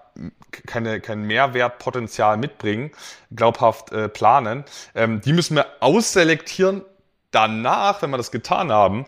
keine, 0.66 1.00
kein 1.00 1.22
Mehrwertpotenzial 1.22 2.36
mitbringen, 2.36 2.92
glaubhaft 3.34 3.92
äh, 3.92 4.08
planen. 4.08 4.64
Ähm, 4.94 5.20
die 5.20 5.32
müssen 5.32 5.56
wir 5.56 5.66
ausselektieren. 5.80 6.82
Danach, 7.32 8.00
wenn 8.00 8.10
wir 8.10 8.16
das 8.16 8.30
getan 8.30 8.70
haben, 8.70 9.06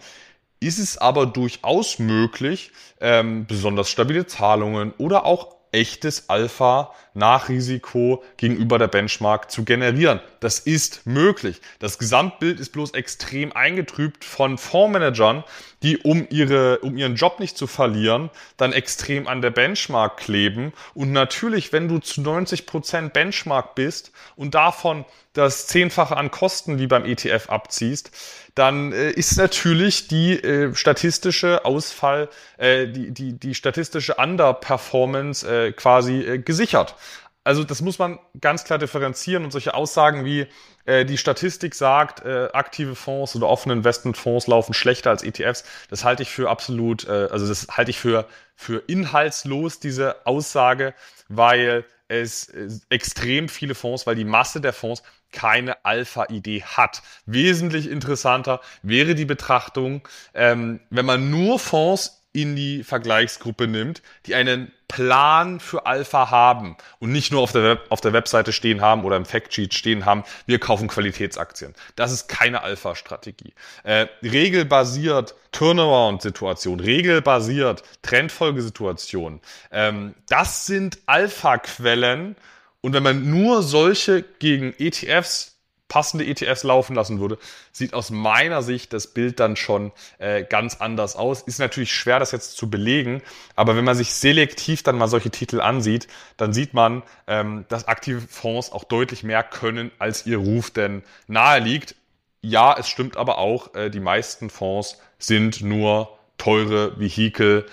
ist 0.60 0.78
es 0.78 0.98
aber 0.98 1.26
durchaus 1.26 1.98
möglich, 1.98 2.72
ähm, 3.00 3.46
besonders 3.46 3.90
stabile 3.90 4.26
Zahlungen 4.26 4.92
oder 4.98 5.24
auch 5.24 5.56
echtes 5.72 6.30
Alpha 6.30 6.92
nach 7.12 7.48
Risiko 7.48 8.22
gegenüber 8.36 8.78
der 8.78 8.88
Benchmark 8.88 9.50
zu 9.50 9.64
generieren. 9.64 10.20
Das 10.40 10.58
ist 10.58 11.06
möglich. 11.06 11.60
Das 11.78 11.98
Gesamtbild 11.98 12.60
ist 12.60 12.70
bloß 12.72 12.92
extrem 12.92 13.52
eingetrübt 13.52 14.24
von 14.24 14.58
Fondsmanagern, 14.58 15.44
die 15.82 15.98
um 15.98 16.26
ihre, 16.30 16.78
um 16.78 16.96
ihren 16.96 17.16
Job 17.16 17.40
nicht 17.40 17.58
zu 17.58 17.66
verlieren, 17.66 18.30
dann 18.56 18.72
extrem 18.72 19.26
an 19.26 19.42
der 19.42 19.50
Benchmark 19.50 20.16
kleben. 20.16 20.72
Und 20.94 21.12
natürlich, 21.12 21.72
wenn 21.72 21.88
du 21.88 21.98
zu 21.98 22.22
90 22.22 22.66
Prozent 22.66 23.12
Benchmark 23.12 23.74
bist 23.74 24.12
und 24.36 24.54
davon 24.54 25.04
das 25.32 25.66
Zehnfache 25.66 26.16
an 26.16 26.30
Kosten 26.30 26.78
wie 26.78 26.86
beim 26.86 27.04
ETF 27.04 27.50
abziehst, 27.50 28.10
dann 28.56 28.92
äh, 28.92 29.10
ist 29.10 29.36
natürlich 29.36 30.08
die 30.08 30.32
äh, 30.32 30.74
statistische 30.74 31.64
Ausfall, 31.64 32.28
äh, 32.56 32.88
die, 32.88 33.12
die, 33.12 33.34
die 33.34 33.54
statistische 33.54 34.14
Underperformance 34.14 35.46
äh, 35.46 35.72
quasi 35.72 36.22
äh, 36.22 36.38
gesichert. 36.38 36.96
Also 37.44 37.62
das 37.62 37.82
muss 37.82 37.98
man 37.98 38.18
ganz 38.40 38.64
klar 38.64 38.78
differenzieren 38.78 39.44
und 39.44 39.52
solche 39.52 39.74
Aussagen 39.74 40.24
wie 40.24 40.46
die 40.86 41.18
Statistik 41.18 41.74
sagt, 41.74 42.24
äh, 42.24 42.48
aktive 42.52 42.94
Fonds 42.94 43.34
oder 43.34 43.48
offene 43.48 43.74
Investmentfonds 43.74 44.46
laufen 44.46 44.74
schlechter 44.74 45.10
als 45.10 45.22
ETFs. 45.22 45.64
Das 45.90 46.04
halte 46.04 46.22
ich 46.22 46.30
für 46.30 46.48
absolut, 46.48 47.06
äh, 47.08 47.28
also 47.30 47.46
das 47.46 47.68
halte 47.70 47.90
ich 47.90 47.98
für, 47.98 48.26
für 48.54 48.82
inhaltslos, 48.86 49.80
diese 49.80 50.26
Aussage, 50.26 50.94
weil 51.28 51.84
es 52.08 52.48
äh, 52.48 52.68
extrem 52.88 53.48
viele 53.48 53.74
Fonds, 53.74 54.06
weil 54.06 54.14
die 54.14 54.24
Masse 54.24 54.60
der 54.60 54.72
Fonds 54.72 55.02
keine 55.32 55.84
Alpha-Idee 55.84 56.62
hat. 56.62 57.02
Wesentlich 57.26 57.90
interessanter 57.90 58.60
wäre 58.82 59.14
die 59.14 59.24
Betrachtung, 59.24 60.06
ähm, 60.34 60.80
wenn 60.90 61.04
man 61.04 61.30
nur 61.30 61.58
Fonds 61.58 62.25
in 62.36 62.54
die 62.54 62.84
Vergleichsgruppe 62.84 63.66
nimmt, 63.66 64.02
die 64.26 64.34
einen 64.34 64.70
Plan 64.88 65.58
für 65.58 65.86
Alpha 65.86 66.30
haben 66.30 66.76
und 66.98 67.10
nicht 67.10 67.32
nur 67.32 67.40
auf 67.40 67.52
der, 67.52 67.62
Web, 67.62 67.86
auf 67.88 68.02
der 68.02 68.12
Webseite 68.12 68.52
stehen 68.52 68.82
haben 68.82 69.04
oder 69.04 69.16
im 69.16 69.24
Factsheet 69.24 69.72
stehen 69.72 70.04
haben, 70.04 70.22
wir 70.44 70.58
kaufen 70.58 70.86
Qualitätsaktien. 70.86 71.74
Das 71.96 72.12
ist 72.12 72.28
keine 72.28 72.62
Alpha-Strategie. 72.62 73.54
Äh, 73.84 74.08
regelbasiert 74.22 75.34
Turnaround-Situation, 75.52 76.78
regelbasiert 76.78 77.82
Trendfolgesituation, 78.02 79.40
ähm, 79.72 80.14
das 80.28 80.66
sind 80.66 80.98
Alpha-Quellen 81.06 82.36
und 82.82 82.92
wenn 82.92 83.02
man 83.02 83.30
nur 83.30 83.62
solche 83.62 84.22
gegen 84.38 84.74
ETFs 84.78 85.55
passende 85.88 86.26
ETFs 86.26 86.64
laufen 86.64 86.94
lassen 86.94 87.20
würde, 87.20 87.38
sieht 87.72 87.94
aus 87.94 88.10
meiner 88.10 88.62
Sicht 88.62 88.92
das 88.92 89.06
Bild 89.08 89.38
dann 89.40 89.56
schon 89.56 89.92
äh, 90.18 90.42
ganz 90.44 90.76
anders 90.80 91.16
aus. 91.16 91.42
Ist 91.42 91.58
natürlich 91.58 91.92
schwer, 91.92 92.18
das 92.18 92.32
jetzt 92.32 92.56
zu 92.56 92.68
belegen, 92.68 93.22
aber 93.54 93.76
wenn 93.76 93.84
man 93.84 93.96
sich 93.96 94.12
selektiv 94.12 94.82
dann 94.82 94.98
mal 94.98 95.08
solche 95.08 95.30
Titel 95.30 95.60
ansieht, 95.60 96.08
dann 96.36 96.52
sieht 96.52 96.74
man, 96.74 97.02
ähm, 97.26 97.64
dass 97.68 97.88
aktive 97.88 98.20
Fonds 98.20 98.72
auch 98.72 98.84
deutlich 98.84 99.22
mehr 99.22 99.42
können, 99.42 99.90
als 99.98 100.26
ihr 100.26 100.38
Ruf 100.38 100.70
denn 100.70 101.02
nahe 101.28 101.60
liegt. 101.60 101.94
Ja, 102.42 102.76
es 102.78 102.88
stimmt 102.88 103.16
aber 103.16 103.38
auch, 103.38 103.74
äh, 103.74 103.90
die 103.90 104.00
meisten 104.00 104.50
Fonds 104.50 104.98
sind 105.18 105.62
nur 105.62 106.16
teure 106.38 106.98
Vehikel, 106.98 107.66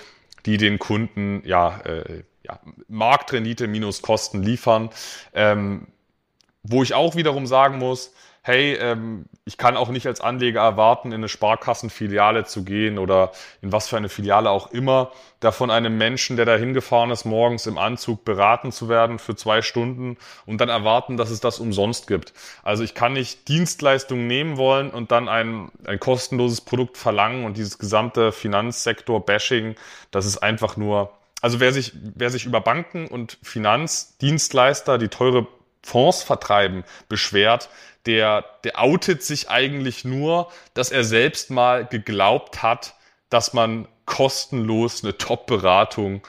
die 0.45 0.57
den 0.57 0.80
Kunden 0.80 1.41
ja, 1.45 1.80
äh, 1.82 2.24
ja 2.43 2.59
Marktrendite 2.88 3.68
minus 3.68 4.01
Kosten 4.01 4.43
liefern. 4.43 4.89
Ähm, 5.34 5.88
wo 6.64 6.82
ich 6.82 6.93
auch 6.93 7.16
wiederum 7.16 7.45
sagen 7.45 7.78
muss, 7.78 8.14
hey, 8.45 8.74
ähm, 8.74 9.26
ich 9.45 9.57
kann 9.57 9.78
auch 9.78 9.88
nicht 9.88 10.05
als 10.05 10.20
Anleger 10.20 10.61
erwarten, 10.61 11.09
in 11.09 11.16
eine 11.16 11.30
Sparkassenfiliale 11.30 12.43
zu 12.43 12.66
gehen 12.66 12.97
oder 12.97 13.32
in 13.61 13.72
was 13.72 13.88
für 13.88 13.95
eine 13.95 14.09
Filiale 14.09 14.49
auch 14.49 14.72
immer, 14.72 15.11
da 15.39 15.53
von 15.53 15.72
einem 15.72 15.97
Menschen, 15.97 16.36
der 16.36 16.45
da 16.45 16.57
hingefahren 16.57 17.09
ist, 17.09 17.24
morgens 17.24 17.68
im 17.68 17.78
Anzug 17.78 18.26
beraten 18.26 18.74
zu 18.74 18.89
werden 18.89 19.18
für 19.18 19.38
zwei 19.38 19.61
Stunden 19.61 20.18
und 20.45 20.59
dann 20.59 20.68
erwarten, 20.68 21.16
dass 21.16 21.30
es 21.30 21.39
das 21.39 21.59
umsonst 21.59 22.05
gibt. 22.07 22.34
Also 22.64 22.84
ich 22.84 22.93
kann 22.93 23.14
nicht 23.14 23.47
Dienstleistungen 23.47 24.28
nehmen 24.28 24.57
wollen 24.57 24.91
und 24.91 25.11
dann 25.11 25.30
ein, 25.30 25.72
ein 25.86 25.99
kostenloses 25.99 26.59
Produkt 26.59 26.97
verlangen 26.97 27.45
und 27.45 27.55
dieses 27.55 27.80
gesamte 27.80 28.34
Finanzsektor-Bashing, 28.34 29.76
das 30.11 30.26
ist 30.26 30.39
einfach 30.39 30.76
nur 30.76 31.11
also 31.41 31.59
wer 31.59 31.74
sich, 31.74 31.91
wer 32.16 32.30
sich 32.30 32.45
über 32.45 32.61
Banken 32.61 33.05
und 33.05 33.38
Finanzdienstleister, 33.43 34.97
die 34.97 35.09
teure 35.09 35.45
Fonds 35.84 36.24
vertreiben 36.24 36.84
beschwert, 37.10 37.70
der, 38.06 38.46
der 38.64 38.82
outet 38.82 39.24
sich 39.24 39.50
eigentlich 39.50 40.04
nur, 40.04 40.52
dass 40.74 40.92
er 40.92 41.04
selbst 41.04 41.52
mal 41.52 41.86
geglaubt 41.86 42.64
hat, 42.64 42.96
dass 43.30 43.54
man 43.54 43.88
kostenlos 44.06 45.04
eine 45.04 45.18
Top-Beratung 45.18 46.22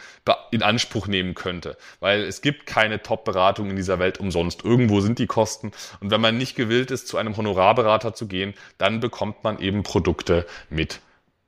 in 0.53 0.63
Anspruch 0.63 1.09
nehmen 1.09 1.35
könnte. 1.35 1.77
Weil 2.01 2.23
es 2.23 2.41
gibt 2.41 2.67
keine 2.67 3.03
Top-Beratung 3.03 3.71
in 3.71 3.77
dieser 3.77 3.99
Welt 3.99 4.21
umsonst. 4.21 4.65
Irgendwo 4.65 5.01
sind 5.01 5.19
die 5.19 5.27
Kosten. 5.27 5.73
Und 6.01 6.11
wenn 6.11 6.21
man 6.21 6.39
nicht 6.39 6.55
gewillt 6.55 6.91
ist, 6.91 7.09
zu 7.09 7.17
einem 7.17 7.37
Honorarberater 7.37 8.15
zu 8.15 8.29
gehen, 8.29 8.55
dann 8.79 9.01
bekommt 9.01 9.43
man 9.43 9.59
eben 9.59 9.83
Produkte 9.83 10.47
mit 10.71 11.01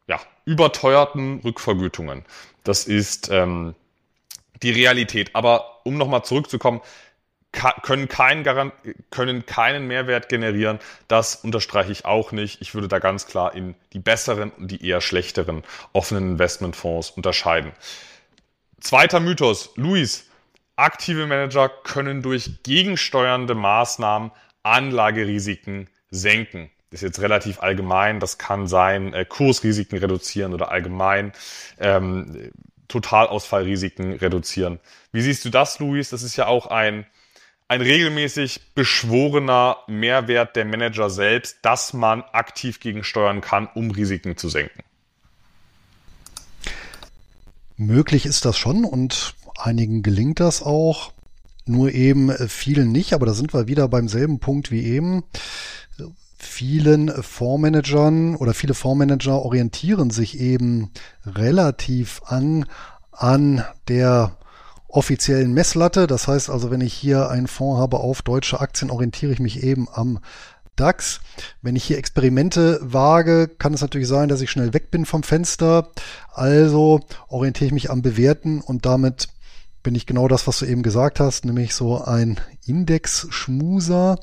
ja, 0.09 0.21
überteuerten 0.45 1.41
Rückvergütungen. 1.45 2.25
Das 2.65 2.85
ist 2.85 3.31
ähm, 3.31 3.75
die 4.63 4.73
Realität. 4.73 5.31
Aber 5.35 5.81
um 5.85 5.97
nochmal 5.97 6.25
zurückzukommen, 6.25 6.81
können 7.53 8.09
keinen, 8.09 8.72
können 9.11 9.47
keinen 9.47 9.86
Mehrwert 9.86 10.28
generieren. 10.28 10.78
Das 11.09 11.36
unterstreiche 11.36 11.92
ich 11.92 12.05
auch 12.05 12.32
nicht. 12.32 12.61
Ich 12.61 12.74
würde 12.74 12.88
da 12.88 12.99
ganz 12.99 13.26
klar 13.26 13.55
in 13.55 13.74
die 13.92 13.99
besseren 13.99 14.51
und 14.51 14.70
die 14.70 14.86
eher 14.86 15.01
schlechteren 15.01 15.62
offenen 15.92 16.32
Investmentfonds 16.32 17.11
unterscheiden. 17.11 17.72
Zweiter 18.80 19.20
Mythos. 19.20 19.70
Luis, 19.76 20.28
aktive 20.76 21.26
Manager 21.26 21.68
können 21.68 22.22
durch 22.22 22.62
gegensteuernde 22.62 23.55
Maßnahmen 23.55 24.30
Anlagerisiken 24.62 25.88
senken. 26.11 26.70
Das 26.90 27.03
ist 27.03 27.09
jetzt 27.09 27.20
relativ 27.20 27.61
allgemein. 27.61 28.20
Das 28.20 28.38
kann 28.38 28.66
sein, 28.66 29.12
äh, 29.12 29.24
Kursrisiken 29.24 29.99
reduzieren 29.99 30.55
oder 30.55 30.70
allgemein 30.70 31.32
ähm, 31.78 32.53
Totalausfallrisiken 32.88 34.14
reduzieren. 34.14 34.78
Wie 35.12 35.22
siehst 35.22 35.44
du 35.44 35.51
das, 35.51 35.78
Luis? 35.78 36.11
Das 36.11 36.22
ist 36.22 36.36
ja 36.36 36.47
auch 36.47 36.66
ein 36.66 37.07
ein 37.69 37.81
regelmäßig 37.81 38.75
beschworener 38.75 39.79
Mehrwert 39.89 40.55
der 40.57 40.64
Manager 40.64 41.11
selbst, 41.11 41.59
dass 41.62 41.93
man 41.93 42.23
aktiv 42.33 42.81
gegensteuern 42.81 43.41
kann, 43.41 43.69
um 43.75 43.91
Risiken 43.91 44.37
zu 44.37 44.49
senken. 44.49 44.83
Möglich 47.77 48.25
ist 48.25 48.45
das 48.45 48.57
schon 48.57 48.85
und 48.85 49.35
einigen 49.59 50.03
gelingt 50.03 50.41
das 50.41 50.62
auch, 50.62 51.12
nur 51.67 51.93
eben 51.93 52.31
vielen 52.49 52.93
nicht, 52.93 53.12
aber 53.12 53.27
da 53.27 53.35
sind 53.35 53.53
wir 53.53 53.67
wieder 53.67 53.89
beim 53.89 54.09
selben 54.09 54.39
Punkt 54.39 54.71
wie 54.71 54.85
eben. 54.85 55.25
Vielen 56.39 57.11
Fondsmanagern 57.23 58.37
oder 58.37 58.55
viele 58.55 58.75
Fondsmanager 58.75 59.43
orientieren 59.43 60.11
sich 60.11 60.39
eben 60.39 60.91
relativ 61.25 62.23
an, 62.27 62.67
an 63.11 63.64
der 63.89 64.37
offiziellen 64.97 65.53
Messlatte. 65.53 66.07
Das 66.07 66.26
heißt 66.26 66.49
also, 66.51 66.70
wenn 66.70 66.80
ich 66.80 66.94
hier 66.94 67.28
einen 67.28 67.47
Fonds 67.47 67.80
habe 67.80 67.99
auf 67.99 68.22
deutsche 68.22 68.61
Aktien, 68.61 68.90
orientiere 68.90 69.32
ich 69.32 69.40
mich 69.40 69.62
eben 69.62 69.88
am 69.92 70.20
DAX. 70.74 71.20
Wenn 71.62 71.76
ich 71.76 71.84
hier 71.84 71.99
Experimente 71.99 72.80
wage, 72.82 73.49
kann 73.49 73.74
es 73.74 73.80
natürlich 73.80 74.09
sein, 74.09 74.28
dass 74.28 74.40
ich 74.40 74.51
schnell 74.51 74.74
weg 74.74 74.90
bin 74.90 75.05
vom 75.05 75.22
Fenster. 75.22 75.90
Also 76.32 77.01
orientiere 77.28 77.66
ich 77.66 77.72
mich 77.72 77.90
am 77.90 78.03
Bewerten 78.03 78.61
und 78.61 78.86
damit 78.86 79.28
bin 79.82 79.94
ich 79.94 80.07
genau 80.07 80.28
das, 80.28 80.47
was 80.47 80.59
du 80.59 80.66
eben 80.66 80.82
gesagt 80.82 81.20
hast, 81.20 81.44
nämlich 81.44 81.74
so 81.74 82.03
ein 82.03 82.40
Index-Schmuser. 82.64 84.18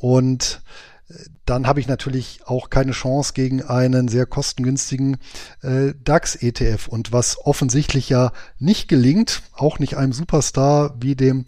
Und 0.00 0.60
dann 1.46 1.66
habe 1.66 1.80
ich 1.80 1.88
natürlich 1.88 2.40
auch 2.46 2.70
keine 2.70 2.92
Chance 2.92 3.32
gegen 3.34 3.62
einen 3.62 4.08
sehr 4.08 4.26
kostengünstigen 4.26 5.18
äh, 5.62 5.92
DAX-ETF. 6.02 6.88
Und 6.88 7.12
was 7.12 7.44
offensichtlich 7.44 8.08
ja 8.08 8.32
nicht 8.58 8.88
gelingt, 8.88 9.42
auch 9.52 9.78
nicht 9.78 9.96
einem 9.96 10.12
Superstar 10.12 10.94
wie 11.00 11.16
dem 11.16 11.44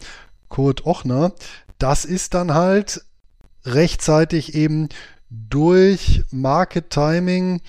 Kurt 0.48 0.84
Ochner, 0.86 1.32
das 1.78 2.04
ist 2.04 2.34
dann 2.34 2.54
halt 2.54 3.04
rechtzeitig 3.64 4.54
eben 4.54 4.88
durch 5.30 6.22
Market 6.30 6.90
Timing 6.90 7.60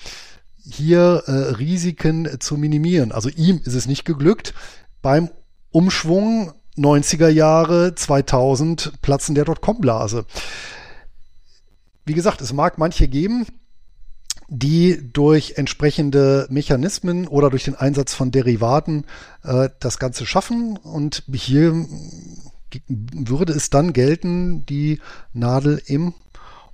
hier 0.58 1.22
äh, 1.26 1.32
Risiken 1.54 2.40
zu 2.40 2.56
minimieren. 2.56 3.10
Also 3.10 3.30
ihm 3.30 3.60
ist 3.64 3.74
es 3.74 3.86
nicht 3.86 4.04
geglückt. 4.04 4.54
Beim 5.00 5.30
Umschwung 5.70 6.52
90er 6.76 7.28
Jahre 7.28 7.94
2000 7.94 9.00
Platzen 9.02 9.34
der 9.34 9.44
Dotcom-Blase. 9.44 10.24
Wie 12.08 12.14
gesagt, 12.14 12.40
es 12.40 12.54
mag 12.54 12.78
manche 12.78 13.06
geben, 13.06 13.46
die 14.48 15.12
durch 15.12 15.54
entsprechende 15.56 16.46
Mechanismen 16.48 17.28
oder 17.28 17.50
durch 17.50 17.64
den 17.64 17.74
Einsatz 17.74 18.14
von 18.14 18.30
Derivaten 18.30 19.04
äh, 19.44 19.68
das 19.78 19.98
Ganze 19.98 20.24
schaffen. 20.24 20.78
Und 20.78 21.24
hier 21.30 21.86
würde 22.88 23.52
es 23.52 23.68
dann 23.68 23.92
gelten, 23.92 24.64
die 24.64 25.00
Nadel 25.34 25.82
im 25.84 26.14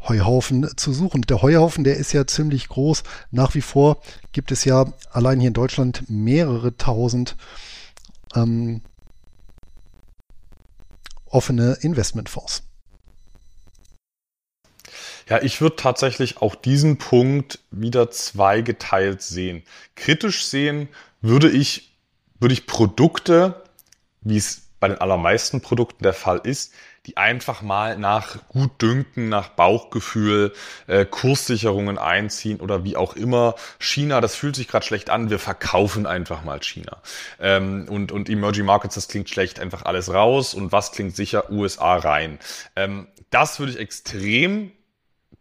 Heuhaufen 0.07 0.69
zu 0.77 0.93
suchen. 0.93 1.23
Der 1.23 1.43
Heuhaufen, 1.43 1.83
der 1.83 1.97
ist 1.97 2.13
ja 2.13 2.29
ziemlich 2.29 2.69
groß. 2.69 3.03
Nach 3.33 3.57
wie 3.57 3.61
vor 3.61 4.01
gibt 4.31 4.53
es 4.53 4.65
ja 4.65 4.93
allein 5.11 5.41
hier 5.41 5.49
in 5.49 5.55
Deutschland 5.55 6.05
mehrere 6.09 6.77
tausend 6.77 7.37
ähm, 8.37 8.83
offene 11.27 11.77
Investmentfonds. 11.81 12.64
Ja, 15.29 15.43
ich 15.43 15.61
würde 15.61 15.77
tatsächlich 15.77 16.39
auch 16.43 16.55
diesen 16.55 16.99
Punkt 16.99 17.61
wieder 17.71 18.11
zweigeteilt 18.11 19.23
sehen. 19.23 19.63
Kritisch 19.95 20.45
sehen 20.45 20.89
würde 21.21 21.51
ich, 21.51 21.93
würde 22.39 22.53
ich 22.53 22.67
Produkte, 22.67 23.63
wie 24.21 24.37
es 24.37 24.63
bei 24.81 24.89
den 24.89 25.01
allermeisten 25.01 25.63
Produkten 25.63 26.03
der 26.03 26.13
Fall 26.13 26.41
ist, 26.45 26.75
die 27.07 27.17
einfach 27.17 27.63
mal 27.63 27.99
nach 27.99 28.37
Gutdünken, 28.49 29.29
nach 29.29 29.49
Bauchgefühl 29.49 30.53
äh, 30.87 31.07
Kurssicherungen 31.07 31.99
einziehen 31.99 32.61
oder 32.61 32.85
wie 32.85 32.97
auch 32.97 33.15
immer. 33.15 33.55
China, 33.79 34.21
das 34.21 34.35
fühlt 34.35 34.57
sich 34.57 34.69
gerade 34.69 34.85
schlecht 34.85 35.11
an, 35.11 35.31
wir 35.31 35.39
verkaufen 35.39 36.07
einfach 36.07 36.45
mal 36.45 36.63
China. 36.63 36.99
Ähm, 37.41 37.87
und, 37.89 38.13
und 38.13 38.29
Emerging 38.29 38.67
Markets, 38.67 38.95
das 38.95 39.09
klingt 39.09 39.29
schlecht, 39.31 39.61
einfach 39.61 39.87
alles 39.87 40.13
raus. 40.13 40.55
Und 40.55 40.73
was 40.73 40.93
klingt 40.93 41.17
sicher? 41.17 41.51
USA 41.51 41.97
rein. 41.97 42.39
Ähm, 42.77 43.09
das 43.31 43.59
würde 43.59 43.73
ich 43.73 43.79
extrem 43.79 44.71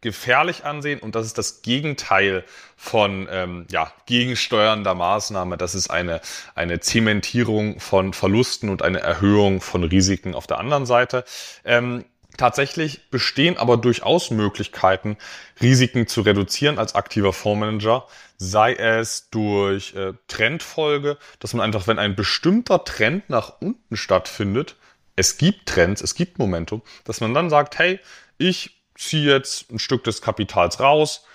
gefährlich 0.04 0.66
ansehen 0.66 1.00
und 1.00 1.16
das 1.16 1.26
ist 1.26 1.40
das 1.40 1.64
Gegenteil 1.64 2.44
von 2.76 3.28
ähm, 3.32 3.66
ja, 3.72 3.92
gegensteuernder 4.06 4.94
Maßnahme. 4.94 5.58
Das 5.58 5.74
ist 5.74 5.90
eine, 5.90 6.22
eine 6.54 6.80
Zementierung 6.80 7.80
von 7.80 8.14
Verlusten 8.14 8.70
und 8.70 8.84
eine 8.84 9.00
Erhöhung 9.00 9.62
von 9.62 9.84
Risiken 9.84 10.36
auf 10.36 10.46
der 10.46 10.60
anderen 10.60 10.86
Seite. 10.86 11.24
Ähm, 11.66 12.06
Tatsächlich 12.36 13.12
bestehen 13.12 13.58
aber 13.58 13.78
durchaus 13.78 14.32
Möglichkeiten, 14.32 15.18
Risiken 15.62 16.08
zu 16.08 16.22
reduzieren 16.22 16.80
als 16.80 16.96
aktiver 16.96 17.32
Fondsmanager, 17.32 18.08
sei 18.38 18.74
es 18.74 19.30
durch 19.30 19.94
äh, 19.94 20.14
Trendfolge, 20.28 21.18
dass 21.40 21.54
man 21.54 21.64
einfach, 21.64 21.86
wenn 21.86 22.00
ein 22.00 22.16
bestimmter 22.16 22.84
Trend 22.86 23.30
nach 23.30 23.62
unten 23.62 23.96
stattfindet, 23.96 24.78
es 25.16 25.38
gibt 25.38 25.70
Trends, 25.70 26.02
es 26.02 26.16
gibt 26.16 26.40
Momentum, 26.40 26.82
dass 27.04 27.22
man 27.22 27.36
dann 27.36 27.52
sagt, 27.52 27.78
hey, 27.78 28.00
ich 28.40 28.83
ziehe 28.96 29.34
jetzt 29.34 29.72
ein 29.72 29.80
Stück 29.80 30.04
des 30.04 30.22
Kapitals 30.22 30.80
raus, 30.80 31.26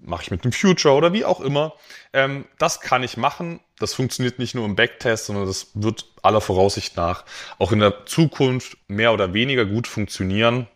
mache 0.00 0.22
ich 0.22 0.30
mit 0.30 0.44
dem 0.44 0.52
Future 0.52 0.94
oder 0.94 1.12
wie 1.12 1.24
auch 1.24 1.40
immer. 1.40 1.74
Ähm, 2.12 2.46
das 2.58 2.80
kann 2.80 3.02
ich 3.02 3.16
machen. 3.16 3.60
Das 3.78 3.94
funktioniert 3.94 4.38
nicht 4.38 4.54
nur 4.54 4.64
im 4.64 4.76
Backtest, 4.76 5.26
sondern 5.26 5.46
das 5.46 5.68
wird 5.74 6.06
aller 6.22 6.40
Voraussicht 6.40 6.96
nach 6.96 7.24
auch 7.58 7.72
in 7.72 7.80
der 7.80 8.06
Zukunft 8.06 8.76
mehr 8.88 9.12
oder 9.12 9.34
weniger 9.34 9.66
gut 9.66 9.86
funktionieren, 9.86 10.68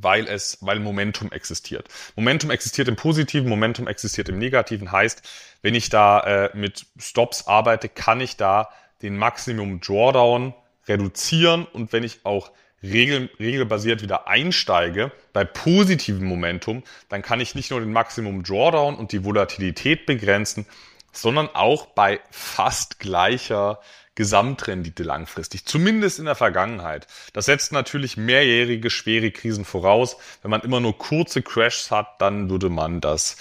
weil 0.00 0.26
es, 0.26 0.58
weil 0.60 0.80
Momentum 0.80 1.32
existiert. 1.32 1.88
Momentum 2.16 2.50
existiert 2.50 2.88
im 2.88 2.96
Positiven, 2.96 3.48
Momentum 3.48 3.88
existiert 3.88 4.28
im 4.28 4.38
Negativen. 4.38 4.92
Heißt, 4.92 5.22
wenn 5.62 5.74
ich 5.74 5.88
da 5.88 6.20
äh, 6.20 6.50
mit 6.56 6.86
Stops 6.98 7.46
arbeite, 7.46 7.88
kann 7.88 8.20
ich 8.20 8.36
da 8.36 8.70
den 9.02 9.16
Maximum 9.16 9.80
Drawdown 9.80 10.54
reduzieren 10.86 11.66
und 11.66 11.92
wenn 11.92 12.04
ich 12.04 12.24
auch 12.24 12.50
regel, 12.82 13.30
regelbasiert 13.38 14.02
wieder 14.02 14.28
einsteige, 14.28 15.12
bei 15.32 15.44
positivem 15.44 16.24
Momentum, 16.24 16.82
dann 17.08 17.22
kann 17.22 17.40
ich 17.40 17.54
nicht 17.54 17.70
nur 17.70 17.80
den 17.80 17.92
Maximum 17.92 18.42
Drawdown 18.42 18.96
und 18.96 19.12
die 19.12 19.24
Volatilität 19.24 20.06
begrenzen, 20.06 20.66
sondern 21.12 21.48
auch 21.52 21.86
bei 21.86 22.20
fast 22.30 23.00
gleicher 23.00 23.80
Gesamtrendite 24.14 25.02
langfristig, 25.02 25.64
zumindest 25.64 26.18
in 26.18 26.26
der 26.26 26.34
Vergangenheit. 26.34 27.06
Das 27.32 27.46
setzt 27.46 27.72
natürlich 27.72 28.16
mehrjährige 28.16 28.90
schwere 28.90 29.30
Krisen 29.30 29.64
voraus. 29.64 30.16
Wenn 30.42 30.50
man 30.50 30.60
immer 30.60 30.80
nur 30.80 30.98
kurze 30.98 31.42
Crashs 31.42 31.90
hat, 31.90 32.20
dann 32.20 32.50
würde 32.50 32.68
man 32.68 33.00
das 33.00 33.36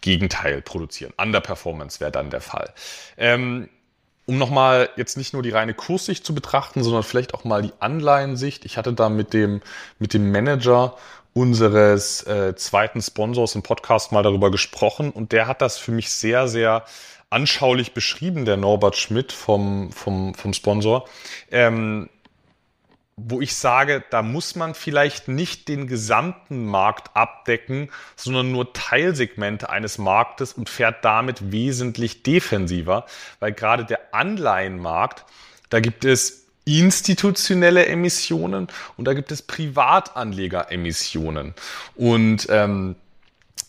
Gegenteil 0.00 0.60
produzieren. 0.60 1.12
Underperformance 1.16 2.00
wäre 2.00 2.10
dann 2.10 2.30
der 2.30 2.40
Fall. 2.40 2.72
Ähm, 3.16 3.68
um 4.26 4.38
nochmal 4.38 4.88
jetzt 4.96 5.16
nicht 5.16 5.32
nur 5.32 5.42
die 5.42 5.50
reine 5.50 5.74
Kurssicht 5.74 6.24
zu 6.24 6.34
betrachten, 6.34 6.82
sondern 6.82 7.02
vielleicht 7.02 7.34
auch 7.34 7.44
mal 7.44 7.62
die 7.62 7.72
Anleihensicht. 7.80 8.64
Ich 8.64 8.76
hatte 8.76 8.92
da 8.92 9.08
mit 9.08 9.32
dem, 9.32 9.60
mit 9.98 10.14
dem 10.14 10.32
Manager 10.32 10.96
unseres 11.34 12.22
äh, 12.26 12.54
zweiten 12.56 13.02
Sponsors 13.02 13.54
im 13.54 13.62
Podcast 13.62 14.12
mal 14.12 14.22
darüber 14.22 14.50
gesprochen 14.50 15.10
und 15.10 15.32
der 15.32 15.46
hat 15.46 15.60
das 15.60 15.78
für 15.78 15.90
mich 15.90 16.10
sehr, 16.10 16.48
sehr 16.48 16.84
anschaulich 17.28 17.92
beschrieben, 17.92 18.44
der 18.44 18.56
Norbert 18.56 18.96
Schmidt 18.96 19.32
vom, 19.32 19.90
vom, 19.90 20.34
vom 20.34 20.54
Sponsor. 20.54 21.06
Ähm, 21.50 22.08
wo 23.16 23.40
ich 23.40 23.54
sage, 23.54 24.02
da 24.10 24.22
muss 24.22 24.56
man 24.56 24.74
vielleicht 24.74 25.28
nicht 25.28 25.68
den 25.68 25.86
gesamten 25.86 26.66
Markt 26.66 27.16
abdecken, 27.16 27.92
sondern 28.16 28.50
nur 28.50 28.72
Teilsegmente 28.72 29.70
eines 29.70 29.98
Marktes 29.98 30.52
und 30.52 30.68
fährt 30.68 31.04
damit 31.04 31.52
wesentlich 31.52 32.24
defensiver, 32.24 33.06
weil 33.38 33.52
gerade 33.52 33.84
der 33.84 34.12
Anleihenmarkt, 34.12 35.24
da 35.70 35.78
gibt 35.80 36.04
es 36.04 36.46
institutionelle 36.64 37.86
Emissionen 37.86 38.66
und 38.96 39.06
da 39.06 39.14
gibt 39.14 39.30
es 39.30 39.42
Privatanlegeremissionen. 39.42 41.54
Und 41.94 42.48
ähm, 42.50 42.96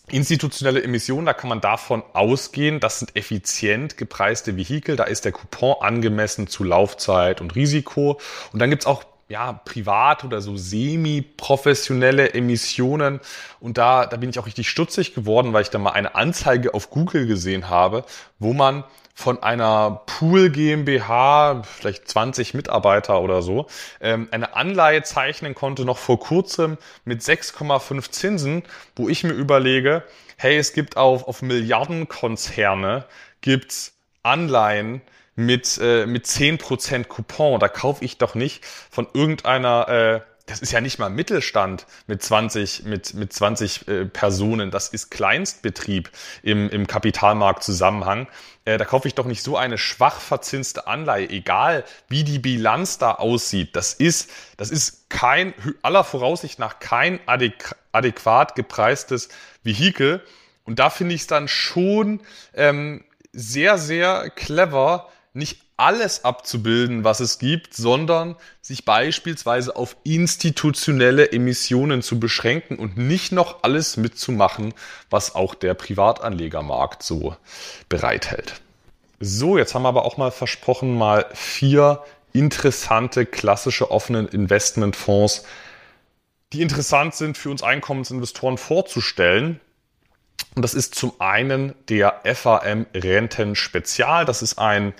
Institutionelle 0.08 0.84
Emissionen, 0.84 1.26
da 1.26 1.34
kann 1.34 1.48
man 1.48 1.60
davon 1.60 2.04
ausgehen, 2.12 2.78
das 2.78 3.00
sind 3.00 3.16
effizient 3.16 3.96
gepreiste 3.96 4.56
Vehikel, 4.56 4.94
da 4.94 5.02
ist 5.02 5.24
der 5.24 5.32
Coupon 5.32 5.74
angemessen 5.80 6.46
zu 6.46 6.62
Laufzeit 6.62 7.40
und 7.40 7.56
Risiko. 7.56 8.20
Und 8.52 8.60
dann 8.60 8.70
gibt's 8.70 8.86
auch 8.86 9.02
ja, 9.28 9.52
privat 9.52 10.24
oder 10.24 10.40
so 10.40 10.56
semi-professionelle 10.56 12.34
Emissionen. 12.34 13.20
Und 13.60 13.78
da, 13.78 14.06
da 14.06 14.16
bin 14.16 14.30
ich 14.30 14.38
auch 14.38 14.46
richtig 14.46 14.68
stutzig 14.68 15.14
geworden, 15.14 15.52
weil 15.52 15.62
ich 15.62 15.70
da 15.70 15.78
mal 15.78 15.90
eine 15.90 16.14
Anzeige 16.14 16.74
auf 16.74 16.90
Google 16.90 17.26
gesehen 17.26 17.68
habe, 17.68 18.04
wo 18.38 18.52
man 18.52 18.84
von 19.18 19.42
einer 19.42 20.02
Pool 20.04 20.50
GmbH, 20.50 21.62
vielleicht 21.62 22.06
20 22.06 22.52
Mitarbeiter 22.52 23.22
oder 23.22 23.40
so, 23.40 23.66
ähm, 24.00 24.28
eine 24.30 24.54
Anleihe 24.54 25.02
zeichnen 25.04 25.54
konnte, 25.54 25.86
noch 25.86 25.96
vor 25.96 26.20
kurzem 26.20 26.76
mit 27.06 27.22
6,5 27.22 28.10
Zinsen, 28.10 28.62
wo 28.94 29.08
ich 29.08 29.24
mir 29.24 29.32
überlege, 29.32 30.02
hey, 30.36 30.58
es 30.58 30.74
gibt 30.74 30.98
auf, 30.98 31.26
auf 31.26 31.40
Milliardenkonzerne, 31.40 33.06
gibt's 33.40 33.94
Anleihen, 34.22 35.00
mit, 35.36 35.78
äh, 35.80 36.06
mit 36.06 36.26
10% 36.26 37.04
Coupon. 37.04 37.60
Da 37.60 37.68
kaufe 37.68 38.04
ich 38.04 38.18
doch 38.18 38.34
nicht 38.34 38.64
von 38.90 39.06
irgendeiner, 39.12 39.88
äh, 39.88 40.20
das 40.46 40.60
ist 40.60 40.72
ja 40.72 40.80
nicht 40.80 40.98
mal 40.98 41.10
Mittelstand 41.10 41.86
mit 42.06 42.22
20, 42.22 42.84
mit, 42.84 43.14
mit 43.14 43.32
20 43.32 43.88
äh, 43.88 44.04
Personen. 44.06 44.70
Das 44.70 44.88
ist 44.88 45.10
Kleinstbetrieb 45.10 46.10
im, 46.42 46.70
im 46.70 46.86
Kapitalmarktzusammenhang. 46.86 48.28
Äh, 48.64 48.78
da 48.78 48.84
kaufe 48.84 49.08
ich 49.08 49.14
doch 49.14 49.26
nicht 49.26 49.42
so 49.42 49.56
eine 49.56 49.76
schwach 49.76 50.20
verzinste 50.20 50.86
Anleihe, 50.86 51.28
egal 51.28 51.84
wie 52.08 52.24
die 52.24 52.38
Bilanz 52.38 52.98
da 52.98 53.12
aussieht. 53.12 53.76
Das 53.76 53.92
ist, 53.92 54.30
das 54.56 54.70
ist 54.70 55.10
kein, 55.10 55.52
aller 55.82 56.04
Voraussicht 56.04 56.58
nach 56.58 56.78
kein 56.80 57.20
adäqu 57.26 57.74
adäquat 57.92 58.54
gepreistes 58.54 59.28
Vehikel. 59.62 60.22
Und 60.64 60.78
da 60.78 60.90
finde 60.90 61.14
ich 61.14 61.22
es 61.22 61.26
dann 61.26 61.48
schon 61.48 62.20
ähm, 62.54 63.04
sehr, 63.32 63.78
sehr 63.78 64.30
clever, 64.30 65.08
nicht 65.36 65.60
alles 65.76 66.24
abzubilden, 66.24 67.04
was 67.04 67.20
es 67.20 67.38
gibt, 67.38 67.74
sondern 67.74 68.36
sich 68.62 68.84
beispielsweise 68.84 69.76
auf 69.76 69.96
institutionelle 70.04 71.32
Emissionen 71.32 72.02
zu 72.02 72.18
beschränken 72.18 72.76
und 72.76 72.96
nicht 72.96 73.32
noch 73.32 73.62
alles 73.62 73.96
mitzumachen, 73.96 74.74
was 75.10 75.34
auch 75.34 75.54
der 75.54 75.74
Privatanlegermarkt 75.74 77.02
so 77.02 77.36
bereithält. 77.88 78.60
So, 79.20 79.58
jetzt 79.58 79.74
haben 79.74 79.82
wir 79.82 79.88
aber 79.88 80.04
auch 80.04 80.16
mal 80.16 80.30
versprochen, 80.30 80.96
mal 80.96 81.26
vier 81.32 82.02
interessante 82.32 83.24
klassische 83.24 83.90
offenen 83.90 84.28
Investmentfonds, 84.28 85.44
die 86.52 86.62
interessant 86.62 87.14
sind 87.14 87.36
für 87.36 87.50
uns 87.50 87.62
Einkommensinvestoren 87.62 88.58
vorzustellen. 88.58 89.60
Und 90.54 90.62
das 90.62 90.74
ist 90.74 90.94
zum 90.94 91.12
einen 91.18 91.74
der 91.88 92.22
FAM 92.24 92.86
Renten 92.94 93.56
Spezial. 93.56 94.24
Das 94.24 94.42
ist 94.42 94.58
ein 94.58 94.94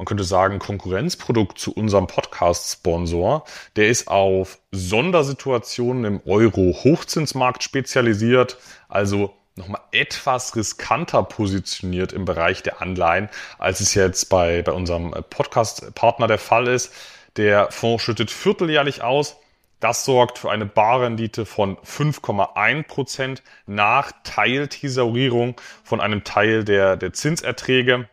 man 0.00 0.06
könnte 0.06 0.24
sagen, 0.24 0.60
Konkurrenzprodukt 0.60 1.58
zu 1.58 1.74
unserem 1.74 2.06
Podcast-Sponsor. 2.06 3.44
Der 3.76 3.88
ist 3.88 4.08
auf 4.08 4.58
Sondersituationen 4.70 6.06
im 6.06 6.22
Euro-Hochzinsmarkt 6.24 7.62
spezialisiert, 7.62 8.56
also 8.88 9.34
nochmal 9.56 9.82
etwas 9.92 10.56
riskanter 10.56 11.22
positioniert 11.22 12.14
im 12.14 12.24
Bereich 12.24 12.62
der 12.62 12.80
Anleihen, 12.80 13.28
als 13.58 13.80
es 13.80 13.92
jetzt 13.92 14.30
bei, 14.30 14.62
bei 14.62 14.72
unserem 14.72 15.10
Podcast-Partner 15.10 16.28
der 16.28 16.38
Fall 16.38 16.68
ist. 16.68 16.94
Der 17.36 17.70
Fonds 17.70 18.02
schüttet 18.02 18.30
vierteljährlich 18.30 19.02
aus. 19.02 19.36
Das 19.80 20.06
sorgt 20.06 20.38
für 20.38 20.50
eine 20.50 20.64
Barrendite 20.64 21.44
von 21.44 21.76
5,1 21.76 22.84
Prozent 22.84 23.42
nach 23.66 24.12
Teiltesaurierung 24.24 25.60
von 25.84 26.00
einem 26.00 26.24
Teil 26.24 26.64
der, 26.64 26.96
der 26.96 27.12
Zinserträge. 27.12 28.08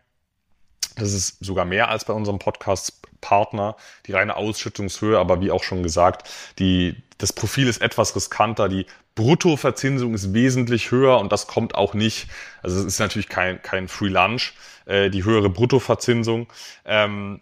Das 0.97 1.13
ist 1.13 1.43
sogar 1.43 1.65
mehr 1.65 1.89
als 1.89 2.05
bei 2.05 2.13
unserem 2.13 2.39
Podcast-Partner, 2.39 3.75
die 4.07 4.13
reine 4.13 4.35
Ausschüttungshöhe, 4.35 5.17
aber 5.17 5.41
wie 5.41 5.51
auch 5.51 5.63
schon 5.63 5.83
gesagt, 5.83 6.29
die, 6.59 6.95
das 7.19 7.33
Profil 7.33 7.67
ist 7.67 7.81
etwas 7.81 8.15
riskanter, 8.15 8.67
die 8.67 8.87
Bruttoverzinsung 9.15 10.13
ist 10.13 10.33
wesentlich 10.33 10.91
höher 10.91 11.19
und 11.19 11.31
das 11.31 11.47
kommt 11.47 11.75
auch 11.75 11.93
nicht, 11.93 12.27
also 12.61 12.79
es 12.79 12.85
ist 12.85 12.99
natürlich 12.99 13.29
kein, 13.29 13.61
kein 13.61 13.87
Free 13.87 14.09
Lunch, 14.09 14.53
äh, 14.85 15.09
die 15.09 15.23
höhere 15.23 15.49
Bruttoverzinsung, 15.49 16.47
ähm, 16.85 17.41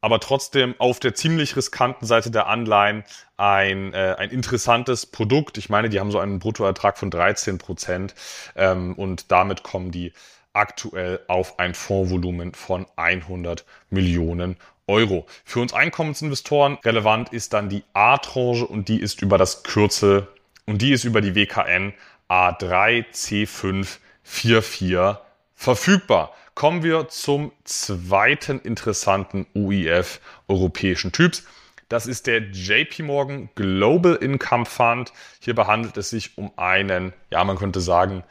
aber 0.00 0.20
trotzdem 0.20 0.74
auf 0.78 1.00
der 1.00 1.14
ziemlich 1.14 1.56
riskanten 1.56 2.06
Seite 2.06 2.30
der 2.30 2.46
Anleihen 2.46 3.04
ein, 3.36 3.92
äh, 3.92 4.14
ein 4.18 4.30
interessantes 4.30 5.06
Produkt. 5.06 5.58
Ich 5.58 5.68
meine, 5.68 5.88
die 5.88 5.98
haben 5.98 6.12
so 6.12 6.20
einen 6.20 6.38
Bruttoertrag 6.38 6.96
von 6.96 7.10
13 7.10 7.58
Prozent 7.58 8.14
ähm, 8.54 8.94
und 8.94 9.32
damit 9.32 9.64
kommen 9.64 9.90
die 9.90 10.12
aktuell 10.56 11.20
auf 11.28 11.58
ein 11.58 11.74
Fondsvolumen 11.74 12.54
von 12.54 12.86
100 12.96 13.66
Millionen 13.90 14.56
Euro. 14.88 15.26
Für 15.44 15.60
uns 15.60 15.74
Einkommensinvestoren 15.74 16.78
relevant 16.84 17.32
ist 17.32 17.52
dann 17.52 17.68
die 17.68 17.82
A-Tranche 17.92 18.66
und 18.66 18.88
die 18.88 19.00
ist 19.00 19.22
über 19.22 19.38
das 19.38 19.62
Kürzel 19.62 20.26
und 20.64 20.82
die 20.82 20.90
ist 20.92 21.04
über 21.04 21.20
die 21.20 21.34
WKN 21.34 21.92
A3C544 22.28 25.18
verfügbar. 25.54 26.34
Kommen 26.54 26.82
wir 26.82 27.08
zum 27.08 27.52
zweiten 27.64 28.60
interessanten 28.60 29.46
UIF 29.54 30.20
europäischen 30.48 31.12
Typs. 31.12 31.44
Das 31.88 32.06
ist 32.06 32.26
der 32.26 32.40
JP 32.40 33.02
Morgan 33.02 33.50
Global 33.54 34.16
Income 34.16 34.64
Fund. 34.64 35.12
Hierbei 35.40 35.66
handelt 35.66 35.96
es 35.96 36.10
sich 36.10 36.36
um 36.38 36.50
einen, 36.56 37.12
ja, 37.30 37.44
man 37.44 37.58
könnte 37.58 37.80
sagen, 37.80 38.24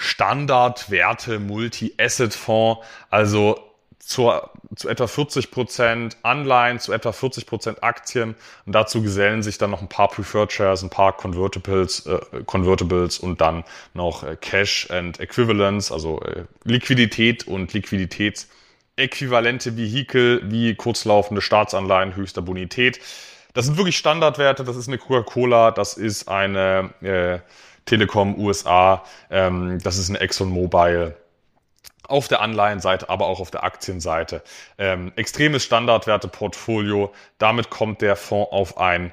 Standardwerte 0.00 1.38
Multi-Asset-Fonds, 1.38 2.80
also 3.10 3.60
zur, 3.98 4.50
zu 4.74 4.88
etwa 4.88 5.06
40 5.06 5.50
Prozent 5.50 6.16
Anleihen, 6.22 6.78
zu 6.78 6.92
etwa 6.92 7.12
40 7.12 7.44
Prozent 7.44 7.84
Aktien. 7.84 8.34
Und 8.64 8.72
dazu 8.72 9.02
gesellen 9.02 9.42
sich 9.42 9.58
dann 9.58 9.70
noch 9.70 9.82
ein 9.82 9.90
paar 9.90 10.08
Preferred 10.08 10.52
Shares, 10.52 10.82
ein 10.82 10.88
paar 10.88 11.14
Convertibles, 11.14 12.06
äh, 12.06 12.18
Convertibles 12.46 13.18
und 13.18 13.42
dann 13.42 13.62
noch 13.92 14.22
äh, 14.22 14.38
Cash 14.40 14.90
and 14.90 15.20
Equivalents, 15.20 15.92
also 15.92 16.22
äh, 16.22 16.44
Liquidität 16.64 17.46
und 17.46 17.74
Liquiditätsäquivalente 17.74 19.76
Vehikel 19.76 20.40
wie 20.44 20.76
kurzlaufende 20.76 21.42
Staatsanleihen 21.42 22.16
höchster 22.16 22.40
Bonität. 22.40 23.00
Das 23.52 23.66
sind 23.66 23.76
wirklich 23.76 23.98
Standardwerte, 23.98 24.64
das 24.64 24.76
ist 24.76 24.88
eine 24.88 24.96
Coca-Cola, 24.96 25.72
das 25.72 25.94
ist 25.94 26.28
eine 26.28 26.94
äh, 27.02 27.40
Telekom 27.90 28.38
USA, 28.38 29.02
ähm, 29.30 29.80
das 29.82 29.98
ist 29.98 30.10
eine 30.10 30.20
ExxonMobil 30.20 31.16
auf 32.04 32.28
der 32.28 32.40
Anleihenseite, 32.40 33.08
aber 33.08 33.26
auch 33.26 33.40
auf 33.40 33.50
der 33.50 33.64
Aktienseite. 33.64 34.44
Ähm, 34.78 35.12
extremes 35.16 35.64
Standardwerteportfolio. 35.64 37.12
Damit 37.38 37.68
kommt 37.68 38.00
der 38.00 38.14
Fonds 38.14 38.52
auf 38.52 38.78
ein 38.78 39.10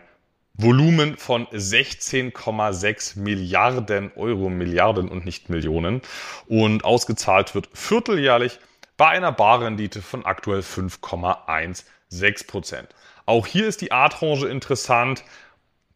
Volumen 0.53 1.17
von 1.17 1.47
16,6 1.47 3.17
Milliarden 3.17 4.11
Euro, 4.15 4.49
Milliarden 4.49 5.09
und 5.09 5.25
nicht 5.25 5.49
Millionen. 5.49 6.03
Und 6.47 6.85
ausgezahlt 6.85 7.55
wird 7.55 7.69
vierteljährlich 7.73 8.59
bei 8.95 9.07
einer 9.07 9.31
Barrendite 9.31 10.03
von 10.03 10.23
aktuell 10.23 10.61
5,16 10.61 12.45
Prozent. 12.45 12.89
Auch 13.25 13.47
hier 13.47 13.67
ist 13.67 13.81
die 13.81 13.91
A-Tranche 13.91 14.47
interessant 14.47 15.23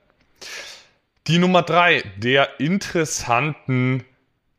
Die 1.27 1.39
Nummer 1.39 1.63
drei 1.63 2.05
der 2.17 2.61
interessanten 2.61 4.05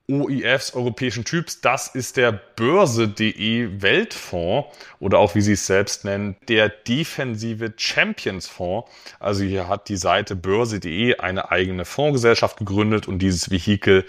OIFs 0.10 0.74
europäischen 0.74 1.24
Typs, 1.24 1.62
das 1.62 1.88
ist 1.88 2.18
der 2.18 2.34
Börse.de 2.34 3.82
Weltfonds 3.82 4.68
oder 5.00 5.20
auch 5.20 5.36
wie 5.36 5.42
sie 5.42 5.54
es 5.54 5.66
selbst 5.66 6.04
nennen, 6.04 6.36
der 6.50 6.68
defensive 6.68 7.74
Champions 7.78 8.48
Fonds. 8.48 8.92
Also 9.20 9.46
hier 9.46 9.70
hat 9.70 9.88
die 9.88 9.96
Seite 9.96 10.36
Börse.de 10.36 11.20
eine 11.20 11.50
eigene 11.50 11.86
Fondsgesellschaft 11.86 12.58
gegründet 12.58 13.08
und 13.08 13.20
dieses 13.20 13.52
Vehikel 13.52 14.06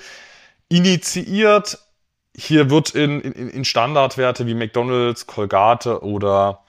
initiiert. 0.68 1.78
Hier 2.36 2.70
wird 2.70 2.94
in, 2.94 3.20
in, 3.20 3.48
in 3.50 3.64
Standardwerte 3.64 4.46
wie 4.46 4.54
McDonald's, 4.54 5.26
Colgate 5.26 6.02
oder 6.02 6.64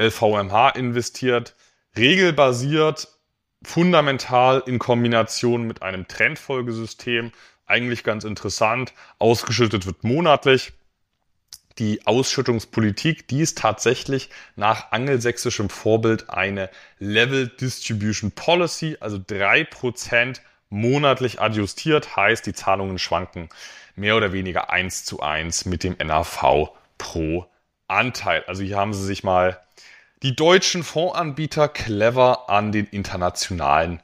LVMH 0.00 0.70
investiert 0.70 1.54
regelbasiert, 1.96 3.08
fundamental 3.62 4.62
in 4.66 4.78
Kombination 4.78 5.66
mit 5.66 5.82
einem 5.82 6.06
Trendfolgesystem. 6.06 7.32
Eigentlich 7.66 8.04
ganz 8.04 8.24
interessant. 8.24 8.94
Ausgeschüttet 9.18 9.84
wird 9.86 10.04
monatlich. 10.04 10.72
Die 11.78 12.06
Ausschüttungspolitik, 12.06 13.28
die 13.28 13.40
ist 13.40 13.58
tatsächlich 13.58 14.30
nach 14.56 14.90
angelsächsischem 14.90 15.68
Vorbild 15.68 16.30
eine 16.30 16.70
Level 16.98 17.48
Distribution 17.48 18.32
Policy, 18.32 18.96
also 19.00 19.20
drei 19.24 19.64
Prozent 19.64 20.42
monatlich 20.70 21.40
adjustiert, 21.40 22.16
heißt 22.16 22.46
die 22.46 22.52
Zahlungen 22.52 22.98
schwanken 22.98 23.48
mehr 23.98 24.16
oder 24.16 24.32
weniger 24.32 24.70
eins 24.70 25.04
zu 25.04 25.20
eins 25.20 25.66
mit 25.66 25.84
dem 25.84 25.96
NAV 25.98 26.70
pro 26.96 27.46
Anteil. 27.88 28.44
Also 28.46 28.62
hier 28.62 28.78
haben 28.78 28.94
sie 28.94 29.04
sich 29.04 29.24
mal 29.24 29.60
die 30.22 30.34
deutschen 30.34 30.82
Fondsanbieter 30.82 31.68
clever 31.68 32.50
an 32.50 32.72
den 32.72 32.86
internationalen 32.86 34.02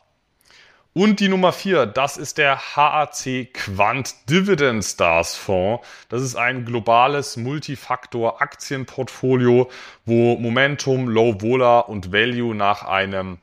Und 0.99 1.21
die 1.21 1.29
Nummer 1.29 1.53
vier, 1.53 1.85
das 1.85 2.17
ist 2.17 2.39
der 2.39 2.75
HAC 2.75 3.53
Quant 3.53 4.15
Dividend 4.31 4.83
Stars 4.83 5.37
Fonds. 5.37 5.87
Das 6.09 6.23
ist 6.23 6.37
ein 6.37 6.65
globales 6.65 7.37
Multifaktor 7.37 8.41
Aktienportfolio, 8.41 9.69
wo 10.07 10.39
Momentum, 10.39 11.07
Low 11.07 11.39
Vola 11.39 11.81
und 11.81 12.15
Value 12.15 12.55
nach 12.55 12.85
einem 12.85 13.37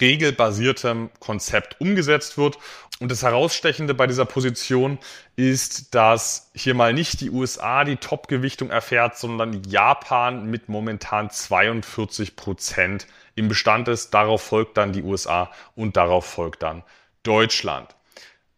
regelbasiertem 0.00 1.10
Konzept 1.20 1.80
umgesetzt 1.80 2.38
wird. 2.38 2.58
Und 2.98 3.10
das 3.10 3.22
Herausstechende 3.22 3.92
bei 3.92 4.06
dieser 4.06 4.24
Position 4.24 4.98
ist, 5.36 5.94
dass 5.94 6.50
hier 6.54 6.74
mal 6.74 6.94
nicht 6.94 7.20
die 7.20 7.30
USA 7.30 7.84
die 7.84 7.96
Top-Gewichtung 7.96 8.70
erfährt, 8.70 9.18
sondern 9.18 9.62
Japan 9.64 10.46
mit 10.46 10.68
momentan 10.68 11.30
42 11.30 12.36
Prozent 12.36 13.06
im 13.34 13.48
Bestand 13.48 13.88
ist. 13.88 14.14
Darauf 14.14 14.42
folgt 14.42 14.78
dann 14.78 14.92
die 14.92 15.02
USA 15.02 15.50
und 15.74 15.96
darauf 15.96 16.24
folgt 16.24 16.62
dann 16.62 16.84
Deutschland. 17.22 17.94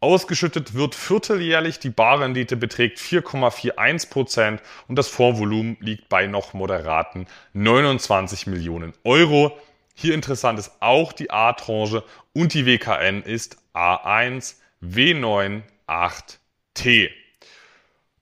Ausgeschüttet 0.01 0.74
wird 0.74 0.95
vierteljährlich, 0.95 1.80
die 1.80 1.91
Barrendite 1.91 2.57
beträgt 2.57 2.99
4,41 2.99 4.11
Prozent 4.11 4.62
und 4.86 4.97
das 4.97 5.09
Fondsvolumen 5.09 5.76
liegt 5.80 6.09
bei 6.09 6.28
noch 6.28 6.55
moderaten 6.55 7.26
29 7.55 8.47
Millionen 8.47 8.93
Euro. 9.03 9.59
Hier 10.01 10.15
interessant 10.15 10.61
ist 10.61 10.71
auch 10.79 11.13
die 11.13 11.33
A-Tranche 11.33 12.05
und 12.33 12.55
die 12.55 12.67
WKN 12.67 13.25
ist 13.25 13.57
A1 13.75 14.55
W98T. 14.81 17.11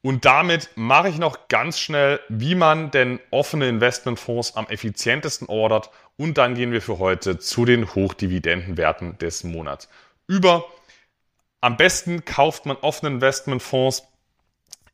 Und 0.00 0.24
damit 0.24 0.70
mache 0.74 1.10
ich 1.10 1.18
noch 1.18 1.48
ganz 1.48 1.78
schnell, 1.78 2.18
wie 2.30 2.54
man 2.54 2.90
denn 2.92 3.20
offene 3.30 3.68
Investmentfonds 3.68 4.56
am 4.56 4.66
effizientesten 4.68 5.48
ordert. 5.48 5.90
Und 6.16 6.38
dann 6.38 6.54
gehen 6.54 6.72
wir 6.72 6.80
für 6.80 6.98
heute 6.98 7.38
zu 7.38 7.66
den 7.66 7.94
Hochdividendenwerten 7.94 9.18
des 9.18 9.44
Monats 9.44 9.90
über. 10.26 10.64
Am 11.60 11.76
besten 11.76 12.24
kauft 12.24 12.64
man 12.64 12.78
offene 12.78 13.12
Investmentfonds 13.12 14.04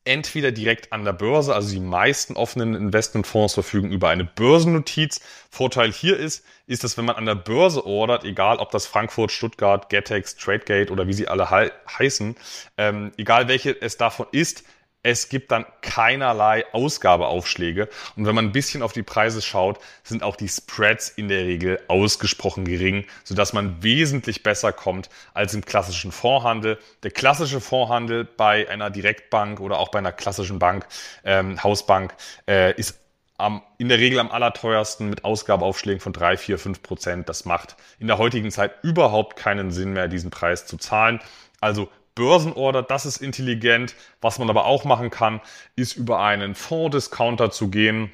entweder 0.05 0.51
direkt 0.51 0.91
an 0.91 1.05
der 1.05 1.13
Börse, 1.13 1.55
also 1.55 1.73
die 1.73 1.79
meisten 1.79 2.35
offenen 2.35 2.75
Investmentfonds 2.75 3.53
verfügen 3.53 3.91
über 3.91 4.09
eine 4.09 4.25
Börsennotiz. 4.25 5.21
Vorteil 5.49 5.91
hier 5.91 6.17
ist, 6.17 6.43
ist, 6.67 6.83
dass 6.83 6.97
wenn 6.97 7.05
man 7.05 7.15
an 7.15 7.25
der 7.25 7.35
Börse 7.35 7.85
ordert, 7.85 8.23
egal 8.23 8.57
ob 8.57 8.71
das 8.71 8.85
Frankfurt, 8.85 9.31
Stuttgart, 9.31 9.89
Getex, 9.89 10.35
Tradegate 10.35 10.91
oder 10.91 11.07
wie 11.07 11.13
sie 11.13 11.27
alle 11.27 11.49
he 11.49 11.71
heißen, 11.97 12.35
ähm, 12.77 13.11
egal 13.17 13.47
welche 13.47 13.79
es 13.81 13.97
davon 13.97 14.27
ist, 14.31 14.63
es 15.03 15.27
gibt 15.27 15.51
dann 15.51 15.65
keinerlei 15.81 16.65
Ausgabeaufschläge. 16.71 17.89
Und 18.15 18.25
wenn 18.25 18.33
man 18.33 18.45
ein 18.45 18.51
bisschen 18.53 18.81
auf 18.81 18.93
die 18.93 19.03
Preise 19.03 19.41
schaut, 19.41 19.79
sind 20.03 20.23
auch 20.23 20.37
die 20.37 20.47
Spreads 20.47 21.09
in 21.09 21.27
der 21.27 21.45
Regel 21.45 21.79
ausgesprochen 21.89 22.63
gering, 22.63 23.05
sodass 23.25 23.51
man 23.51 23.83
wesentlich 23.83 24.43
besser 24.43 24.71
kommt 24.71 25.09
als 25.33 25.53
im 25.53 25.65
klassischen 25.65 26.13
Fondshandel. 26.13 26.79
Der 27.03 27.11
klassische 27.11 27.59
Fondshandel 27.59 28.23
bei 28.23 28.67
einer 28.69 28.89
Direktbank 28.89 29.59
oder 29.59 29.77
auch 29.77 29.89
bei 29.89 29.99
einer 29.99 30.13
klassischen 30.13 30.57
Bank, 30.57 30.87
ähm, 31.25 31.61
Hausbank, 31.61 32.15
äh, 32.47 32.73
ist 32.75 32.99
am, 33.37 33.61
in 33.77 33.89
der 33.89 33.97
Regel 33.97 34.19
am 34.19 34.31
allerteuersten 34.31 35.09
mit 35.09 35.25
Ausgabeaufschlägen 35.25 35.99
von 35.99 36.13
drei, 36.13 36.37
vier, 36.37 36.57
fünf 36.57 36.81
Prozent. 36.81 37.27
Das 37.27 37.43
macht 37.43 37.75
in 37.99 38.07
der 38.07 38.17
heutigen 38.17 38.51
Zeit 38.51 38.75
überhaupt 38.83 39.35
keinen 39.35 39.71
Sinn 39.71 39.91
mehr, 39.91 40.07
diesen 40.07 40.29
Preis 40.29 40.65
zu 40.65 40.77
zahlen. 40.77 41.19
Also 41.59 41.89
Börsenorder, 42.15 42.83
das 42.83 43.05
ist 43.05 43.17
intelligent. 43.17 43.95
Was 44.21 44.39
man 44.39 44.49
aber 44.49 44.65
auch 44.65 44.85
machen 44.85 45.09
kann, 45.09 45.41
ist 45.75 45.95
über 45.95 46.19
einen 46.19 46.55
Fonddiscounter 46.55 47.51
zu 47.51 47.69
gehen 47.69 48.11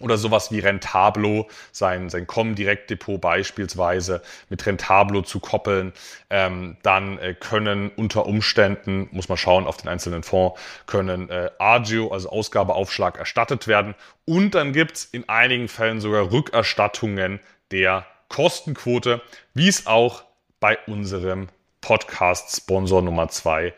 oder 0.00 0.16
sowas 0.16 0.50
wie 0.50 0.60
Rentablo, 0.60 1.46
sein, 1.72 2.08
sein 2.08 2.26
Com-Direktdepot 2.26 3.20
beispielsweise 3.20 4.22
mit 4.48 4.64
Rentablo 4.66 5.22
zu 5.22 5.40
koppeln. 5.40 5.92
Ähm, 6.30 6.76
dann 6.82 7.18
äh, 7.18 7.34
können 7.34 7.90
unter 7.96 8.26
Umständen, 8.26 9.08
muss 9.12 9.28
man 9.28 9.38
schauen 9.38 9.66
auf 9.66 9.76
den 9.76 9.88
einzelnen 9.88 10.22
Fonds, 10.22 10.58
können 10.86 11.28
äh, 11.28 11.50
Agio, 11.58 12.08
also 12.08 12.30
Ausgabeaufschlag, 12.30 13.18
erstattet 13.18 13.68
werden. 13.68 13.94
Und 14.24 14.54
dann 14.54 14.72
gibt's 14.72 15.04
in 15.04 15.28
einigen 15.28 15.68
Fällen 15.68 16.00
sogar 16.00 16.32
Rückerstattungen 16.32 17.40
der 17.70 18.06
Kostenquote, 18.28 19.20
wie 19.54 19.68
es 19.68 19.86
auch 19.86 20.24
bei 20.60 20.78
unserem 20.86 21.48
Podcast-Sponsor 21.80 23.02
Nummer 23.02 23.28
zwei 23.28 23.74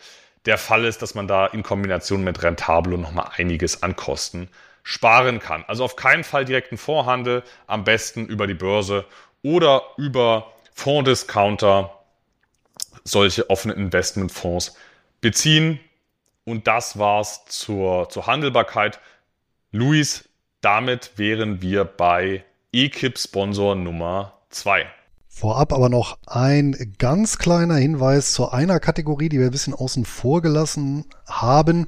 der 0.47 0.59
Fall 0.59 0.85
ist, 0.85 1.03
dass 1.03 1.15
man 1.15 1.29
da 1.29 1.47
in 1.47 1.63
Kombination 1.63 2.25
mit 2.25 2.43
Rentablo 2.43 2.97
nochmal 2.97 3.31
einiges 3.37 3.83
an 3.83 3.95
Kosten 3.97 4.49
sparen 4.83 5.39
kann. 5.39 5.65
Also 5.69 5.85
auf 5.85 5.97
keinen 5.97 6.25
Fall 6.25 6.45
direkten 6.45 6.77
Vorhandel, 6.77 7.45
am 7.67 7.85
besten 7.85 8.27
über 8.27 8.47
die 8.47 8.55
Börse 8.55 9.05
oder 9.43 9.83
über 9.97 10.53
Fonddiscounter 10.75 11.97
solche 13.05 13.49
offenen 13.51 13.77
Investmentfonds 13.77 14.77
beziehen. 15.21 15.79
Und 16.45 16.67
das 16.67 16.99
war's 16.99 17.45
zur, 17.47 18.09
zur 18.09 18.27
Handelbarkeit. 18.27 19.01
Luis, 19.71 20.29
damit 20.61 21.13
wären 21.17 21.63
wir 21.63 21.85
bei 21.85 22.45
EKIP-Sponsor 22.73 23.77
Nummer 23.77 24.39
zwei. 24.51 24.87
Vorab 25.35 25.73
aber 25.73 25.89
noch 25.89 26.19
ein 26.27 26.95
ganz 26.99 27.39
kleiner 27.39 27.77
Hinweis 27.77 28.33
zu 28.33 28.51
einer 28.51 28.79
Kategorie, 28.79 29.31
die 29.31 29.39
wir 29.39 29.47
ein 29.47 29.51
bisschen 29.51 29.73
außen 29.73 30.05
vor 30.05 30.43
gelassen 30.43 31.07
haben, 31.27 31.87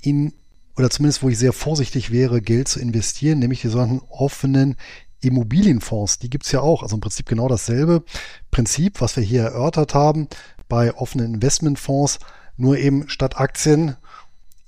in, 0.00 0.32
oder 0.76 0.88
zumindest 0.88 1.24
wo 1.24 1.28
ich 1.28 1.38
sehr 1.38 1.52
vorsichtig 1.52 2.12
wäre, 2.12 2.40
Geld 2.40 2.68
zu 2.68 2.78
investieren, 2.78 3.40
nämlich 3.40 3.62
die 3.62 3.68
sogenannten 3.68 4.06
offenen 4.08 4.76
Immobilienfonds. 5.20 6.20
Die 6.20 6.30
gibt's 6.30 6.52
ja 6.52 6.60
auch. 6.60 6.84
Also 6.84 6.94
im 6.94 7.00
Prinzip 7.00 7.26
genau 7.26 7.48
dasselbe 7.48 8.04
Prinzip, 8.52 9.00
was 9.00 9.16
wir 9.16 9.24
hier 9.24 9.42
erörtert 9.42 9.92
haben 9.92 10.28
bei 10.68 10.94
offenen 10.94 11.34
Investmentfonds, 11.34 12.20
nur 12.56 12.78
eben 12.78 13.08
statt 13.08 13.38
Aktien 13.38 13.96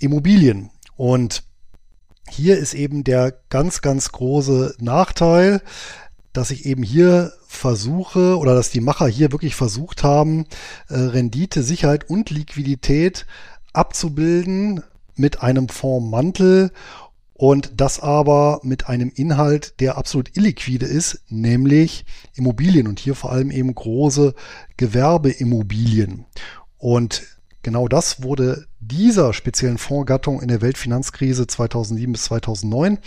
Immobilien. 0.00 0.70
Und 0.96 1.44
hier 2.28 2.58
ist 2.58 2.74
eben 2.74 3.04
der 3.04 3.38
ganz, 3.50 3.82
ganz 3.82 4.10
große 4.10 4.74
Nachteil, 4.80 5.62
dass 6.32 6.50
ich 6.50 6.66
eben 6.66 6.82
hier 6.82 7.32
versuche 7.50 8.38
oder 8.38 8.54
dass 8.54 8.70
die 8.70 8.80
Macher 8.80 9.08
hier 9.08 9.32
wirklich 9.32 9.56
versucht 9.56 10.04
haben, 10.04 10.46
äh, 10.88 10.94
Rendite, 10.94 11.64
Sicherheit 11.64 12.08
und 12.08 12.30
Liquidität 12.30 13.26
abzubilden 13.72 14.84
mit 15.16 15.42
einem 15.42 15.68
Fondsmantel 15.68 16.70
und 17.34 17.72
das 17.76 17.98
aber 17.98 18.60
mit 18.62 18.88
einem 18.88 19.10
Inhalt, 19.12 19.80
der 19.80 19.98
absolut 19.98 20.36
illiquide 20.36 20.86
ist, 20.86 21.22
nämlich 21.28 22.04
Immobilien 22.34 22.86
und 22.86 23.00
hier 23.00 23.16
vor 23.16 23.32
allem 23.32 23.50
eben 23.50 23.74
große 23.74 24.34
Gewerbeimmobilien. 24.76 26.26
Und 26.78 27.22
Genau 27.62 27.88
das 27.88 28.22
wurde 28.22 28.66
dieser 28.80 29.34
speziellen 29.34 29.76
Fondsgattung 29.76 30.40
in 30.40 30.48
der 30.48 30.62
Weltfinanzkrise 30.62 31.46
2007 31.46 32.12
bis 32.12 32.24
2009 32.24 32.98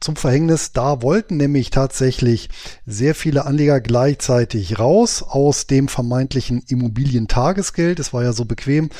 zum 0.00 0.16
Verhängnis. 0.16 0.72
Da 0.72 1.00
wollten 1.02 1.36
nämlich 1.36 1.70
tatsächlich 1.70 2.48
sehr 2.86 3.14
viele 3.14 3.46
Anleger 3.46 3.80
gleichzeitig 3.80 4.80
raus 4.80 5.22
aus 5.22 5.68
dem 5.68 5.86
vermeintlichen 5.86 6.64
Immobilientagesgeld. 6.66 8.00
Es 8.00 8.12
war 8.12 8.24
ja 8.24 8.32
so 8.32 8.44
bequem. 8.44 8.90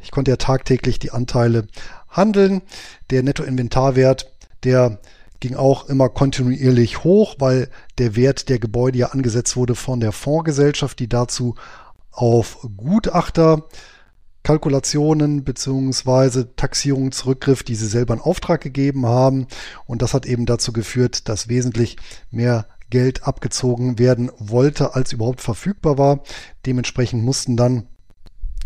Ich 0.00 0.10
konnte 0.10 0.32
ja 0.32 0.36
tagtäglich 0.36 0.98
die 0.98 1.12
Anteile 1.12 1.66
handeln. 2.10 2.60
Der 3.08 3.22
Nettoinventarwert, 3.22 4.30
der 4.64 4.98
ging 5.40 5.54
auch 5.54 5.88
immer 5.88 6.10
kontinuierlich 6.10 7.04
hoch, 7.04 7.36
weil 7.38 7.70
der 7.96 8.16
Wert 8.16 8.50
der 8.50 8.58
Gebäude 8.58 8.98
ja 8.98 9.06
angesetzt 9.08 9.56
wurde 9.56 9.74
von 9.74 10.00
der 10.00 10.12
Fondsgesellschaft, 10.12 10.98
die 10.98 11.08
dazu 11.08 11.54
auf 12.10 12.58
Gutachter 12.76 13.64
Kalkulationen 14.42 15.44
beziehungsweise 15.44 16.54
Taxierungen 16.56 17.12
zurückgriff, 17.12 17.62
die 17.62 17.74
sie 17.74 17.86
selber 17.86 18.14
in 18.14 18.20
Auftrag 18.20 18.60
gegeben 18.60 19.06
haben. 19.06 19.46
Und 19.86 20.02
das 20.02 20.14
hat 20.14 20.26
eben 20.26 20.46
dazu 20.46 20.72
geführt, 20.72 21.28
dass 21.28 21.48
wesentlich 21.48 21.96
mehr 22.30 22.66
Geld 22.90 23.24
abgezogen 23.24 23.98
werden 23.98 24.30
wollte, 24.38 24.94
als 24.94 25.12
überhaupt 25.12 25.40
verfügbar 25.40 25.98
war. 25.98 26.22
Dementsprechend 26.64 27.22
mussten 27.22 27.56
dann 27.56 27.88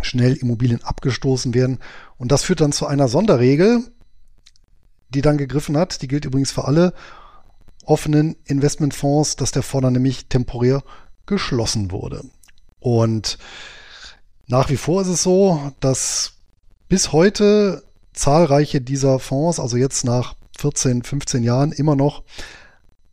schnell 0.01 0.35
Immobilien 0.35 0.83
abgestoßen 0.85 1.55
werden. 1.55 1.79
Und 2.19 2.33
das 2.33 2.45
führt 2.45 2.61
dann 2.61 2.73
zu 2.73 2.87
einer 2.87 3.09
Sonderregel, 3.09 3.83
die 5.11 5.23
dann 5.23 5.39
gegriffen 5.39 5.77
hat. 5.77 6.03
Die 6.03 6.09
gilt 6.09 6.25
übrigens 6.25 6.53
für 6.53 6.65
alle 6.65 6.93
offenen 7.85 8.37
Investmentfonds, 8.45 9.37
dass 9.37 9.51
der 9.51 9.63
Fonds 9.63 9.85
dann 9.85 9.95
nämlich 9.95 10.27
temporär 10.29 10.83
geschlossen 11.27 11.91
wurde. 11.91 12.23
Und 12.79 13.39
nach 14.47 14.71
wie 14.71 14.77
vor 14.77 15.03
ist 15.03 15.09
es 15.09 15.23
so, 15.23 15.73
dass 15.81 16.35
bis 16.89 17.13
heute 17.13 17.83
zahlreiche 18.13 18.81
dieser 18.81 19.19
Fonds, 19.19 19.59
also 19.59 19.77
jetzt 19.77 20.05
nach 20.05 20.35
14, 20.59 21.03
15 21.03 21.43
Jahren, 21.43 21.73
immer 21.73 21.97
noch 21.97 22.23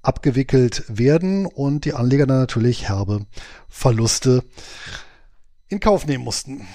abgewickelt 0.01 0.83
werden 0.87 1.45
und 1.45 1.85
die 1.85 1.93
Anleger 1.93 2.25
dann 2.25 2.39
natürlich 2.39 2.89
herbe 2.89 3.25
Verluste 3.67 4.43
in 5.67 5.79
Kauf 5.79 6.05
nehmen 6.05 6.23
mussten. 6.23 6.67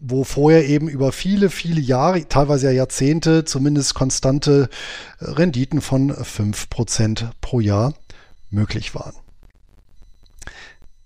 Wo 0.00 0.24
vorher 0.24 0.66
eben 0.66 0.88
über 0.88 1.12
viele, 1.12 1.48
viele 1.48 1.80
Jahre, 1.80 2.28
teilweise 2.28 2.66
ja 2.66 2.72
Jahrzehnte, 2.72 3.44
zumindest 3.44 3.94
konstante 3.94 4.68
Renditen 5.18 5.80
von 5.80 6.12
5% 6.12 7.30
pro 7.40 7.60
Jahr 7.60 7.94
möglich 8.50 8.94
waren. 8.94 9.14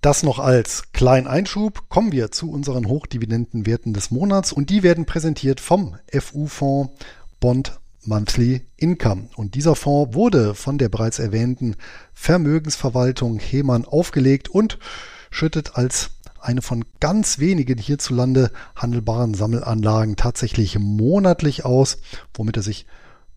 Das 0.01 0.22
noch 0.22 0.38
als 0.38 0.92
kleinen 0.92 1.26
Einschub. 1.26 1.88
Kommen 1.88 2.12
wir 2.12 2.30
zu 2.30 2.51
unseren 2.51 2.86
Hochdividendenwerten 2.86 3.92
des 3.92 4.12
Monats 4.12 4.53
und 4.53 4.70
die 4.70 4.84
werden 4.84 5.07
präsentiert 5.07 5.61
vom 5.61 5.96
FU-Fonds 6.12 6.92
Bond 7.40 7.80
Monthly 8.05 8.62
Income. 8.76 9.28
Und 9.34 9.57
dieser 9.57 9.74
Fonds 9.74 10.14
wurde 10.14 10.55
von 10.55 10.78
der 10.78 10.88
bereits 10.88 11.18
erwähnten 11.18 11.74
Vermögensverwaltung 12.14 13.40
Hemann 13.40 13.84
aufgelegt 13.84 14.49
und 14.49 14.78
schüttet 15.30 15.74
als 15.74 16.11
eine 16.40 16.62
von 16.62 16.84
ganz 17.01 17.40
wenigen 17.40 17.76
hierzulande 17.76 18.53
handelbaren 18.76 19.34
Sammelanlagen 19.34 20.14
tatsächlich 20.14 20.78
monatlich 20.78 21.64
aus, 21.64 21.99
womit 22.34 22.57
er 22.57 22.62
sich 22.62 22.86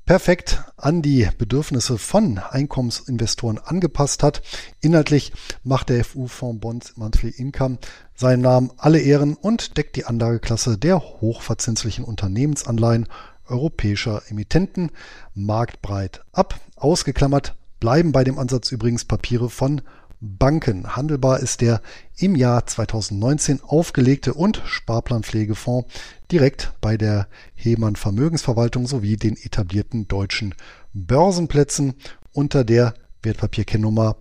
perfekt 0.05 0.63
an 0.77 1.01
die 1.01 1.29
Bedürfnisse 1.37 1.97
von 1.97 2.37
Einkommensinvestoren 2.37 3.59
angepasst 3.59 4.23
hat. 4.23 4.41
Inhaltlich 4.81 5.31
macht 5.63 5.89
der 5.89 6.03
FU-Fonds 6.03 6.59
Bonds 6.59 6.97
Monthly 6.97 7.29
Income 7.29 7.77
seinen 8.15 8.41
Namen 8.41 8.71
alle 8.77 8.99
Ehren 8.99 9.35
und 9.35 9.77
deckt 9.77 9.95
die 9.95 10.05
Anlageklasse 10.05 10.77
der 10.77 10.99
hochverzinslichen 10.99 12.03
Unternehmensanleihen 12.03 13.07
europäischer 13.47 14.21
Emittenten 14.29 14.91
marktbreit 15.33 16.23
ab. 16.31 16.59
Ausgeklammert 16.75 17.55
bleiben 17.79 18.11
bei 18.11 18.23
dem 18.23 18.39
Ansatz 18.39 18.71
übrigens 18.71 19.05
Papiere 19.05 19.49
von 19.49 19.81
Banken. 20.21 20.95
Handelbar 20.95 21.39
ist 21.39 21.61
der 21.61 21.81
im 22.15 22.35
Jahr 22.35 22.65
2019 22.65 23.61
aufgelegte 23.61 24.33
und 24.35 24.61
Sparplanpflegefonds 24.65 25.91
direkt 26.31 26.73
bei 26.79 26.95
der 26.95 27.27
Hemann 27.55 27.95
Vermögensverwaltung 27.95 28.85
sowie 28.85 29.17
den 29.17 29.35
etablierten 29.35 30.07
deutschen 30.07 30.53
Börsenplätzen 30.93 31.95
unter 32.31 32.63
der 32.63 32.93
Wertpapierkennnummer 33.23 34.15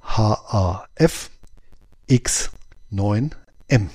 HAF 0.00 1.30
X9M. 2.08 3.90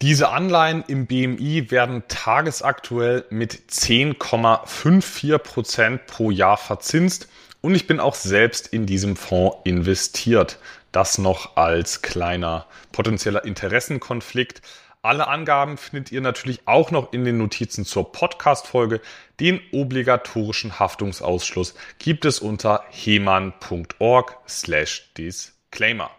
Diese 0.00 0.30
Anleihen 0.30 0.82
im 0.88 1.06
BMI 1.06 1.70
werden 1.70 2.02
tagesaktuell 2.08 3.24
mit 3.30 3.70
10,54 3.70 5.38
Prozent 5.38 6.06
pro 6.06 6.30
Jahr 6.30 6.56
verzinst 6.56 7.28
und 7.62 7.74
ich 7.74 7.86
bin 7.86 8.00
auch 8.00 8.14
selbst 8.14 8.66
in 8.66 8.84
diesem 8.84 9.16
Fonds 9.16 9.56
investiert. 9.64 10.58
Das 10.90 11.16
noch 11.16 11.56
als 11.56 12.02
kleiner 12.02 12.66
potenzieller 12.90 13.44
Interessenkonflikt. 13.44 14.60
Alle 15.00 15.26
Angaben 15.26 15.78
findet 15.78 16.12
ihr 16.12 16.20
natürlich 16.20 16.60
auch 16.66 16.90
noch 16.90 17.12
in 17.12 17.24
den 17.24 17.38
Notizen 17.38 17.84
zur 17.84 18.12
Podcast-Folge. 18.12 19.00
Den 19.40 19.60
obligatorischen 19.72 20.78
Haftungsausschluss 20.78 21.74
gibt 21.98 22.24
es 22.24 22.40
unter 22.40 22.84
heman.org 22.90 24.36
slash 24.46 25.10
disclaimer. 25.16 26.10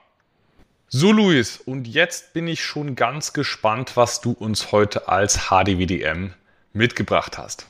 So, 0.87 1.11
Luis, 1.11 1.57
und 1.57 1.87
jetzt 1.87 2.33
bin 2.33 2.47
ich 2.47 2.63
schon 2.63 2.95
ganz 2.95 3.33
gespannt, 3.33 3.95
was 3.95 4.21
du 4.21 4.31
uns 4.31 4.71
heute 4.71 5.07
als 5.07 5.49
HDWDM 5.49 6.33
mitgebracht 6.73 7.37
hast. 7.37 7.67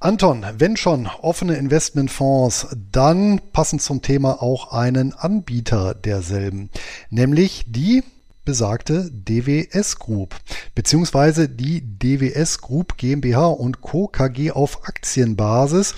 Anton, 0.00 0.46
wenn 0.58 0.76
schon 0.76 1.08
offene 1.08 1.56
Investmentfonds, 1.56 2.68
dann 2.92 3.40
passend 3.52 3.82
zum 3.82 4.00
Thema 4.00 4.40
auch 4.40 4.72
einen 4.72 5.12
Anbieter 5.12 5.92
derselben, 5.92 6.70
nämlich 7.10 7.64
die 7.66 8.04
besagte 8.44 9.10
DWS 9.10 9.98
Group, 9.98 10.36
beziehungsweise 10.76 11.48
die 11.48 11.80
DWS 11.82 12.60
Group 12.60 12.96
GmbH 12.96 13.46
und 13.46 13.80
Co. 13.80 14.06
KG 14.06 14.52
auf 14.52 14.86
Aktienbasis, 14.86 15.96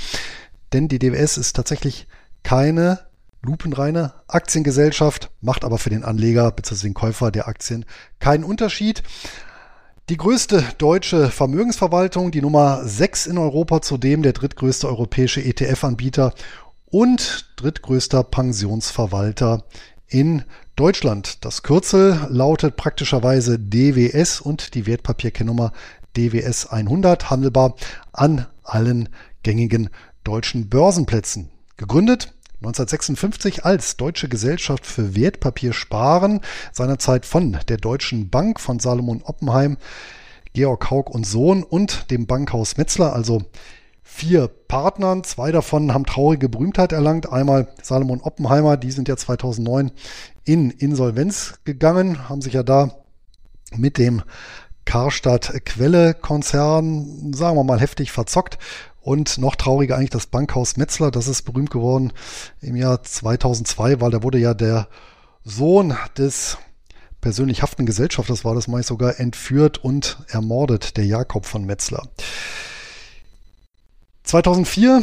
denn 0.73 0.89
die 0.89 0.99
DWS 0.99 1.37
ist 1.37 1.55
tatsächlich 1.55 2.09
keine 2.43 3.01
lupenreine 3.43 4.15
Aktiengesellschaft, 4.29 5.31
macht 5.43 5.63
aber 5.63 5.77
für 5.77 5.91
den 5.91 6.05
Anleger 6.05 6.51
bzw. 6.53 6.89
den 6.89 6.95
Käufer 6.95 7.31
der 7.31 7.49
Aktien 7.49 7.85
keinen 8.19 8.45
Unterschied. 8.45 9.03
Die 10.11 10.17
größte 10.17 10.65
deutsche 10.79 11.31
Vermögensverwaltung, 11.31 12.33
die 12.33 12.43
Nummer 12.43 12.85
6 12.85 13.29
in 13.29 13.39
Europa, 13.39 13.81
zudem 13.81 14.25
der 14.25 14.33
drittgrößte 14.33 14.89
europäische 14.89 15.41
ETF-Anbieter 15.41 16.35
und 16.87 17.53
drittgrößter 17.55 18.25
Pensionsverwalter 18.25 19.63
in 20.09 20.43
Deutschland. 20.75 21.45
Das 21.45 21.63
Kürzel 21.63 22.27
lautet 22.29 22.75
praktischerweise 22.75 23.61
DWS 23.61 24.41
und 24.41 24.75
die 24.75 24.89
Wertpapierkennnummer 24.89 25.73
DWS 26.17 26.67
100, 26.67 27.31
handelbar 27.31 27.77
an 28.13 28.47
allen 28.65 29.11
gängigen 29.45 29.91
deutschen 30.25 30.69
Börsenplätzen. 30.69 31.51
Gegründet 31.77 32.35
1956 32.61 33.65
als 33.65 33.97
Deutsche 33.97 34.29
Gesellschaft 34.29 34.85
für 34.85 35.15
Wertpapiersparen, 35.15 36.41
seinerzeit 36.73 37.25
von 37.25 37.57
der 37.69 37.79
Deutschen 37.79 38.29
Bank 38.29 38.61
von 38.61 38.79
Salomon 38.79 39.23
Oppenheim, 39.23 39.79
Georg 40.53 40.91
Haug 40.91 41.11
und 41.11 41.27
Sohn 41.27 41.63
und 41.63 42.11
dem 42.11 42.27
Bankhaus 42.27 42.77
Metzler, 42.77 43.15
also 43.15 43.43
vier 44.03 44.49
Partnern. 44.49 45.25
Zwei 45.25 45.53
davon 45.53 45.95
haben 45.95 46.05
traurige 46.05 46.51
Berühmtheit 46.51 46.93
erlangt. 46.93 47.33
Einmal 47.33 47.69
Salomon 47.83 48.21
Oppenheimer, 48.21 48.77
die 48.77 48.91
sind 48.91 49.09
ja 49.09 49.17
2009 49.17 49.93
in 50.45 50.71
Insolvenz 50.71 51.61
gegangen, 51.65 52.29
haben 52.29 52.43
sich 52.43 52.53
ja 52.53 52.63
da 52.63 52.91
mit 53.75 53.97
dem 53.97 54.23
Karstadt 54.85 55.65
Quelle 55.65 56.15
Konzern, 56.15 57.33
sagen 57.33 57.57
wir 57.57 57.65
mal, 57.65 57.81
heftig 57.81 58.13
verzockt. 58.13 58.59
Und 59.01 59.39
noch 59.39 59.57
trauriger 59.57 59.97
eigentlich 59.97 60.11
das 60.11 60.27
Bankhaus 60.27 60.77
Metzler, 60.77 61.11
das 61.11 61.27
ist 61.27 61.43
berühmt 61.43 61.71
geworden 61.71 62.13
im 62.61 62.77
Jahr 62.77 63.03
2002, 63.03 64.01
weil 64.01 64.11
da 64.11 64.23
wurde 64.23 64.39
ja 64.39 64.53
der 64.55 64.89
Sohn 65.43 65.97
des 66.19 66.59
persönlich 67.21 67.63
haften 67.63 67.87
Gesellschafters, 67.87 68.45
war 68.45 68.55
das 68.55 68.69
meist 68.69 68.89
sogar, 68.89 69.19
entführt 69.19 69.79
und 69.79 70.19
ermordet, 70.29 70.97
der 70.97 71.07
Jakob 71.07 71.47
von 71.47 71.65
Metzler. 71.65 72.09
2004 74.25 75.03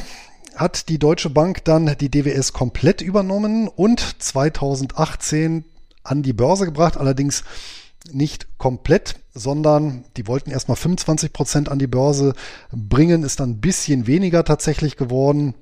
hat 0.56 0.90
die 0.90 1.00
Deutsche 1.00 1.30
Bank 1.30 1.64
dann 1.66 1.96
die 2.00 2.10
DWS 2.10 2.54
komplett 2.54 3.02
übernommen 3.02 3.68
und 3.68 4.22
2018 4.22 5.66
an 6.04 6.24
die 6.24 6.34
Börse 6.34 6.66
gebracht, 6.66 6.98
allerdings 6.98 7.44
nicht 8.14 8.48
komplett, 8.58 9.16
sondern 9.34 10.06
die 10.18 10.28
wollten 10.28 10.52
erstmal 10.52 10.78
25 10.78 11.34
Prozent 11.34 11.70
an 11.70 11.80
die 11.80 11.88
Börse 11.88 12.34
bringen, 12.72 13.24
ist 13.24 13.40
dann 13.40 13.52
ein 13.52 13.62
bisschen 13.62 14.08
weniger 14.08 14.44
tatsächlich 14.44 14.98
geworden, 14.98 15.54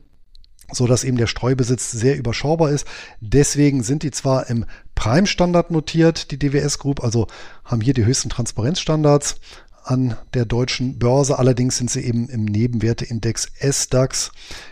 so 0.72 0.88
dass 0.88 1.04
eben 1.04 1.18
der 1.18 1.28
Streubesitz 1.28 1.91
sehr 1.91 2.18
überschaubar 2.18 2.72
ist. 2.72 2.88
Deswegen 3.20 3.84
sind 3.84 4.04
die 4.04 4.12
zwar 4.12 4.50
im 4.50 4.66
Prime-Standard 4.96 5.72
notiert, 5.72 6.32
die 6.32 6.39
DWS 6.39 6.80
Group, 6.80 7.04
also 7.04 7.28
haben 7.64 7.82
hier 7.82 7.93
die 7.93 8.06
höchsten 8.06 8.30
Transparenzstandards 8.30 9.36
an 9.84 10.18
der 10.34 10.46
deutschen 10.46 10.98
Börse. 10.98 11.38
Allerdings 11.38 11.78
sind 11.78 11.91
sie 11.91 12.02
eben 12.02 12.28
im 12.30 12.46
Nebenwerteindex 12.46 13.52
SDAX 13.60 14.32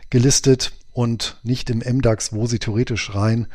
gelistet 0.10 0.74
und 0.92 1.40
nicht 1.44 1.70
im 1.70 1.80
MDAX, 1.80 2.34
wo 2.34 2.48
sie 2.48 2.60
theoretisch 2.60 3.14
rein 3.14 3.48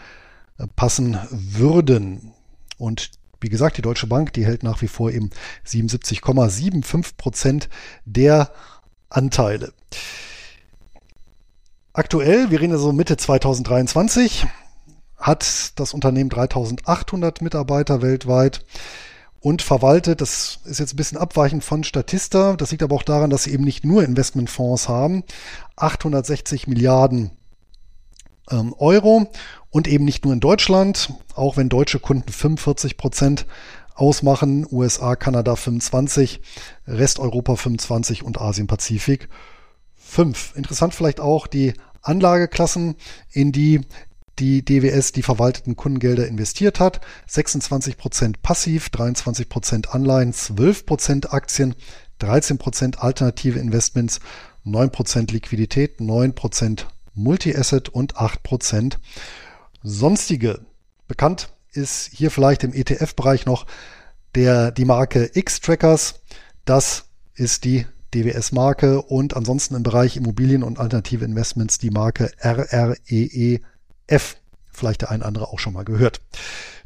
äh, 0.59 0.66
passen 0.77 1.19
würden. 1.31 2.33
Und 2.77 3.11
wie 3.41 3.49
gesagt, 3.49 3.76
die 3.76 3.82
Deutsche 3.82 4.07
Bank, 4.07 4.32
die 4.32 4.45
hält 4.45 4.62
nach 4.62 4.82
wie 4.82 4.89
vor 4.89 5.11
eben 5.11 5.30
77,75 5.66 7.16
Prozent 7.16 7.68
der 8.05 8.51
Anteile. 9.09 9.72
Aktuell, 11.93 12.51
wir 12.51 12.61
reden 12.61 12.72
also 12.72 12.93
Mitte 12.93 13.16
2023, 13.16 14.47
hat 15.16 15.72
das 15.76 15.95
Unternehmen 15.95 16.30
3800 16.30 17.43
Mitarbeiter 17.43 18.03
weltweit 18.03 18.64
und 19.41 19.62
verwaltet, 19.62 20.20
das 20.20 20.61
ist 20.64 20.80
jetzt 20.80 20.95
ein 20.95 20.97
bisschen 20.97 21.18
abweichend 21.18 21.64
von 21.64 21.84
Statista, 21.84 22.57
das 22.57 22.70
liegt 22.70 22.82
aber 22.82 22.95
auch 22.95 23.03
daran, 23.03 23.30
dass 23.30 23.45
sie 23.45 23.53
eben 23.53 23.64
nicht 23.64 23.84
nur 23.84 24.05
Investmentfonds 24.05 24.89
haben, 24.89 25.24
860 25.76 26.66
Milliarden 26.66 27.30
ähm, 28.51 28.74
Euro 28.78 29.28
und 29.70 29.88
eben 29.88 30.05
nicht 30.05 30.24
nur 30.24 30.32
in 30.34 30.40
Deutschland, 30.40 31.12
auch 31.34 31.57
wenn 31.57 31.68
deutsche 31.68 32.01
Kunden 32.01 32.30
45 32.30 32.96
Prozent 32.96 33.46
ausmachen, 33.94 34.66
USA, 34.70 35.16
Kanada 35.16 35.57
25, 35.57 36.40
Resteuropa 36.86 37.57
25 37.57 38.22
und 38.22 38.40
Asien-Pazifik 38.40 39.28
5. 39.96 40.55
Interessant 40.57 40.94
vielleicht 40.94 41.20
auch 41.20 41.46
die 41.46 41.74
Anlageklassen, 42.03 42.94
in 43.32 43.53
die 43.53 43.80
die 44.38 44.64
DWS 44.64 45.11
die 45.11 45.22
verwalteten 45.22 45.74
Kundengelder 45.74 46.28
investiert 46.28 46.78
hat. 46.78 47.01
26 47.26 47.96
Prozent 47.96 48.42
passiv, 48.42 48.88
23 48.90 49.49
Prozent 49.49 49.94
Anleihen, 49.94 50.32
12 50.32 50.86
Prozent 50.86 51.32
Aktien, 51.32 51.74
13 52.20 52.57
Prozent 52.59 53.03
alternative 53.03 53.59
Investments, 53.59 54.20
9 54.64 54.90
Prozent 54.90 55.32
Liquidität, 55.32 56.01
9 56.01 56.34
Prozent 56.34 56.86
Multi-Asset 57.19 57.89
und 57.89 58.16
8% 58.16 58.97
sonstige. 59.83 60.61
Bekannt 61.07 61.53
ist 61.73 62.11
hier 62.12 62.31
vielleicht 62.31 62.64
im 62.64 62.73
ETF-Bereich 62.73 63.47
noch 63.47 63.66
der, 64.35 64.71
die 64.71 64.85
Marke 64.85 65.31
X-Trackers. 65.35 66.21
Das 66.64 67.07
ist 67.35 67.64
die 67.64 67.87
DWS-Marke 68.14 69.03
und 69.03 69.37
ansonsten 69.37 69.75
im 69.75 69.83
Bereich 69.83 70.16
Immobilien 70.16 70.62
und 70.62 70.79
alternative 70.79 71.25
Investments 71.25 71.79
die 71.79 71.91
Marke 71.91 72.31
RREEF. 72.41 74.37
Vielleicht 74.71 75.03
der 75.03 75.11
ein 75.11 75.23
andere 75.23 75.49
auch 75.49 75.59
schon 75.59 75.73
mal 75.73 75.85
gehört. 75.85 76.21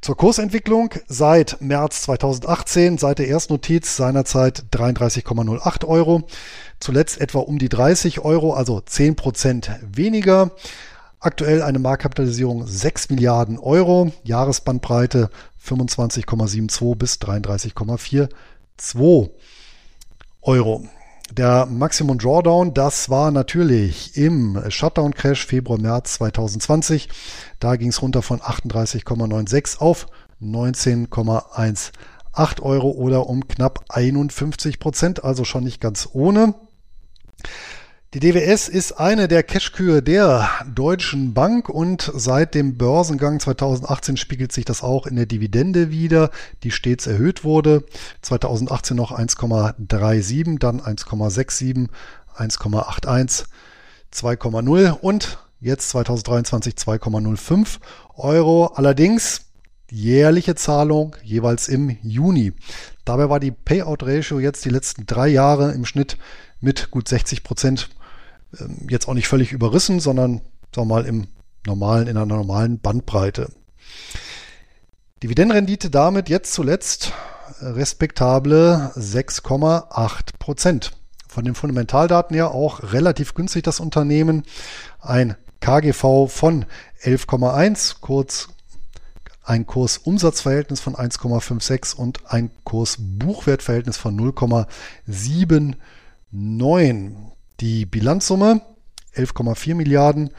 Zur 0.00 0.16
Kursentwicklung 0.16 0.94
seit 1.06 1.60
März 1.60 2.02
2018, 2.02 2.98
seit 2.98 3.20
der 3.20 3.28
Erstnotiz 3.28 3.96
seinerzeit 3.96 4.64
33,08 4.72 5.86
Euro. 5.86 6.26
Zuletzt 6.82 7.20
etwa 7.20 7.38
um 7.38 7.60
die 7.60 7.68
30 7.68 8.24
Euro, 8.24 8.54
also 8.54 8.80
10 8.80 9.14
Prozent 9.14 9.70
weniger. 9.82 10.50
Aktuell 11.20 11.62
eine 11.62 11.78
Marktkapitalisierung 11.78 12.66
6 12.66 13.10
Milliarden 13.10 13.60
Euro, 13.60 14.10
Jahresbandbreite 14.24 15.30
25,72 15.64 16.96
bis 16.96 17.20
33,42 17.20 19.30
Euro. 20.42 20.88
Der 21.30 21.66
Maximum 21.66 22.18
Drawdown, 22.18 22.74
das 22.74 23.08
war 23.08 23.30
natürlich 23.30 24.16
im 24.16 24.60
Shutdown 24.68 25.14
Crash 25.14 25.46
Februar, 25.46 25.78
März 25.78 26.14
2020. 26.14 27.08
Da 27.60 27.76
ging 27.76 27.90
es 27.90 28.02
runter 28.02 28.22
von 28.22 28.40
38,96 28.40 29.78
auf 29.78 30.08
19,18 30.42 32.62
Euro 32.62 32.90
oder 32.90 33.28
um 33.28 33.46
knapp 33.46 33.84
51 33.88 34.80
Prozent, 34.80 35.22
also 35.22 35.44
schon 35.44 35.62
nicht 35.62 35.80
ganz 35.80 36.08
ohne. 36.12 36.54
Die 38.14 38.20
DWS 38.20 38.68
ist 38.68 38.92
eine 39.00 39.26
der 39.26 39.42
Cashkühe 39.42 40.02
der 40.02 40.46
Deutschen 40.66 41.32
Bank 41.32 41.70
und 41.70 42.12
seit 42.14 42.54
dem 42.54 42.76
Börsengang 42.76 43.40
2018 43.40 44.18
spiegelt 44.18 44.52
sich 44.52 44.66
das 44.66 44.82
auch 44.82 45.06
in 45.06 45.16
der 45.16 45.24
Dividende 45.24 45.90
wieder, 45.90 46.30
die 46.62 46.72
stets 46.72 47.06
erhöht 47.06 47.42
wurde. 47.42 47.84
2018 48.20 48.98
noch 48.98 49.12
1,37, 49.18 50.58
dann 50.58 50.82
1,67, 50.82 51.88
1,81, 52.36 53.44
2,0 54.12 54.90
und 54.90 55.38
jetzt 55.60 55.88
2023 55.88 56.74
2,05 56.74 57.78
Euro. 58.16 58.66
Allerdings 58.74 59.46
jährliche 59.90 60.54
Zahlung 60.54 61.16
jeweils 61.22 61.68
im 61.68 61.96
Juni. 62.02 62.52
Dabei 63.06 63.30
war 63.30 63.40
die 63.40 63.52
Payout-Ratio 63.52 64.38
jetzt 64.38 64.66
die 64.66 64.70
letzten 64.70 65.06
drei 65.06 65.28
Jahre 65.28 65.72
im 65.72 65.86
Schnitt 65.86 66.18
mit 66.62 66.90
gut 66.90 67.08
60 67.08 67.42
Prozent 67.42 67.90
ähm, 68.58 68.86
jetzt 68.88 69.08
auch 69.08 69.14
nicht 69.14 69.28
völlig 69.28 69.52
überrissen, 69.52 70.00
sondern 70.00 70.40
sagen 70.74 70.88
wir 70.88 70.94
mal 70.94 71.04
im 71.04 71.26
normalen, 71.66 72.08
in 72.08 72.16
einer 72.16 72.26
normalen 72.26 72.78
Bandbreite. 72.80 73.52
Dividendenrendite 75.22 75.90
damit 75.90 76.28
jetzt 76.28 76.54
zuletzt 76.54 77.12
respektable 77.60 78.92
6,8 78.96 80.38
Prozent. 80.38 80.92
Von 81.28 81.44
den 81.44 81.54
Fundamentaldaten 81.54 82.34
her 82.34 82.50
auch 82.50 82.92
relativ 82.92 83.34
günstig 83.34 83.62
das 83.62 83.80
Unternehmen. 83.80 84.42
Ein 85.00 85.36
KGV 85.60 86.28
von 86.28 86.66
11,1, 87.02 87.96
kurz 88.00 88.48
ein 89.44 89.66
Kursumsatzverhältnis 89.66 90.80
von 90.80 90.94
1,56 90.94 91.96
und 91.96 92.30
ein 92.32 92.50
Kursbuchwertverhältnis 92.64 93.96
von 93.96 94.14
0,79. 96.34 97.32
Die 97.60 97.86
Bilanzsumme 97.86 98.60
11,4 99.14 99.74
Milliarden 99.74 100.30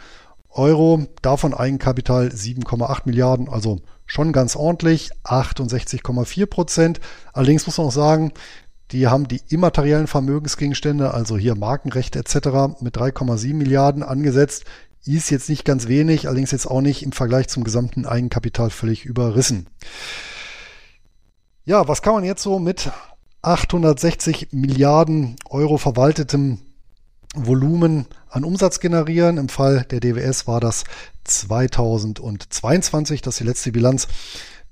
Euro, 0.50 1.08
davon 1.22 1.54
Eigenkapital 1.54 2.28
7,8 2.28 3.04
Milliarden, 3.06 3.50
also 3.50 3.80
schon 4.06 4.34
ganz 4.34 4.56
ordentlich, 4.56 5.12
68,4 5.24 6.46
Prozent. 6.46 7.00
Allerdings 7.32 7.66
muss 7.66 7.78
man 7.78 7.88
auch 7.88 7.92
sagen, 7.92 8.34
die 8.92 9.08
haben 9.08 9.28
die 9.28 9.42
immateriellen 9.50 10.08
Vermögensgegenstände, 10.08 11.14
also 11.14 11.38
hier 11.38 11.56
Markenrechte 11.56 12.20
etc. 12.20 12.82
mit 12.82 12.98
3,7 12.98 13.54
Milliarden 13.54 14.04
angesetzt. 14.04 14.66
Ist 15.06 15.32
jetzt 15.32 15.50
nicht 15.50 15.66
ganz 15.66 15.88
wenig, 15.88 16.28
allerdings 16.28 16.52
jetzt 16.52 16.68
auch 16.68 16.82
nicht 16.82 17.04
im 17.04 17.12
Vergleich 17.12 17.48
zum 17.48 17.64
gesamten 17.64 18.06
Eigenkapital 18.06 18.70
völlig 18.70 19.06
überrissen. 19.06 19.68
Ja, 21.66 21.88
was 21.88 22.02
kann 22.02 22.14
man 22.14 22.24
jetzt 22.24 22.44
so 22.44 22.60
mit 22.60 22.92
860 23.44 24.54
Milliarden 24.54 25.36
Euro 25.50 25.78
verwaltetem 25.78 26.60
Volumen 27.36 28.06
an 28.30 28.46
Umsatz 28.46 28.80
generieren. 28.80 29.38
Im 29.38 29.50
Fall 29.50 29.86
der 29.92 30.00
DWS 30.00 30.48
war 30.48 30.62
das 30.62 30.86
2022, 31.26 33.22
das 33.22 33.36
ist 33.36 33.40
die 33.42 33.44
letzte 33.44 33.72
Bilanz, 33.74 34.08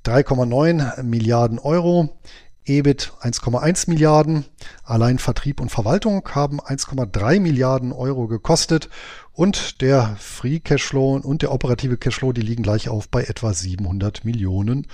3,9 0.06 1.04
Milliarden 1.04 1.60
Euro. 1.60 2.18
EBIT 2.64 3.12
1,1 3.22 3.90
Milliarden. 3.90 4.46
Allein 4.84 5.18
Vertrieb 5.18 5.60
und 5.60 5.70
Verwaltung 5.70 6.22
haben 6.34 6.62
1,3 6.62 7.40
Milliarden 7.40 7.92
Euro 7.92 8.28
gekostet. 8.28 8.90
Und 9.34 9.82
der 9.82 10.16
Free 10.18 10.60
Cashflow 10.60 11.16
und 11.16 11.42
der 11.42 11.52
operative 11.52 11.98
Cashflow, 11.98 12.32
die 12.32 12.42
liegen 12.42 12.64
gleich 12.64 12.88
auf 12.88 13.10
bei 13.10 13.24
etwa 13.24 13.54
700 13.54 14.24
Millionen 14.24 14.88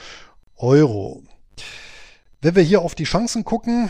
Euro. 0.56 1.22
Wenn 2.42 2.56
wir 2.56 2.64
hier 2.64 2.82
auf 2.82 2.94
die 2.94 3.06
Chancen 3.06 3.44
gucken, 3.44 3.90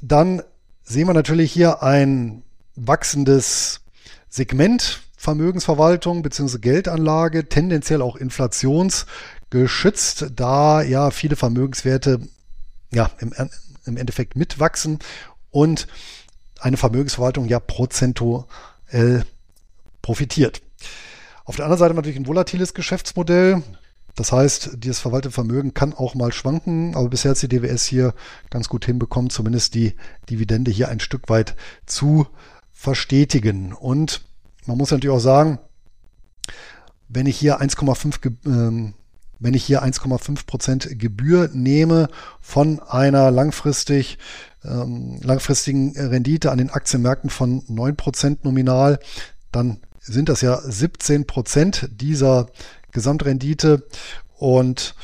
dann 0.00 0.42
sehen 0.82 1.06
wir 1.06 1.14
natürlich 1.14 1.52
hier 1.52 1.82
ein 1.82 2.42
wachsendes 2.76 3.80
Segment 4.28 5.02
Vermögensverwaltung 5.16 6.22
bzw. 6.22 6.58
Geldanlage, 6.58 7.48
tendenziell 7.48 8.02
auch 8.02 8.16
inflationsgeschützt, 8.16 10.26
da 10.34 10.82
ja 10.82 11.10
viele 11.10 11.36
Vermögenswerte 11.36 12.20
ja 12.92 13.10
im, 13.18 13.32
im 13.84 13.96
Endeffekt 13.96 14.36
mitwachsen 14.36 14.98
und 15.50 15.86
eine 16.60 16.76
Vermögensverwaltung 16.76 17.46
ja 17.46 17.60
prozentuell 17.60 19.24
profitiert. 20.00 20.62
Auf 21.44 21.56
der 21.56 21.66
anderen 21.66 21.78
Seite 21.78 21.94
natürlich 21.94 22.18
ein 22.18 22.26
volatiles 22.26 22.74
Geschäftsmodell. 22.74 23.62
Das 24.14 24.30
heißt, 24.30 24.70
dieses 24.76 25.00
verwaltete 25.00 25.32
Vermögen 25.32 25.74
kann 25.74 25.92
auch 25.92 26.14
mal 26.14 26.32
schwanken, 26.32 26.94
aber 26.94 27.08
bisher 27.08 27.32
hat 27.32 27.42
die 27.42 27.48
DWS 27.48 27.84
hier 27.84 28.14
ganz 28.50 28.68
gut 28.68 28.84
hinbekommen, 28.84 29.30
zumindest 29.30 29.74
die 29.74 29.94
Dividende 30.30 30.70
hier 30.70 30.88
ein 30.88 31.00
Stück 31.00 31.28
weit 31.28 31.56
zu 31.86 32.26
verstetigen. 32.72 33.72
Und 33.72 34.22
man 34.66 34.78
muss 34.78 34.90
natürlich 34.90 35.14
auch 35.16 35.20
sagen, 35.20 35.58
wenn 37.08 37.26
ich 37.26 37.36
hier 37.36 37.60
1,5 37.60 38.32
ähm, 38.46 38.94
wenn 39.40 39.54
ich 39.54 39.64
hier 39.64 39.82
1,5 39.82 40.46
Prozent 40.46 40.98
Gebühr 40.98 41.50
nehme 41.52 42.08
von 42.40 42.80
einer 42.80 43.30
langfristig 43.30 44.18
ähm, 44.64 45.20
langfristigen 45.22 45.92
Rendite 45.96 46.50
an 46.50 46.58
den 46.58 46.70
Aktienmärkten 46.70 47.30
von 47.30 47.62
9 47.68 47.96
Prozent 47.96 48.44
nominal, 48.44 48.98
dann 49.52 49.80
sind 50.00 50.28
das 50.28 50.40
ja 50.40 50.60
17 50.60 51.26
Prozent 51.26 51.88
dieser 51.92 52.48
Gesamtrendite 52.94 53.86
und 54.38 54.94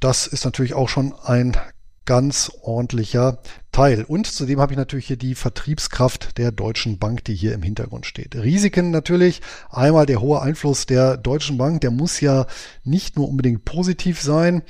das 0.00 0.26
ist 0.26 0.44
natürlich 0.44 0.72
auch 0.72 0.88
schon 0.88 1.14
ein 1.24 1.56
ganz 2.04 2.52
ordentlicher 2.62 3.38
Teil. 3.72 4.04
Und 4.04 4.26
zudem 4.26 4.60
habe 4.60 4.72
ich 4.72 4.78
natürlich 4.78 5.06
hier 5.06 5.16
die 5.16 5.34
Vertriebskraft 5.34 6.36
der 6.38 6.52
Deutschen 6.52 6.98
Bank, 6.98 7.24
die 7.24 7.34
hier 7.34 7.54
im 7.54 7.62
Hintergrund 7.62 8.06
steht. 8.06 8.34
Risiken 8.36 8.90
natürlich. 8.90 9.40
Einmal 9.70 10.06
der 10.06 10.20
hohe 10.20 10.42
Einfluss 10.42 10.86
der 10.86 11.16
Deutschen 11.16 11.56
Bank, 11.56 11.80
der 11.80 11.90
muss 11.90 12.20
ja 12.20 12.46
nicht 12.84 13.16
nur 13.16 13.28
unbedingt 13.28 13.64
positiv 13.64 14.20
sein. 14.20 14.62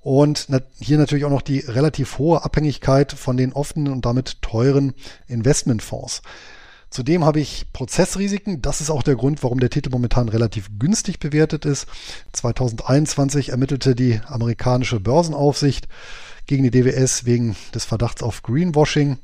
Und 0.00 0.46
hier 0.78 0.98
natürlich 0.98 1.24
auch 1.24 1.30
noch 1.30 1.42
die 1.42 1.58
relativ 1.58 2.18
hohe 2.18 2.44
Abhängigkeit 2.44 3.12
von 3.12 3.36
den 3.36 3.52
offenen 3.52 3.92
und 3.92 4.06
damit 4.06 4.40
teuren 4.42 4.94
Investmentfonds. 5.26 6.22
Zudem 6.90 7.24
habe 7.24 7.40
ich 7.40 7.66
Prozessrisiken. 7.72 8.62
Das 8.62 8.80
ist 8.80 8.90
auch 8.90 9.02
der 9.02 9.16
Grund, 9.16 9.42
warum 9.42 9.60
der 9.60 9.70
Titel 9.70 9.90
momentan 9.90 10.28
relativ 10.28 10.70
günstig 10.78 11.18
bewertet 11.18 11.64
ist. 11.64 11.86
2021 12.32 13.50
ermittelte 13.50 13.94
die 13.94 14.20
amerikanische 14.26 14.98
Börsenaufsicht 14.98 15.88
gegen 16.46 16.62
die 16.62 16.70
DWS 16.70 17.26
wegen 17.26 17.56
des 17.74 17.84
Verdachts 17.84 18.22
auf 18.22 18.42
Greenwashing. 18.42 19.18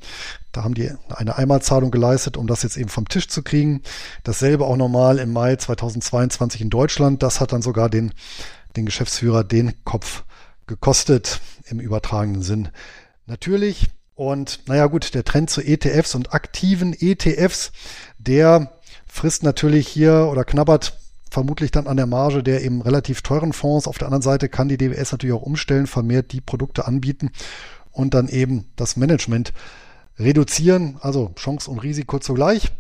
Da 0.53 0.63
haben 0.63 0.75
die 0.75 0.93
eine 1.09 1.37
Einmalzahlung 1.37 1.91
geleistet, 1.91 2.37
um 2.37 2.47
das 2.47 2.63
jetzt 2.63 2.77
eben 2.77 2.91
vom 2.91 3.09
Tisch 3.09 3.29
zu 3.29 3.43
kriegen. 3.43 3.83
Dasselbe 4.23 4.67
auch 4.67 4.77
nochmal 4.77 5.19
im 5.19 5.33
Mai 5.33 5.57
2022 5.57 6.61
in 6.61 6.71
Deutschland. 6.71 7.23
Das 7.23 7.41
hat 7.41 7.53
dann 7.53 7.63
sogar 7.63 7.89
den, 7.89 8.13
den 8.77 8.85
Geschäftsführer 8.85 9.43
den 9.43 9.73
Kopf 9.85 10.25
gekostet 10.67 11.41
im 11.67 11.81
übertragenen 11.81 12.43
Sinn. 12.43 12.69
Natürlich 13.27 13.89
und 14.15 14.61
naja 14.67 14.87
gut, 14.87 15.15
der 15.15 15.25
Trend 15.25 15.51
zu 15.51 15.61
ETFs 15.61 16.15
und 16.15 16.35
aktiven 16.35 16.95
ETFs, 16.99 17.73
der 18.19 18.73
frisst 19.07 19.43
natürlich 19.43 19.89
hier 19.89 20.29
oder 20.31 20.45
knabbert 20.45 20.99
vermutlich 21.31 21.73
dann 21.73 21.89
an 21.89 21.97
der 21.97 22.07
Marge 22.07 22.45
der 22.45 22.63
eben 22.63 22.81
relativ 22.81 23.23
teuren 23.23 23.53
Fonds. 23.53 23.89
Auf 23.89 23.99
der 23.99 24.07
anderen 24.07 24.23
Seite 24.23 24.49
kann 24.49 24.69
die 24.69 24.77
DWS 24.77 25.13
natürlich 25.13 25.35
auch 25.35 25.43
umstellen, 25.43 25.89
vermehrt 25.89 26.33
die 26.33 26.41
Produkte 26.41 26.87
anbieten 26.87 27.31
und 27.91 28.15
dann 28.15 28.29
eben 28.29 28.67
das 28.77 28.97
Management 28.97 29.53
reduzieren. 30.17 30.97
Also 31.01 31.33
Chance 31.35 31.71
und 31.71 31.81
Risiko 31.81 32.21
zugleich. 32.21 32.71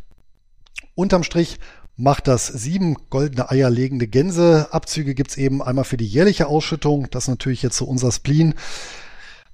Unterm 0.94 1.24
Strich 1.24 1.58
macht 1.96 2.28
das 2.28 2.46
sieben 2.46 2.96
goldene 3.10 3.50
Eier 3.50 3.70
legende 3.70 4.06
Gänse. 4.06 4.68
Abzüge 4.70 5.14
gibt's 5.14 5.36
eben 5.36 5.60
einmal 5.60 5.84
für 5.84 5.96
die 5.96 6.06
jährliche 6.06 6.46
Ausschüttung. 6.46 7.08
Das 7.10 7.24
ist 7.24 7.28
natürlich 7.28 7.62
jetzt 7.62 7.76
so 7.76 7.84
unser 7.86 8.12
Spleen. 8.12 8.54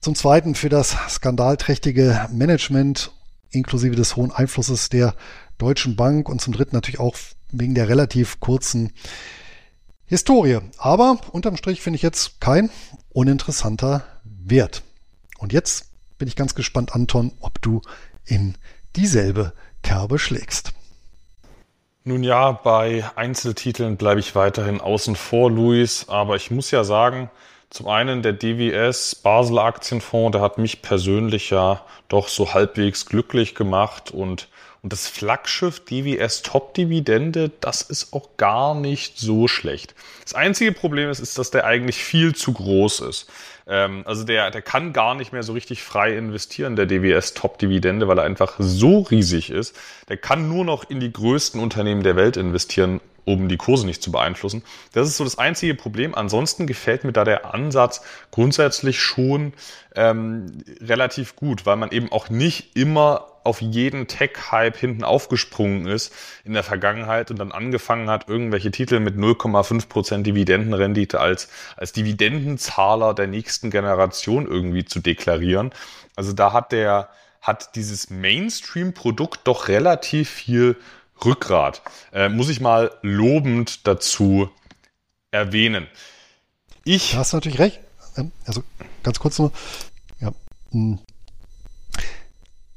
Zum 0.01 0.15
Zweiten 0.15 0.55
für 0.55 0.71
das 0.71 0.97
skandalträchtige 1.11 2.27
Management 2.33 3.13
inklusive 3.51 3.95
des 3.97 4.17
hohen 4.17 4.33
Einflusses 4.33 4.89
der 4.89 5.15
Deutschen 5.59 5.95
Bank 5.95 6.31
und 6.31 6.41
zum 6.41 6.55
Dritten 6.55 6.75
natürlich 6.75 7.01
auch 7.01 7.17
wegen 7.51 7.75
der 7.75 7.91
relativ 7.91 8.41
kurzen 8.41 8.95
Historie. 10.07 10.61
Aber 10.79 11.21
unterm 11.33 11.59
Strich 11.59 11.83
finde 11.83 11.97
ich 11.97 12.03
jetzt 12.03 12.41
kein 12.41 12.71
uninteressanter 13.11 14.03
Wert. 14.25 14.85
Und 15.37 15.53
jetzt 15.53 15.91
bin 16.17 16.29
ich 16.29 16.37
ganz 16.37 16.55
gespannt, 16.55 16.95
Anton, 16.95 17.33
ob 17.41 17.61
du 17.61 17.83
in 18.25 18.57
dieselbe 18.97 19.53
Kerbe 19.83 20.19
schlägst. 20.19 20.73
Nun 22.05 22.23
ja, 22.23 22.53
bei 22.53 23.05
Einzeltiteln 23.17 23.99
bleibe 23.99 24.21
ich 24.21 24.35
weiterhin 24.35 24.81
außen 24.81 25.15
vor, 25.15 25.51
Luis. 25.51 26.09
Aber 26.09 26.37
ich 26.37 26.51
muss 26.51 26.71
ja 26.71 26.85
sagen, 26.85 27.31
zum 27.71 27.89
einen 27.89 28.23
der 28.23 28.33
DWS 28.33 29.15
Basel 29.15 29.59
Aktienfonds, 29.59 30.33
der 30.33 30.43
hat 30.43 30.59
mich 30.59 30.83
persönlich 30.83 31.51
ja 31.51 31.85
doch 32.09 32.29
so 32.29 32.53
halbwegs 32.53 33.07
glücklich 33.07 33.55
gemacht 33.55 34.11
und 34.11 34.49
und 34.83 34.95
das 34.95 35.07
Flaggschiff 35.09 35.85
DWS 35.85 36.41
Top 36.43 36.73
Dividende, 36.73 37.51
das 37.61 37.83
ist 37.83 38.15
auch 38.15 38.31
gar 38.39 38.75
nicht 38.75 39.19
so 39.19 39.47
schlecht. 39.47 39.95
Das 40.25 40.35
einzige 40.35 40.73
Problem 40.73 41.11
ist, 41.11 41.21
ist, 41.21 41.37
dass 41.37 41.51
der 41.51 41.67
eigentlich 41.67 42.03
viel 42.03 42.35
zu 42.35 42.55
groß 42.55 43.01
ist. 43.01 43.31
Ähm, 43.67 44.03
also 44.07 44.25
der, 44.25 44.51
der 44.51 44.63
kann 44.63 44.95
gar 44.95 45.15
nicht 45.15 45.33
mehr 45.33 45.43
so 45.43 45.53
richtig 45.53 45.83
frei 45.83 46.17
investieren, 46.17 46.77
der 46.77 46.87
DWS 46.87 47.35
Top 47.35 47.59
Dividende, 47.59 48.09
weil 48.09 48.19
er 48.19 48.25
einfach 48.25 48.55
so 48.59 49.01
riesig 49.01 49.51
ist. 49.51 49.77
Der 50.09 50.17
kann 50.17 50.49
nur 50.49 50.65
noch 50.65 50.89
in 50.89 50.99
die 50.99 51.13
größten 51.13 51.61
Unternehmen 51.61 52.03
der 52.03 52.17
Welt 52.17 52.39
investieren, 52.39 53.03
um 53.25 53.49
die 53.49 53.57
Kurse 53.57 53.87
nicht 53.87 54.03
zu 54.03 54.13
beeinflussen. 54.13 54.63
Das 54.93 55.09
ist 55.09 55.17
so 55.17 55.25
das 55.25 55.39
einzige 55.39 55.75
Problem. 55.75 56.15
Ansonsten 56.15 56.67
gefällt 56.67 57.05
mir 57.05 57.13
da 57.13 57.25
der 57.25 57.55
Ansatz 57.55 58.03
grundsätzlich 58.31 59.01
schon 59.01 59.53
ähm, 59.95 60.63
relativ 60.81 61.37
gut, 61.37 61.67
weil 61.67 61.77
man 61.77 61.91
eben 61.91 62.13
auch 62.13 62.31
nicht 62.31 62.77
immer 62.77 63.27
auf 63.43 63.61
jeden 63.61 64.07
Tech-Hype 64.07 64.77
hinten 64.77 65.05
aufgesprungen 65.05 65.87
ist 65.87 66.13
in 66.45 66.53
der 66.53 66.63
Vergangenheit 66.63 67.31
und 67.31 67.39
dann 67.39 67.53
angefangen 67.53 68.11
hat, 68.11 68.29
irgendwelche 68.29 68.71
Titel 68.71 69.01
mit 69.01 69.17
0,5% 69.17 70.23
Dividendenrendite 70.23 71.21
als, 71.21 71.49
als 71.77 71.93
Dividendenzahler 71.93 73.15
der 73.15 73.27
nächsten 73.27 73.71
Generation 73.71 74.47
irgendwie 74.47 74.85
zu 74.85 75.01
deklarieren. 75.01 75.71
Also 76.17 76.33
da 76.33 76.53
hat 76.53 76.73
der, 76.73 77.09
hat 77.41 77.77
dieses 77.77 78.11
Mainstream-Produkt 78.11 79.41
doch 79.45 79.69
relativ 79.69 80.29
viel 80.29 80.77
Rückgrat. 81.25 81.83
Äh, 82.13 82.29
muss 82.29 82.49
ich 82.49 82.61
mal 82.61 82.91
lobend 83.03 83.87
dazu 83.87 84.51
erwähnen. 85.31 85.87
Ich. 86.85 87.13
Da 87.13 87.19
hast 87.19 87.33
du 87.33 87.37
natürlich 87.37 87.59
recht. 87.59 87.81
Ähm, 88.17 88.33
also 88.47 88.63
ganz 89.03 89.19
kurz 89.19 89.39
nur. 89.39 89.53
Ja. 90.21 90.33
Hm. 90.73 90.99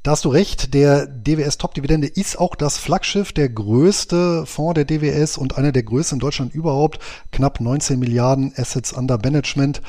Da 0.04 0.12
hast 0.12 0.26
du 0.26 0.30
recht, 0.30 0.74
der 0.74 1.08
DWS 1.08 1.58
Top 1.58 1.74
Dividende 1.76 2.08
ist 2.08 2.38
auch 2.38 2.56
das 2.56 2.78
Flaggschiff, 2.78 3.32
der 3.32 3.48
größte 3.48 4.46
Fonds 4.46 4.74
der 4.74 4.84
DWS 4.84 5.38
und 5.38 5.58
einer 5.58 5.72
der 5.72 5.84
größten 5.84 6.18
in 6.18 6.20
Deutschland 6.20 6.54
überhaupt. 6.54 7.00
Knapp 7.32 7.62
19 7.62 7.98
Milliarden 8.00 8.54
Assets 8.58 8.92
under 8.92 9.18
Management. 9.18 9.82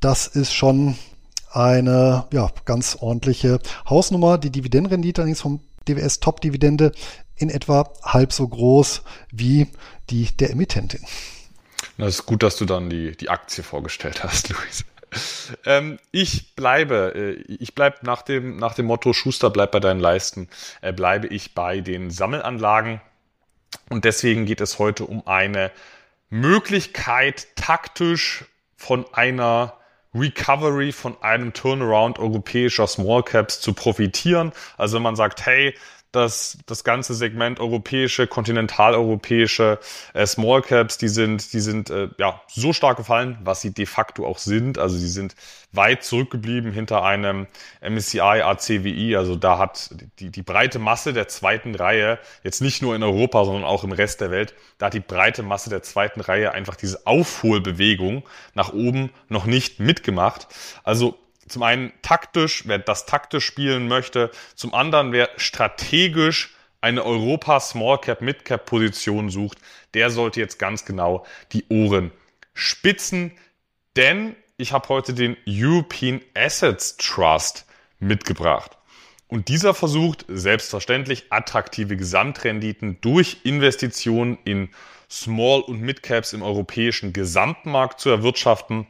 Das 0.00 0.26
ist 0.26 0.54
schon 0.54 0.96
eine 1.52 2.26
ja, 2.32 2.50
ganz 2.64 2.96
ordentliche 3.00 3.58
Hausnummer. 3.88 4.38
Die 4.38 4.50
Dividendenrendite 4.50 5.20
allerdings 5.20 5.42
vom 5.42 5.60
DWS 5.94 6.20
Top 6.20 6.40
Dividende 6.40 6.92
in 7.36 7.50
etwa 7.50 7.92
halb 8.02 8.32
so 8.32 8.46
groß 8.46 9.02
wie 9.30 9.68
die 10.10 10.28
der 10.36 10.50
Emittentin. 10.50 11.04
Das 11.98 12.14
ist 12.14 12.26
gut, 12.26 12.42
dass 12.42 12.56
du 12.56 12.64
dann 12.64 12.90
die, 12.90 13.16
die 13.16 13.28
Aktie 13.28 13.62
vorgestellt 13.62 14.24
hast, 14.24 14.48
Luis. 14.50 14.84
Ähm, 15.66 15.98
ich 16.12 16.54
bleibe, 16.54 17.12
äh, 17.14 17.52
ich 17.52 17.74
bleibe 17.74 17.98
nach 18.02 18.22
dem, 18.22 18.56
nach 18.56 18.74
dem 18.74 18.86
Motto 18.86 19.12
Schuster 19.12 19.50
bleibt 19.50 19.72
bei 19.72 19.80
deinen 19.80 20.00
Leisten, 20.00 20.48
äh, 20.82 20.92
bleibe 20.92 21.26
ich 21.26 21.54
bei 21.54 21.80
den 21.80 22.10
Sammelanlagen. 22.10 23.00
Und 23.88 24.04
deswegen 24.04 24.46
geht 24.46 24.60
es 24.60 24.78
heute 24.78 25.04
um 25.04 25.26
eine 25.26 25.72
Möglichkeit, 26.28 27.48
taktisch 27.56 28.44
von 28.76 29.04
einer 29.12 29.79
Recovery 30.14 30.92
von 30.92 31.20
einem 31.22 31.52
Turnaround 31.52 32.18
europäischer 32.18 32.86
Small 32.86 33.22
Caps 33.22 33.60
zu 33.60 33.72
profitieren. 33.72 34.52
Also 34.76 34.96
wenn 34.96 35.02
man 35.02 35.16
sagt, 35.16 35.46
hey, 35.46 35.74
dass 36.12 36.58
das 36.66 36.82
ganze 36.82 37.14
Segment 37.14 37.60
europäische, 37.60 38.26
kontinentaleuropäische 38.26 39.78
äh, 40.12 40.26
Small 40.26 40.62
Caps, 40.62 40.98
die 40.98 41.08
sind, 41.08 41.52
die 41.52 41.60
sind 41.60 41.90
äh, 41.90 42.08
ja 42.18 42.40
so 42.48 42.72
stark 42.72 42.96
gefallen, 42.96 43.38
was 43.44 43.60
sie 43.60 43.72
de 43.72 43.86
facto 43.86 44.26
auch 44.26 44.38
sind. 44.38 44.78
Also 44.78 44.96
sie 44.96 45.08
sind 45.08 45.36
weit 45.72 46.02
zurückgeblieben 46.02 46.72
hinter 46.72 47.04
einem 47.04 47.46
MSCI 47.80 48.42
ACWI. 48.42 49.16
Also 49.16 49.36
da 49.36 49.58
hat 49.58 49.90
die, 50.18 50.30
die 50.30 50.42
breite 50.42 50.80
Masse 50.80 51.12
der 51.12 51.28
zweiten 51.28 51.74
Reihe, 51.76 52.18
jetzt 52.42 52.60
nicht 52.60 52.82
nur 52.82 52.96
in 52.96 53.02
Europa, 53.04 53.44
sondern 53.44 53.64
auch 53.64 53.84
im 53.84 53.92
Rest 53.92 54.20
der 54.20 54.32
Welt, 54.32 54.54
da 54.78 54.86
hat 54.86 54.94
die 54.94 55.00
breite 55.00 55.44
Masse 55.44 55.70
der 55.70 55.82
zweiten 55.82 56.20
Reihe 56.20 56.52
einfach 56.52 56.74
diese 56.74 57.06
Aufholbewegung 57.06 58.24
nach 58.54 58.72
oben 58.72 59.10
noch 59.28 59.46
nicht 59.46 59.78
mitgemacht. 59.78 60.48
Also 60.82 61.19
zum 61.50 61.62
einen 61.62 61.92
taktisch, 62.02 62.64
wer 62.66 62.78
das 62.78 63.06
taktisch 63.06 63.44
spielen 63.44 63.88
möchte, 63.88 64.30
zum 64.54 64.74
anderen 64.74 65.12
wer 65.12 65.30
strategisch 65.36 66.54
eine 66.80 67.04
Europa 67.04 67.60
Small 67.60 67.98
Cap 67.98 68.20
Mid 68.20 68.44
Cap 68.44 68.66
Position 68.66 69.30
sucht, 69.30 69.58
der 69.94 70.10
sollte 70.10 70.40
jetzt 70.40 70.58
ganz 70.58 70.84
genau 70.84 71.26
die 71.52 71.64
Ohren 71.68 72.10
spitzen, 72.54 73.32
denn 73.96 74.36
ich 74.56 74.72
habe 74.72 74.88
heute 74.88 75.14
den 75.14 75.36
European 75.46 76.20
Assets 76.34 76.96
Trust 76.96 77.66
mitgebracht. 77.98 78.76
Und 79.28 79.48
dieser 79.48 79.74
versucht 79.74 80.24
selbstverständlich 80.28 81.26
attraktive 81.30 81.96
Gesamtrenditen 81.96 83.00
durch 83.00 83.38
Investitionen 83.44 84.38
in 84.44 84.70
Small- 85.08 85.62
und 85.62 85.80
Mid-Caps 85.80 86.32
im 86.32 86.42
europäischen 86.42 87.12
Gesamtmarkt 87.12 88.00
zu 88.00 88.10
erwirtschaften. 88.10 88.86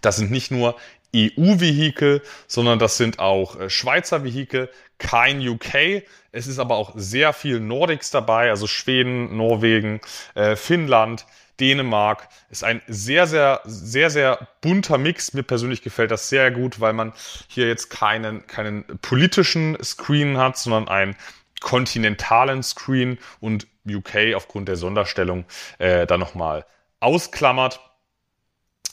Das 0.00 0.16
sind 0.16 0.30
nicht 0.30 0.50
nur 0.50 0.76
EU-Vehikel, 1.14 2.22
sondern 2.46 2.78
das 2.78 2.96
sind 2.96 3.18
auch 3.18 3.58
äh, 3.58 3.70
Schweizer 3.70 4.24
Vehikel, 4.24 4.70
kein 4.98 5.46
UK. 5.46 6.04
Es 6.32 6.46
ist 6.46 6.58
aber 6.58 6.76
auch 6.76 6.92
sehr 6.94 7.32
viel 7.32 7.60
Nordics 7.60 8.10
dabei, 8.10 8.50
also 8.50 8.66
Schweden, 8.66 9.36
Norwegen, 9.36 10.00
äh, 10.34 10.56
Finnland, 10.56 11.26
Dänemark. 11.58 12.28
Ist 12.50 12.64
ein 12.64 12.80
sehr, 12.86 13.26
sehr, 13.26 13.60
sehr, 13.64 14.10
sehr 14.10 14.48
bunter 14.60 14.98
Mix. 14.98 15.34
Mir 15.34 15.42
persönlich 15.42 15.82
gefällt 15.82 16.10
das 16.10 16.28
sehr 16.28 16.50
gut, 16.50 16.80
weil 16.80 16.92
man 16.92 17.12
hier 17.48 17.66
jetzt 17.66 17.90
keinen, 17.90 18.46
keinen 18.46 18.84
politischen 19.02 19.76
Screen 19.82 20.38
hat, 20.38 20.56
sondern 20.56 20.88
einen 20.88 21.16
kontinentalen 21.60 22.62
Screen 22.62 23.18
und 23.40 23.66
UK 23.88 24.34
aufgrund 24.34 24.68
der 24.68 24.76
Sonderstellung 24.76 25.44
äh, 25.78 26.06
da 26.06 26.16
nochmal 26.16 26.64
ausklammert 27.00 27.80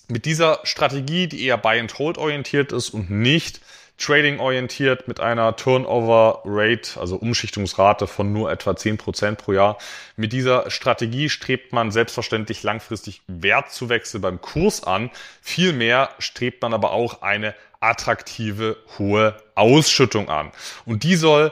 mit 0.08 0.26
dieser 0.26 0.60
Strategie, 0.64 1.28
die 1.28 1.46
eher 1.46 1.58
Buy 1.58 1.80
and 1.80 1.98
Hold 2.00 2.18
orientiert 2.18 2.72
ist 2.72 2.90
und 2.90 3.10
nicht 3.10 3.62
Trading 3.98 4.40
orientiert 4.40 5.08
mit 5.08 5.20
einer 5.20 5.56
Turnover 5.56 6.44
Rate, 6.46 7.00
also 7.00 7.16
Umschichtungsrate 7.16 8.06
von 8.06 8.32
nur 8.32 8.52
etwa 8.52 8.72
10% 8.72 9.36
pro 9.36 9.54
Jahr. 9.54 9.80
Mit 10.16 10.34
dieser 10.34 10.70
Strategie 10.70 11.30
strebt 11.30 11.74
man 11.74 11.90
selbstverständlich 11.90 12.62
langfristig 12.62 13.22
Wertzuwechsel 13.28 14.20
beim 14.20 14.40
Kurs 14.40 14.84
an. 14.84 15.10
Vielmehr 15.42 16.12
strebt 16.20 16.62
man 16.62 16.76
aber 16.76 16.92
auch 16.92 17.24
eine 17.24 17.56
attraktive 17.80 18.78
hohe 19.00 19.36
Ausschüttung 19.56 20.30
an. 20.30 20.52
Und 20.86 21.04
die 21.04 21.16
soll 21.16 21.52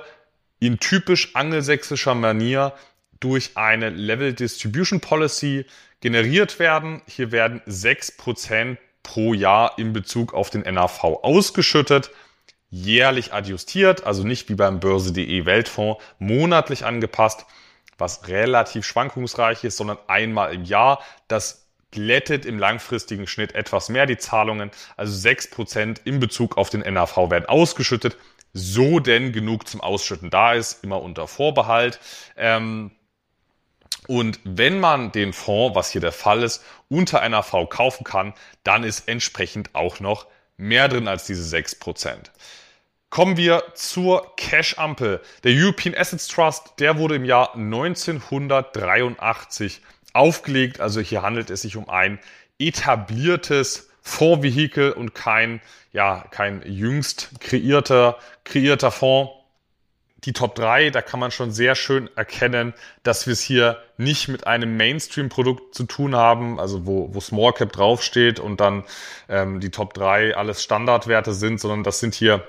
in 0.60 0.80
typisch 0.80 1.36
angelsächsischer 1.36 2.14
Manier 2.14 2.74
durch 3.20 3.58
eine 3.58 3.90
Level 3.90 4.34
Distribution 4.34 5.00
Policy 5.00 5.66
generiert 6.02 6.60
werden. 6.60 7.02
Hier 7.08 7.32
werden 7.32 7.62
6% 7.68 8.78
pro 9.04 9.34
Jahr 9.34 9.78
in 9.78 9.94
Bezug 9.94 10.34
auf 10.34 10.50
den 10.50 10.62
NAV 10.62 11.04
ausgeschüttet, 11.04 12.12
jährlich 12.70 13.34
adjustiert, 13.34 14.06
also 14.06 14.24
nicht 14.24 14.50
wie 14.50 14.56
beim 14.56 14.80
Börse.de 14.80 15.46
Weltfonds 15.46 16.04
monatlich 16.20 16.86
angepasst, 16.86 17.46
was 17.98 18.28
relativ 18.28 18.86
schwankungsreich 18.86 19.64
ist, 19.64 19.78
sondern 19.78 19.98
einmal 20.08 20.54
im 20.54 20.66
Jahr. 20.66 21.02
Das 21.28 21.70
glättet 21.92 22.46
im 22.46 22.60
langfristigen 22.60 23.28
Schnitt 23.28 23.56
etwas 23.56 23.90
mehr 23.90 24.06
die 24.06 24.18
Zahlungen, 24.18 24.72
also 24.98 25.30
6% 25.30 26.02
in 26.04 26.20
Bezug 26.20 26.58
auf 26.58 26.70
den 26.70 26.82
NAV 26.82 27.30
werden 27.30 27.46
ausgeschüttet, 27.46 28.18
so 28.52 29.00
denn 29.00 29.32
genug 29.32 29.68
zum 29.68 29.82
Ausschütten 29.82 30.30
da 30.30 30.54
ist, 30.54 30.84
immer 30.84 31.02
unter 31.02 31.28
Vorbehalt. 31.28 32.00
Ähm, 32.36 32.92
und 34.08 34.40
wenn 34.44 34.80
man 34.80 35.12
den 35.12 35.34
Fonds, 35.34 35.76
was 35.76 35.92
hier 35.92 36.02
der 36.02 36.12
Fall 36.12 36.44
ist, 36.44 36.64
unter 36.90 37.22
einer 37.22 37.44
V 37.44 37.66
kaufen 37.66 38.04
kann, 38.04 38.34
dann 38.64 38.84
ist 38.84 39.08
entsprechend 39.08 39.74
auch 39.74 40.00
noch 40.00 40.28
mehr 40.58 40.88
drin 40.88 41.08
als 41.08 41.26
diese 41.26 41.56
6%. 41.56 42.30
Kommen 43.10 43.38
wir 43.38 43.64
zur 43.76 44.36
Cash-Ampel. 44.36 45.22
Der 45.44 45.54
European 45.54 45.96
Assets 45.96 46.28
Trust, 46.28 46.74
der 46.80 46.98
wurde 46.98 47.16
im 47.16 47.26
Jahr 47.26 47.56
1983 47.56 49.82
aufgelegt. 50.14 50.82
Also 50.82 51.02
hier 51.02 51.22
handelt 51.22 51.50
es 51.50 51.62
sich 51.62 51.78
um 51.78 51.90
ein 51.90 52.20
etabliertes 52.60 53.90
Fondsvehikel 54.02 54.92
und 54.92 55.16
kein, 55.16 55.62
ja, 55.92 56.26
kein 56.32 56.62
jüngst 56.66 57.32
kreierter, 57.40 58.18
kreierter 58.44 58.92
Fonds 58.92 59.32
die 60.26 60.34
Top 60.34 60.56
3, 60.56 60.90
da 60.90 61.02
kann 61.02 61.20
man 61.20 61.32
schon 61.32 61.52
sehr 61.52 61.76
schön 61.76 62.10
erkennen, 62.16 62.74
dass 63.04 63.28
wir 63.28 63.34
es 63.34 63.42
hier 63.42 63.82
nicht 63.98 64.28
mit 64.28 64.48
einem 64.48 64.76
Mainstream-Produkt 64.76 65.76
zu 65.76 65.84
tun 65.84 66.16
haben, 66.16 66.60
also 66.60 66.86
wo, 66.86 67.14
wo 67.14 67.22
Small 67.22 67.54
Cap 67.54 67.72
draufsteht 67.72 68.40
und 68.40 68.60
dann 68.60 68.84
ähm, 69.30 69.60
die 69.60 69.70
Top 69.70 69.94
3 69.94 70.36
alles 70.36 70.64
Standardwerte 70.64 71.34
sind, 71.34 71.60
sondern 71.60 71.84
das 71.84 72.00
sind 72.00 72.16
hier 72.16 72.46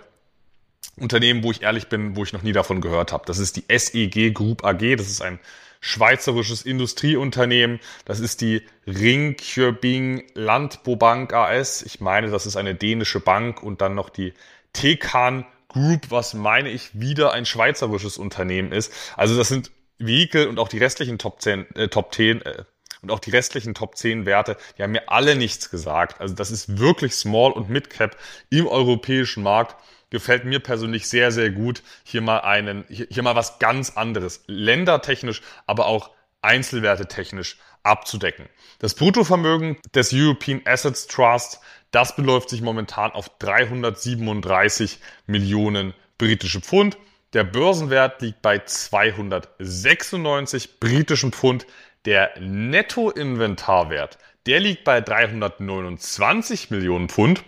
Unternehmen, 0.98 1.44
wo 1.44 1.50
ich 1.50 1.62
ehrlich 1.62 1.88
bin, 1.88 2.16
wo 2.16 2.22
ich 2.22 2.32
noch 2.32 2.42
nie 2.42 2.52
davon 2.52 2.80
gehört 2.80 3.12
habe. 3.12 3.24
Das 3.26 3.38
ist 3.38 3.56
die 3.56 3.64
SEG 3.68 4.32
Group 4.32 4.64
AG, 4.64 4.96
das 4.96 5.08
ist 5.08 5.20
ein 5.20 5.38
schweizerisches 5.80 6.62
Industrieunternehmen. 6.62 7.80
Das 8.06 8.20
ist 8.20 8.40
die 8.40 8.62
Ringkjöbing 8.86 10.24
Landbobank 10.34 11.32
AS. 11.32 11.82
Ich 11.82 12.00
meine, 12.00 12.30
das 12.30 12.46
ist 12.46 12.56
eine 12.56 12.74
dänische 12.74 13.20
Bank 13.20 13.62
und 13.62 13.80
dann 13.80 13.94
noch 13.94 14.08
die 14.08 14.32
Tekan 14.72 15.44
Group, 15.76 16.10
was 16.10 16.32
meine 16.32 16.70
ich 16.70 16.98
wieder 16.98 17.34
ein 17.34 17.44
schweizerisches 17.44 18.16
Unternehmen 18.16 18.72
ist. 18.72 18.90
Also 19.14 19.36
das 19.36 19.48
sind 19.48 19.70
Vehikel 19.98 20.46
und 20.46 20.58
auch 20.58 20.68
die 20.68 20.78
restlichen 20.78 21.18
Top 21.18 21.42
10, 21.42 21.66
äh, 21.76 21.88
Top 21.88 22.14
10 22.14 22.40
äh, 22.40 22.64
und 23.02 23.10
auch 23.10 23.18
die 23.18 23.30
restlichen 23.30 23.74
Top 23.74 23.94
10 23.94 24.24
Werte, 24.24 24.56
die 24.76 24.82
haben 24.82 24.92
mir 24.92 25.10
alle 25.10 25.36
nichts 25.36 25.70
gesagt. 25.70 26.18
Also 26.18 26.34
das 26.34 26.50
ist 26.50 26.78
wirklich 26.78 27.14
Small 27.14 27.52
und 27.52 27.68
Mid 27.68 27.90
Cap 27.90 28.16
im 28.48 28.66
europäischen 28.66 29.42
Markt. 29.42 29.76
Gefällt 30.08 30.46
mir 30.46 30.60
persönlich 30.60 31.08
sehr, 31.08 31.30
sehr 31.30 31.50
gut. 31.50 31.82
Hier 32.04 32.22
mal 32.22 32.38
einen, 32.38 32.86
hier, 32.88 33.06
hier 33.10 33.22
mal 33.22 33.36
was 33.36 33.58
ganz 33.58 33.90
anderes. 33.90 34.44
Ländertechnisch, 34.46 35.42
aber 35.66 35.86
auch 35.86 36.10
Einzelwerte 36.40 37.06
technisch 37.06 37.58
abzudecken. 37.86 38.46
Das 38.78 38.94
Bruttovermögen 38.94 39.76
des 39.94 40.12
European 40.12 40.60
Assets 40.64 41.06
Trust 41.06 41.60
das 41.96 42.14
beläuft 42.14 42.50
sich 42.50 42.62
momentan 42.62 43.10
auf 43.12 43.30
337 43.38 44.98
Millionen 45.26 45.94
britische 46.18 46.60
Pfund. 46.60 46.98
Der 47.32 47.44
Börsenwert 47.44 48.20
liegt 48.20 48.42
bei 48.42 48.58
296 48.58 50.78
britischen 50.78 51.32
Pfund. 51.32 51.66
Der 52.04 52.38
Nettoinventarwert, 52.38 54.18
der 54.44 54.60
liegt 54.60 54.84
bei 54.84 55.00
329 55.00 56.70
Millionen 56.70 57.08
Pfund. 57.08 57.44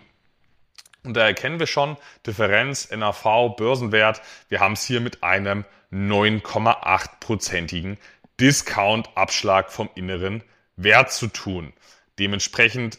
Und 1.04 1.14
da 1.14 1.26
erkennen 1.26 1.60
wir 1.60 1.66
schon 1.66 1.98
Differenz 2.26 2.90
NAV 2.90 3.54
Börsenwert. 3.56 4.22
Wir 4.48 4.60
haben 4.60 4.72
es 4.72 4.82
hier 4.82 5.00
mit 5.00 5.22
einem 5.22 5.66
9,8-prozentigen 5.92 7.98
Discount-Abschlag 8.40 9.70
vom 9.70 9.90
inneren 9.94 10.42
Wert 10.76 11.12
zu 11.12 11.28
tun. 11.28 11.72
Dementsprechend 12.18 12.98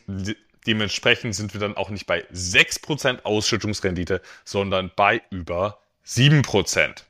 Dementsprechend 0.67 1.33
sind 1.35 1.53
wir 1.53 1.59
dann 1.61 1.77
auch 1.77 1.89
nicht 1.89 2.05
bei 2.05 2.25
6% 2.31 3.23
Ausschüttungsrendite, 3.23 4.21
sondern 4.43 4.91
bei 4.95 5.21
über 5.31 5.79
7%. 6.05 7.03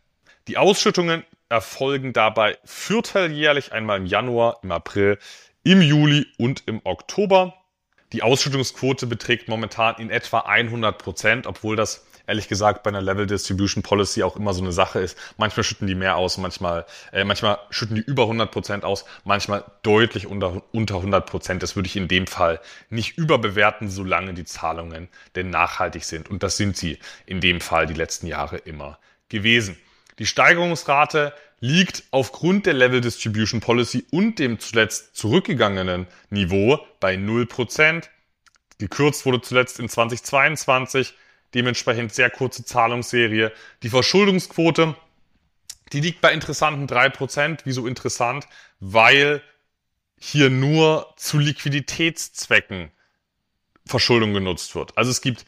Die 0.48 0.58
Ausschüttungen 0.58 1.26
erfolgen 1.50 2.14
dabei 2.14 2.58
vierteljährlich 2.64 3.74
einmal 3.74 3.98
im 3.98 4.06
Januar, 4.06 4.60
im 4.64 4.72
April, 4.72 5.18
im 5.64 5.82
Juli 5.82 6.28
und 6.38 6.64
im 6.68 6.80
Oktober. 6.84 7.56
Die 8.14 8.24
Ausschüttungsquote 8.24 9.08
beträgt 9.08 9.48
momentan 9.48 9.96
in 9.98 10.10
etwa 10.10 10.40
100% 10.40 11.48
obwohl 11.48 11.76
das 11.76 12.06
ehrlich 12.30 12.48
gesagt 12.48 12.84
bei 12.84 12.90
einer 12.90 13.02
Level 13.02 13.26
Distribution 13.26 13.84
Policy 13.84 14.24
auch 14.24 14.38
immer 14.38 14.54
so 14.54 14.62
eine 14.62 14.72
Sache 14.72 15.00
ist. 15.00 15.18
Manchmal 15.38 15.64
schütten 15.64 15.88
die 15.88 15.96
mehr 15.96 16.16
aus, 16.16 16.38
manchmal, 16.38 16.86
äh, 17.12 17.24
manchmal 17.24 17.58
schütten 17.72 17.96
die 17.96 18.02
über 18.02 18.24
100 18.24 18.52
Prozent 18.52 18.86
aus, 18.86 19.04
manchmal 19.26 19.66
deutlich 19.82 20.28
unter, 20.28 20.64
unter 20.72 20.96
100 20.96 21.26
Prozent. 21.26 21.64
Das 21.64 21.76
würde 21.76 21.88
ich 21.88 21.96
in 21.96 22.08
dem 22.08 22.28
Fall 22.28 22.62
nicht 22.90 23.18
überbewerten, 23.18 23.90
solange 23.90 24.34
die 24.34 24.46
Zahlungen 24.46 25.10
denn 25.36 25.50
nachhaltig 25.50 26.06
sind. 26.06 26.30
Und 26.30 26.44
das 26.44 26.56
sind 26.56 26.78
sie 26.78 27.00
in 27.26 27.42
dem 27.42 27.60
Fall 27.60 27.88
die 27.88 27.94
letzten 27.94 28.28
Jahre 28.28 28.58
immer 28.58 29.00
gewesen. 29.28 29.76
Die 30.20 30.26
Steigerungsrate 30.26 31.34
liegt 31.62 32.04
aufgrund 32.12 32.66
der 32.66 32.74
Level 32.74 33.02
Distribution 33.02 33.60
Policy 33.60 34.06
und 34.12 34.40
dem 34.40 34.60
zuletzt 34.60 35.16
zurückgegangenen 35.16 36.08
Niveau 36.30 36.80
bei 37.00 37.16
0%. 37.16 38.04
Gekürzt 38.78 39.26
wurde 39.26 39.42
zuletzt 39.42 39.80
in 39.80 39.90
2022 39.90 41.14
dementsprechend 41.54 42.14
sehr 42.14 42.30
kurze 42.30 42.64
Zahlungsserie. 42.64 43.52
Die 43.84 43.90
Verschuldungsquote 43.90 44.96
Die 45.92 46.02
liegt 46.02 46.22
bei 46.22 46.34
interessanten 46.34 46.88
drei 46.88 47.10
Prozent. 47.10 47.62
Wieso 47.66 47.88
interessant? 47.88 48.48
Weil 48.80 49.42
hier 50.20 50.50
nur 50.50 51.14
zu 51.18 51.40
Liquiditätszwecken 51.40 52.92
Verschuldung 53.86 54.34
genutzt 54.34 54.76
wird. 54.76 54.98
Also 54.98 55.10
es 55.10 55.22
gibt 55.22 55.46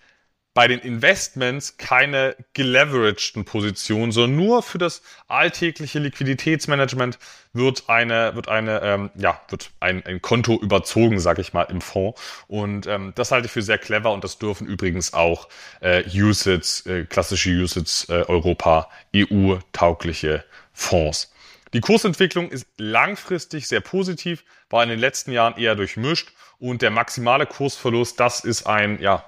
bei 0.54 0.68
den 0.68 0.80
Investments 0.80 1.78
keine 1.78 2.36
geleveragten 2.54 3.46
Positionen, 3.46 4.12
sondern 4.12 4.36
nur 4.36 4.64
für 4.64 4.78
das 4.78 5.02
alltägliche 5.28 6.00
Liquiditätsmanagement 6.00 7.20
wird 7.54 7.86
eine, 7.88 8.36
wird 8.36 8.50
eine, 8.50 8.82
ähm, 8.82 9.12
ja, 9.16 9.40
wird 9.50 9.72
ein, 9.80 10.06
ein 10.06 10.22
Konto 10.22 10.60
überzogen, 10.60 11.20
sag 11.20 11.40
ich 11.40 11.54
mal, 11.54 11.64
im 11.64 11.80
Fonds. 11.80 12.22
Und 12.48 12.86
ähm, 12.88 13.14
das 13.16 13.32
halte 13.32 13.46
ich 13.46 13.52
für 13.52 13.62
sehr 13.62 13.78
clever 13.78 14.12
und 14.12 14.24
das 14.24 14.40
dürfen 14.40 14.68
übrigens 14.68 15.14
auch 15.14 15.48
äh, 15.80 16.04
USITs, 16.14 16.86
äh, 16.86 17.06
klassische 17.06 17.50
USITs 17.50 18.10
äh, 18.10 18.24
Europa, 18.28 18.90
EU-taugliche 19.16 20.44
Fonds. 20.74 21.32
Die 21.74 21.80
Kursentwicklung 21.80 22.50
ist 22.50 22.68
langfristig 22.78 23.68
sehr 23.68 23.80
positiv, 23.80 24.44
war 24.70 24.84
in 24.84 24.90
den 24.90 25.00
letzten 25.00 25.32
Jahren 25.32 25.58
eher 25.58 25.76
durchmischt 25.76 26.34
und 26.60 26.82
der 26.82 26.92
maximale 26.92 27.46
Kursverlust, 27.46 28.20
das 28.20 28.42
ist 28.42 28.68
ein, 28.68 29.02
ja, 29.02 29.26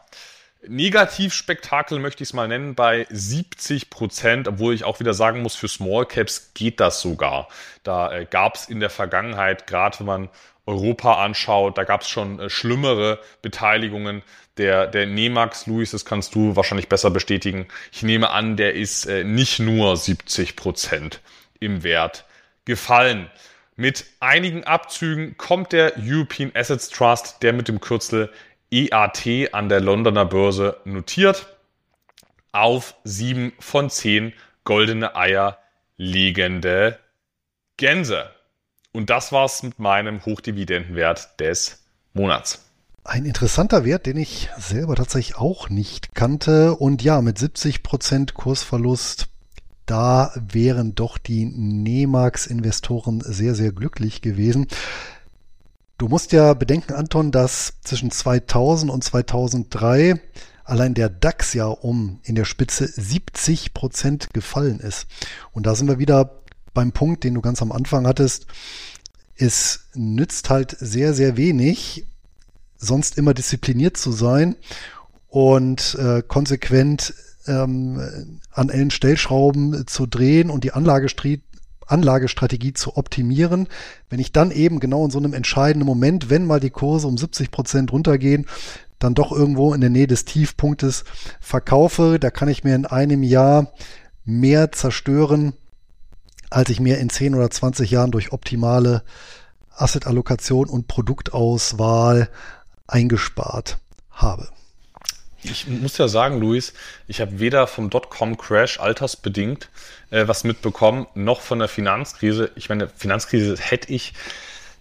Negativspektakel 0.67 1.99
möchte 1.99 2.23
ich 2.23 2.29
es 2.29 2.33
mal 2.33 2.47
nennen, 2.47 2.75
bei 2.75 3.05
70 3.09 3.89
Prozent, 3.89 4.47
obwohl 4.47 4.73
ich 4.73 4.83
auch 4.83 4.99
wieder 4.99 5.13
sagen 5.13 5.41
muss, 5.41 5.55
für 5.55 5.67
Small 5.67 6.05
Caps 6.05 6.51
geht 6.53 6.79
das 6.79 7.01
sogar. 7.01 7.47
Da 7.83 8.11
äh, 8.11 8.25
gab 8.25 8.55
es 8.55 8.69
in 8.69 8.79
der 8.79 8.89
Vergangenheit, 8.89 9.67
gerade 9.67 9.99
wenn 9.99 10.05
man 10.05 10.29
Europa 10.65 11.23
anschaut, 11.23 11.77
da 11.77 11.83
gab 11.83 12.01
es 12.01 12.09
schon 12.09 12.39
äh, 12.39 12.49
schlimmere 12.49 13.19
Beteiligungen. 13.41 14.23
Der, 14.57 14.87
der 14.87 15.07
Nemax, 15.07 15.65
Luis, 15.65 15.91
das 15.91 16.05
kannst 16.05 16.35
du 16.35 16.55
wahrscheinlich 16.55 16.87
besser 16.87 17.09
bestätigen. 17.09 17.67
Ich 17.91 18.03
nehme 18.03 18.29
an, 18.29 18.55
der 18.55 18.75
ist 18.75 19.05
äh, 19.05 19.23
nicht 19.23 19.59
nur 19.59 19.97
70 19.97 20.55
Prozent 20.55 21.21
im 21.59 21.83
Wert 21.83 22.25
gefallen. 22.65 23.29
Mit 23.75 24.05
einigen 24.19 24.63
Abzügen 24.63 25.35
kommt 25.37 25.71
der 25.71 25.93
European 25.97 26.51
Assets 26.53 26.89
Trust, 26.89 27.41
der 27.41 27.53
mit 27.53 27.67
dem 27.67 27.81
Kürzel 27.81 28.31
EAT 28.73 29.53
an 29.53 29.69
der 29.69 29.81
Londoner 29.81 30.25
Börse 30.25 30.77
notiert, 30.83 31.55
auf 32.51 32.95
sieben 33.03 33.53
von 33.59 33.89
zehn 33.89 34.33
goldene 34.63 35.15
Eier 35.15 35.59
liegende 35.97 36.97
Gänse. 37.77 38.31
Und 38.91 39.09
das 39.09 39.31
war's 39.31 39.63
mit 39.63 39.79
meinem 39.79 40.25
Hochdividendenwert 40.25 41.39
des 41.39 41.83
Monats. 42.13 42.65
Ein 43.03 43.25
interessanter 43.25 43.85
Wert, 43.85 44.05
den 44.05 44.17
ich 44.17 44.49
selber 44.57 44.95
tatsächlich 44.95 45.35
auch 45.35 45.69
nicht 45.69 46.15
kannte. 46.15 46.75
Und 46.75 47.03
ja, 47.03 47.21
mit 47.21 47.37
70% 47.37 48.33
Kursverlust, 48.33 49.27
da 49.85 50.31
wären 50.35 50.95
doch 50.95 51.17
die 51.17 51.45
Nemax-Investoren 51.45 53.19
sehr, 53.21 53.55
sehr 53.55 53.71
glücklich 53.71 54.21
gewesen. 54.21 54.67
Du 55.97 56.07
musst 56.07 56.31
ja 56.31 56.53
bedenken, 56.53 56.93
Anton, 56.93 57.31
dass 57.31 57.75
zwischen 57.83 58.09
2000 58.09 58.91
und 58.91 59.03
2003 59.03 60.19
allein 60.63 60.93
der 60.93 61.09
DAX 61.09 61.53
ja 61.53 61.65
um 61.67 62.19
in 62.23 62.35
der 62.35 62.45
Spitze 62.45 62.87
70 62.87 63.73
Prozent 63.73 64.33
gefallen 64.33 64.79
ist. 64.79 65.07
Und 65.51 65.65
da 65.65 65.75
sind 65.75 65.87
wir 65.87 65.99
wieder 65.99 66.41
beim 66.73 66.91
Punkt, 66.91 67.23
den 67.23 67.35
du 67.35 67.41
ganz 67.41 67.61
am 67.61 67.71
Anfang 67.71 68.07
hattest. 68.07 68.47
Es 69.35 69.87
nützt 69.93 70.49
halt 70.49 70.75
sehr, 70.79 71.13
sehr 71.13 71.37
wenig, 71.37 72.05
sonst 72.77 73.17
immer 73.17 73.33
diszipliniert 73.33 73.97
zu 73.97 74.11
sein 74.11 74.55
und 75.29 75.95
äh, 75.99 76.23
konsequent 76.27 77.13
ähm, 77.45 78.39
an 78.51 78.69
allen 78.69 78.91
Stellschrauben 78.91 79.85
zu 79.85 80.05
drehen 80.05 80.49
und 80.49 80.63
die 80.63 80.71
Anlagestrategie 80.71 81.43
Anlagestrategie 81.87 82.73
zu 82.73 82.97
optimieren. 82.97 83.67
Wenn 84.09 84.19
ich 84.19 84.31
dann 84.31 84.51
eben 84.51 84.79
genau 84.79 85.05
in 85.05 85.11
so 85.11 85.19
einem 85.19 85.33
entscheidenden 85.33 85.85
Moment, 85.85 86.29
wenn 86.29 86.45
mal 86.45 86.59
die 86.59 86.69
Kurse 86.69 87.07
um 87.07 87.17
70 87.17 87.51
Prozent 87.51 87.91
runtergehen, 87.91 88.47
dann 88.99 89.13
doch 89.13 89.31
irgendwo 89.31 89.73
in 89.73 89.81
der 89.81 89.89
Nähe 89.89 90.07
des 90.07 90.25
Tiefpunktes 90.25 91.03
verkaufe, 91.39 92.19
da 92.19 92.31
kann 92.31 92.47
ich 92.47 92.63
mir 92.63 92.75
in 92.75 92.85
einem 92.85 93.23
Jahr 93.23 93.73
mehr 94.25 94.71
zerstören, 94.71 95.53
als 96.49 96.69
ich 96.69 96.79
mir 96.79 96.99
in 96.99 97.09
10 97.09 97.35
oder 97.35 97.49
20 97.49 97.91
Jahren 97.91 98.11
durch 98.11 98.31
optimale 98.31 99.03
Assetallokation 99.75 100.69
und 100.69 100.87
Produktauswahl 100.87 102.29
eingespart 102.87 103.79
habe. 104.11 104.47
Ich 105.43 105.67
muss 105.67 105.97
ja 105.97 106.07
sagen, 106.07 106.39
Luis, 106.39 106.73
ich 107.07 107.21
habe 107.21 107.39
weder 107.39 107.67
vom 107.67 107.89
Dotcom-Crash 107.89 108.79
altersbedingt 108.79 109.69
äh, 110.09 110.27
was 110.27 110.43
mitbekommen, 110.43 111.07
noch 111.15 111.41
von 111.41 111.59
der 111.59 111.67
Finanzkrise. 111.67 112.51
Ich 112.55 112.69
meine, 112.69 112.87
Finanzkrise 112.87 113.57
hätte 113.59 113.91
ich 113.91 114.13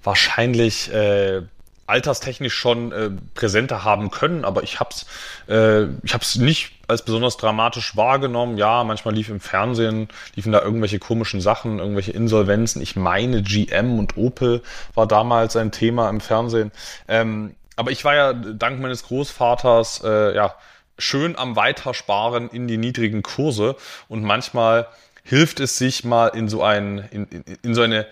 wahrscheinlich 0.03 0.93
äh, 0.93 1.43
alterstechnisch 1.87 2.55
schon 2.55 2.93
äh, 2.93 3.11
präsenter 3.35 3.85
haben 3.85 4.11
können, 4.11 4.45
aber 4.45 4.63
ich 4.63 4.81
habe 4.81 4.91
es 4.91 5.07
äh, 5.49 5.89
ich 6.05 6.15
hab's 6.15 6.37
nicht 6.37 6.73
als 6.89 7.05
besonders 7.05 7.37
dramatisch 7.37 7.97
wahrgenommen. 7.97 8.57
Ja, 8.57 8.85
manchmal 8.85 9.15
lief 9.15 9.29
im 9.29 9.41
Fernsehen, 9.41 10.09
liefen 10.35 10.53
da 10.53 10.63
irgendwelche 10.63 10.99
komischen 10.99 11.41
Sachen, 11.41 11.79
irgendwelche 11.79 12.13
Insolvenzen. 12.13 12.83
Ich 12.83 12.97
meine, 12.97 13.43
GM 13.43 13.99
und 13.99 14.17
Opel 14.17 14.63
war 14.95 15.07
damals 15.07 15.57
ein 15.57 15.73
Thema 15.73 16.09
im 16.09 16.21
Fernsehen. 16.21 16.73
Ähm, 17.09 17.55
aber 17.83 17.91
ich 17.91 18.05
war 18.05 18.15
ja 18.15 18.33
dank 18.33 18.79
meines 18.79 19.03
Großvaters 19.03 20.03
äh, 20.05 20.37
ja 20.37 20.55
schön 20.99 21.37
am 21.37 21.57
Weitersparen 21.57 22.49
in 22.49 22.69
die 22.69 22.77
niedrigen 22.77 23.25
Kurse 23.25 23.75
und 24.07 24.23
manchmal 24.23 24.87
hilft 25.25 25.59
es 25.59 25.79
sich 25.79 26.05
mal 26.05 26.29
in 26.29 26.49
so 26.49 26.63
ein 26.63 26.99
in, 27.11 27.27
in, 27.27 27.45
in 27.61 27.75
so 27.75 27.83
eine 27.83 28.07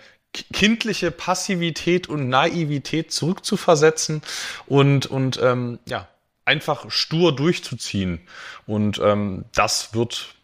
kindliche 0.52 1.12
Passivität 1.12 2.08
und 2.08 2.28
Naivität 2.28 3.12
zurückzuversetzen 3.12 4.22
und 4.66 5.06
und 5.06 5.38
ähm, 5.40 5.78
ja 5.86 6.08
einfach 6.44 6.90
stur 6.90 7.36
durchzuziehen 7.36 8.20
und 8.66 8.98
ähm, 8.98 9.44
das 9.54 9.94
wird 9.94 10.34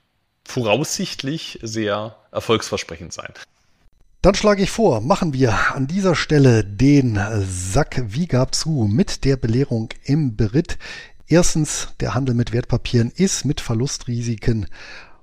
voraussichtlich 0.44 1.58
sehr 1.62 2.14
erfolgsversprechend 2.30 3.12
sein. 3.12 3.32
Dann 4.22 4.34
schlage 4.34 4.62
ich 4.62 4.70
vor, 4.70 5.00
machen 5.00 5.32
wir 5.34 5.74
an 5.74 5.86
dieser 5.86 6.14
Stelle 6.14 6.64
den 6.64 7.18
Sack 7.48 8.02
wie 8.08 8.26
gab 8.26 8.54
zu 8.54 8.88
mit 8.90 9.24
der 9.24 9.36
Belehrung 9.36 9.90
im 10.04 10.36
Beritt. 10.36 10.78
Erstens, 11.28 11.88
der 12.00 12.14
Handel 12.14 12.34
mit 12.34 12.52
Wertpapieren 12.52 13.12
ist 13.14 13.44
mit 13.44 13.60
Verlustrisiken 13.60 14.66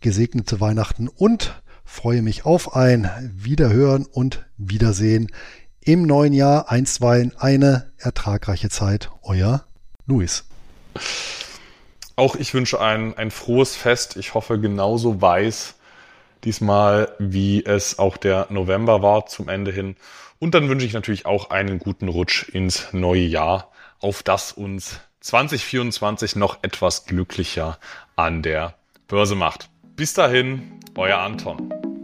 gesegnete 0.00 0.58
Weihnachten 0.58 1.08
und 1.08 1.60
freue 1.84 2.22
mich 2.22 2.46
auf 2.46 2.74
ein 2.74 3.10
Wiederhören 3.36 4.06
und 4.06 4.46
Wiedersehen 4.56 5.30
im 5.82 6.04
neuen 6.04 6.32
Jahr 6.32 6.70
einstweilen 6.70 7.34
eine 7.38 7.92
ertragreiche 7.98 8.70
Zeit. 8.70 9.10
Euer 9.22 9.66
Luis. 10.06 10.44
Auch 12.16 12.36
ich 12.36 12.54
wünsche 12.54 12.80
ein, 12.80 13.16
ein 13.18 13.30
frohes 13.30 13.76
Fest. 13.76 14.16
Ich 14.16 14.32
hoffe 14.32 14.58
genauso 14.58 15.20
weiß 15.20 15.74
diesmal, 16.44 17.14
wie 17.18 17.64
es 17.64 17.98
auch 17.98 18.16
der 18.16 18.46
November 18.50 19.02
war 19.02 19.26
zum 19.26 19.48
Ende 19.48 19.70
hin. 19.70 19.96
Und 20.38 20.54
dann 20.54 20.68
wünsche 20.68 20.86
ich 20.86 20.94
natürlich 20.94 21.26
auch 21.26 21.50
einen 21.50 21.78
guten 21.78 22.08
Rutsch 22.08 22.48
ins 22.48 22.92
neue 22.92 23.22
Jahr, 23.22 23.70
auf 24.00 24.22
das 24.22 24.52
uns 24.52 25.00
2024 25.20 26.36
noch 26.36 26.58
etwas 26.62 27.04
glücklicher 27.04 27.78
an 28.16 28.42
der 28.42 28.74
Börse 29.06 29.34
macht. 29.34 29.68
Bis 29.96 30.14
dahin, 30.14 30.80
euer 30.96 31.18
Anton. 31.18 31.99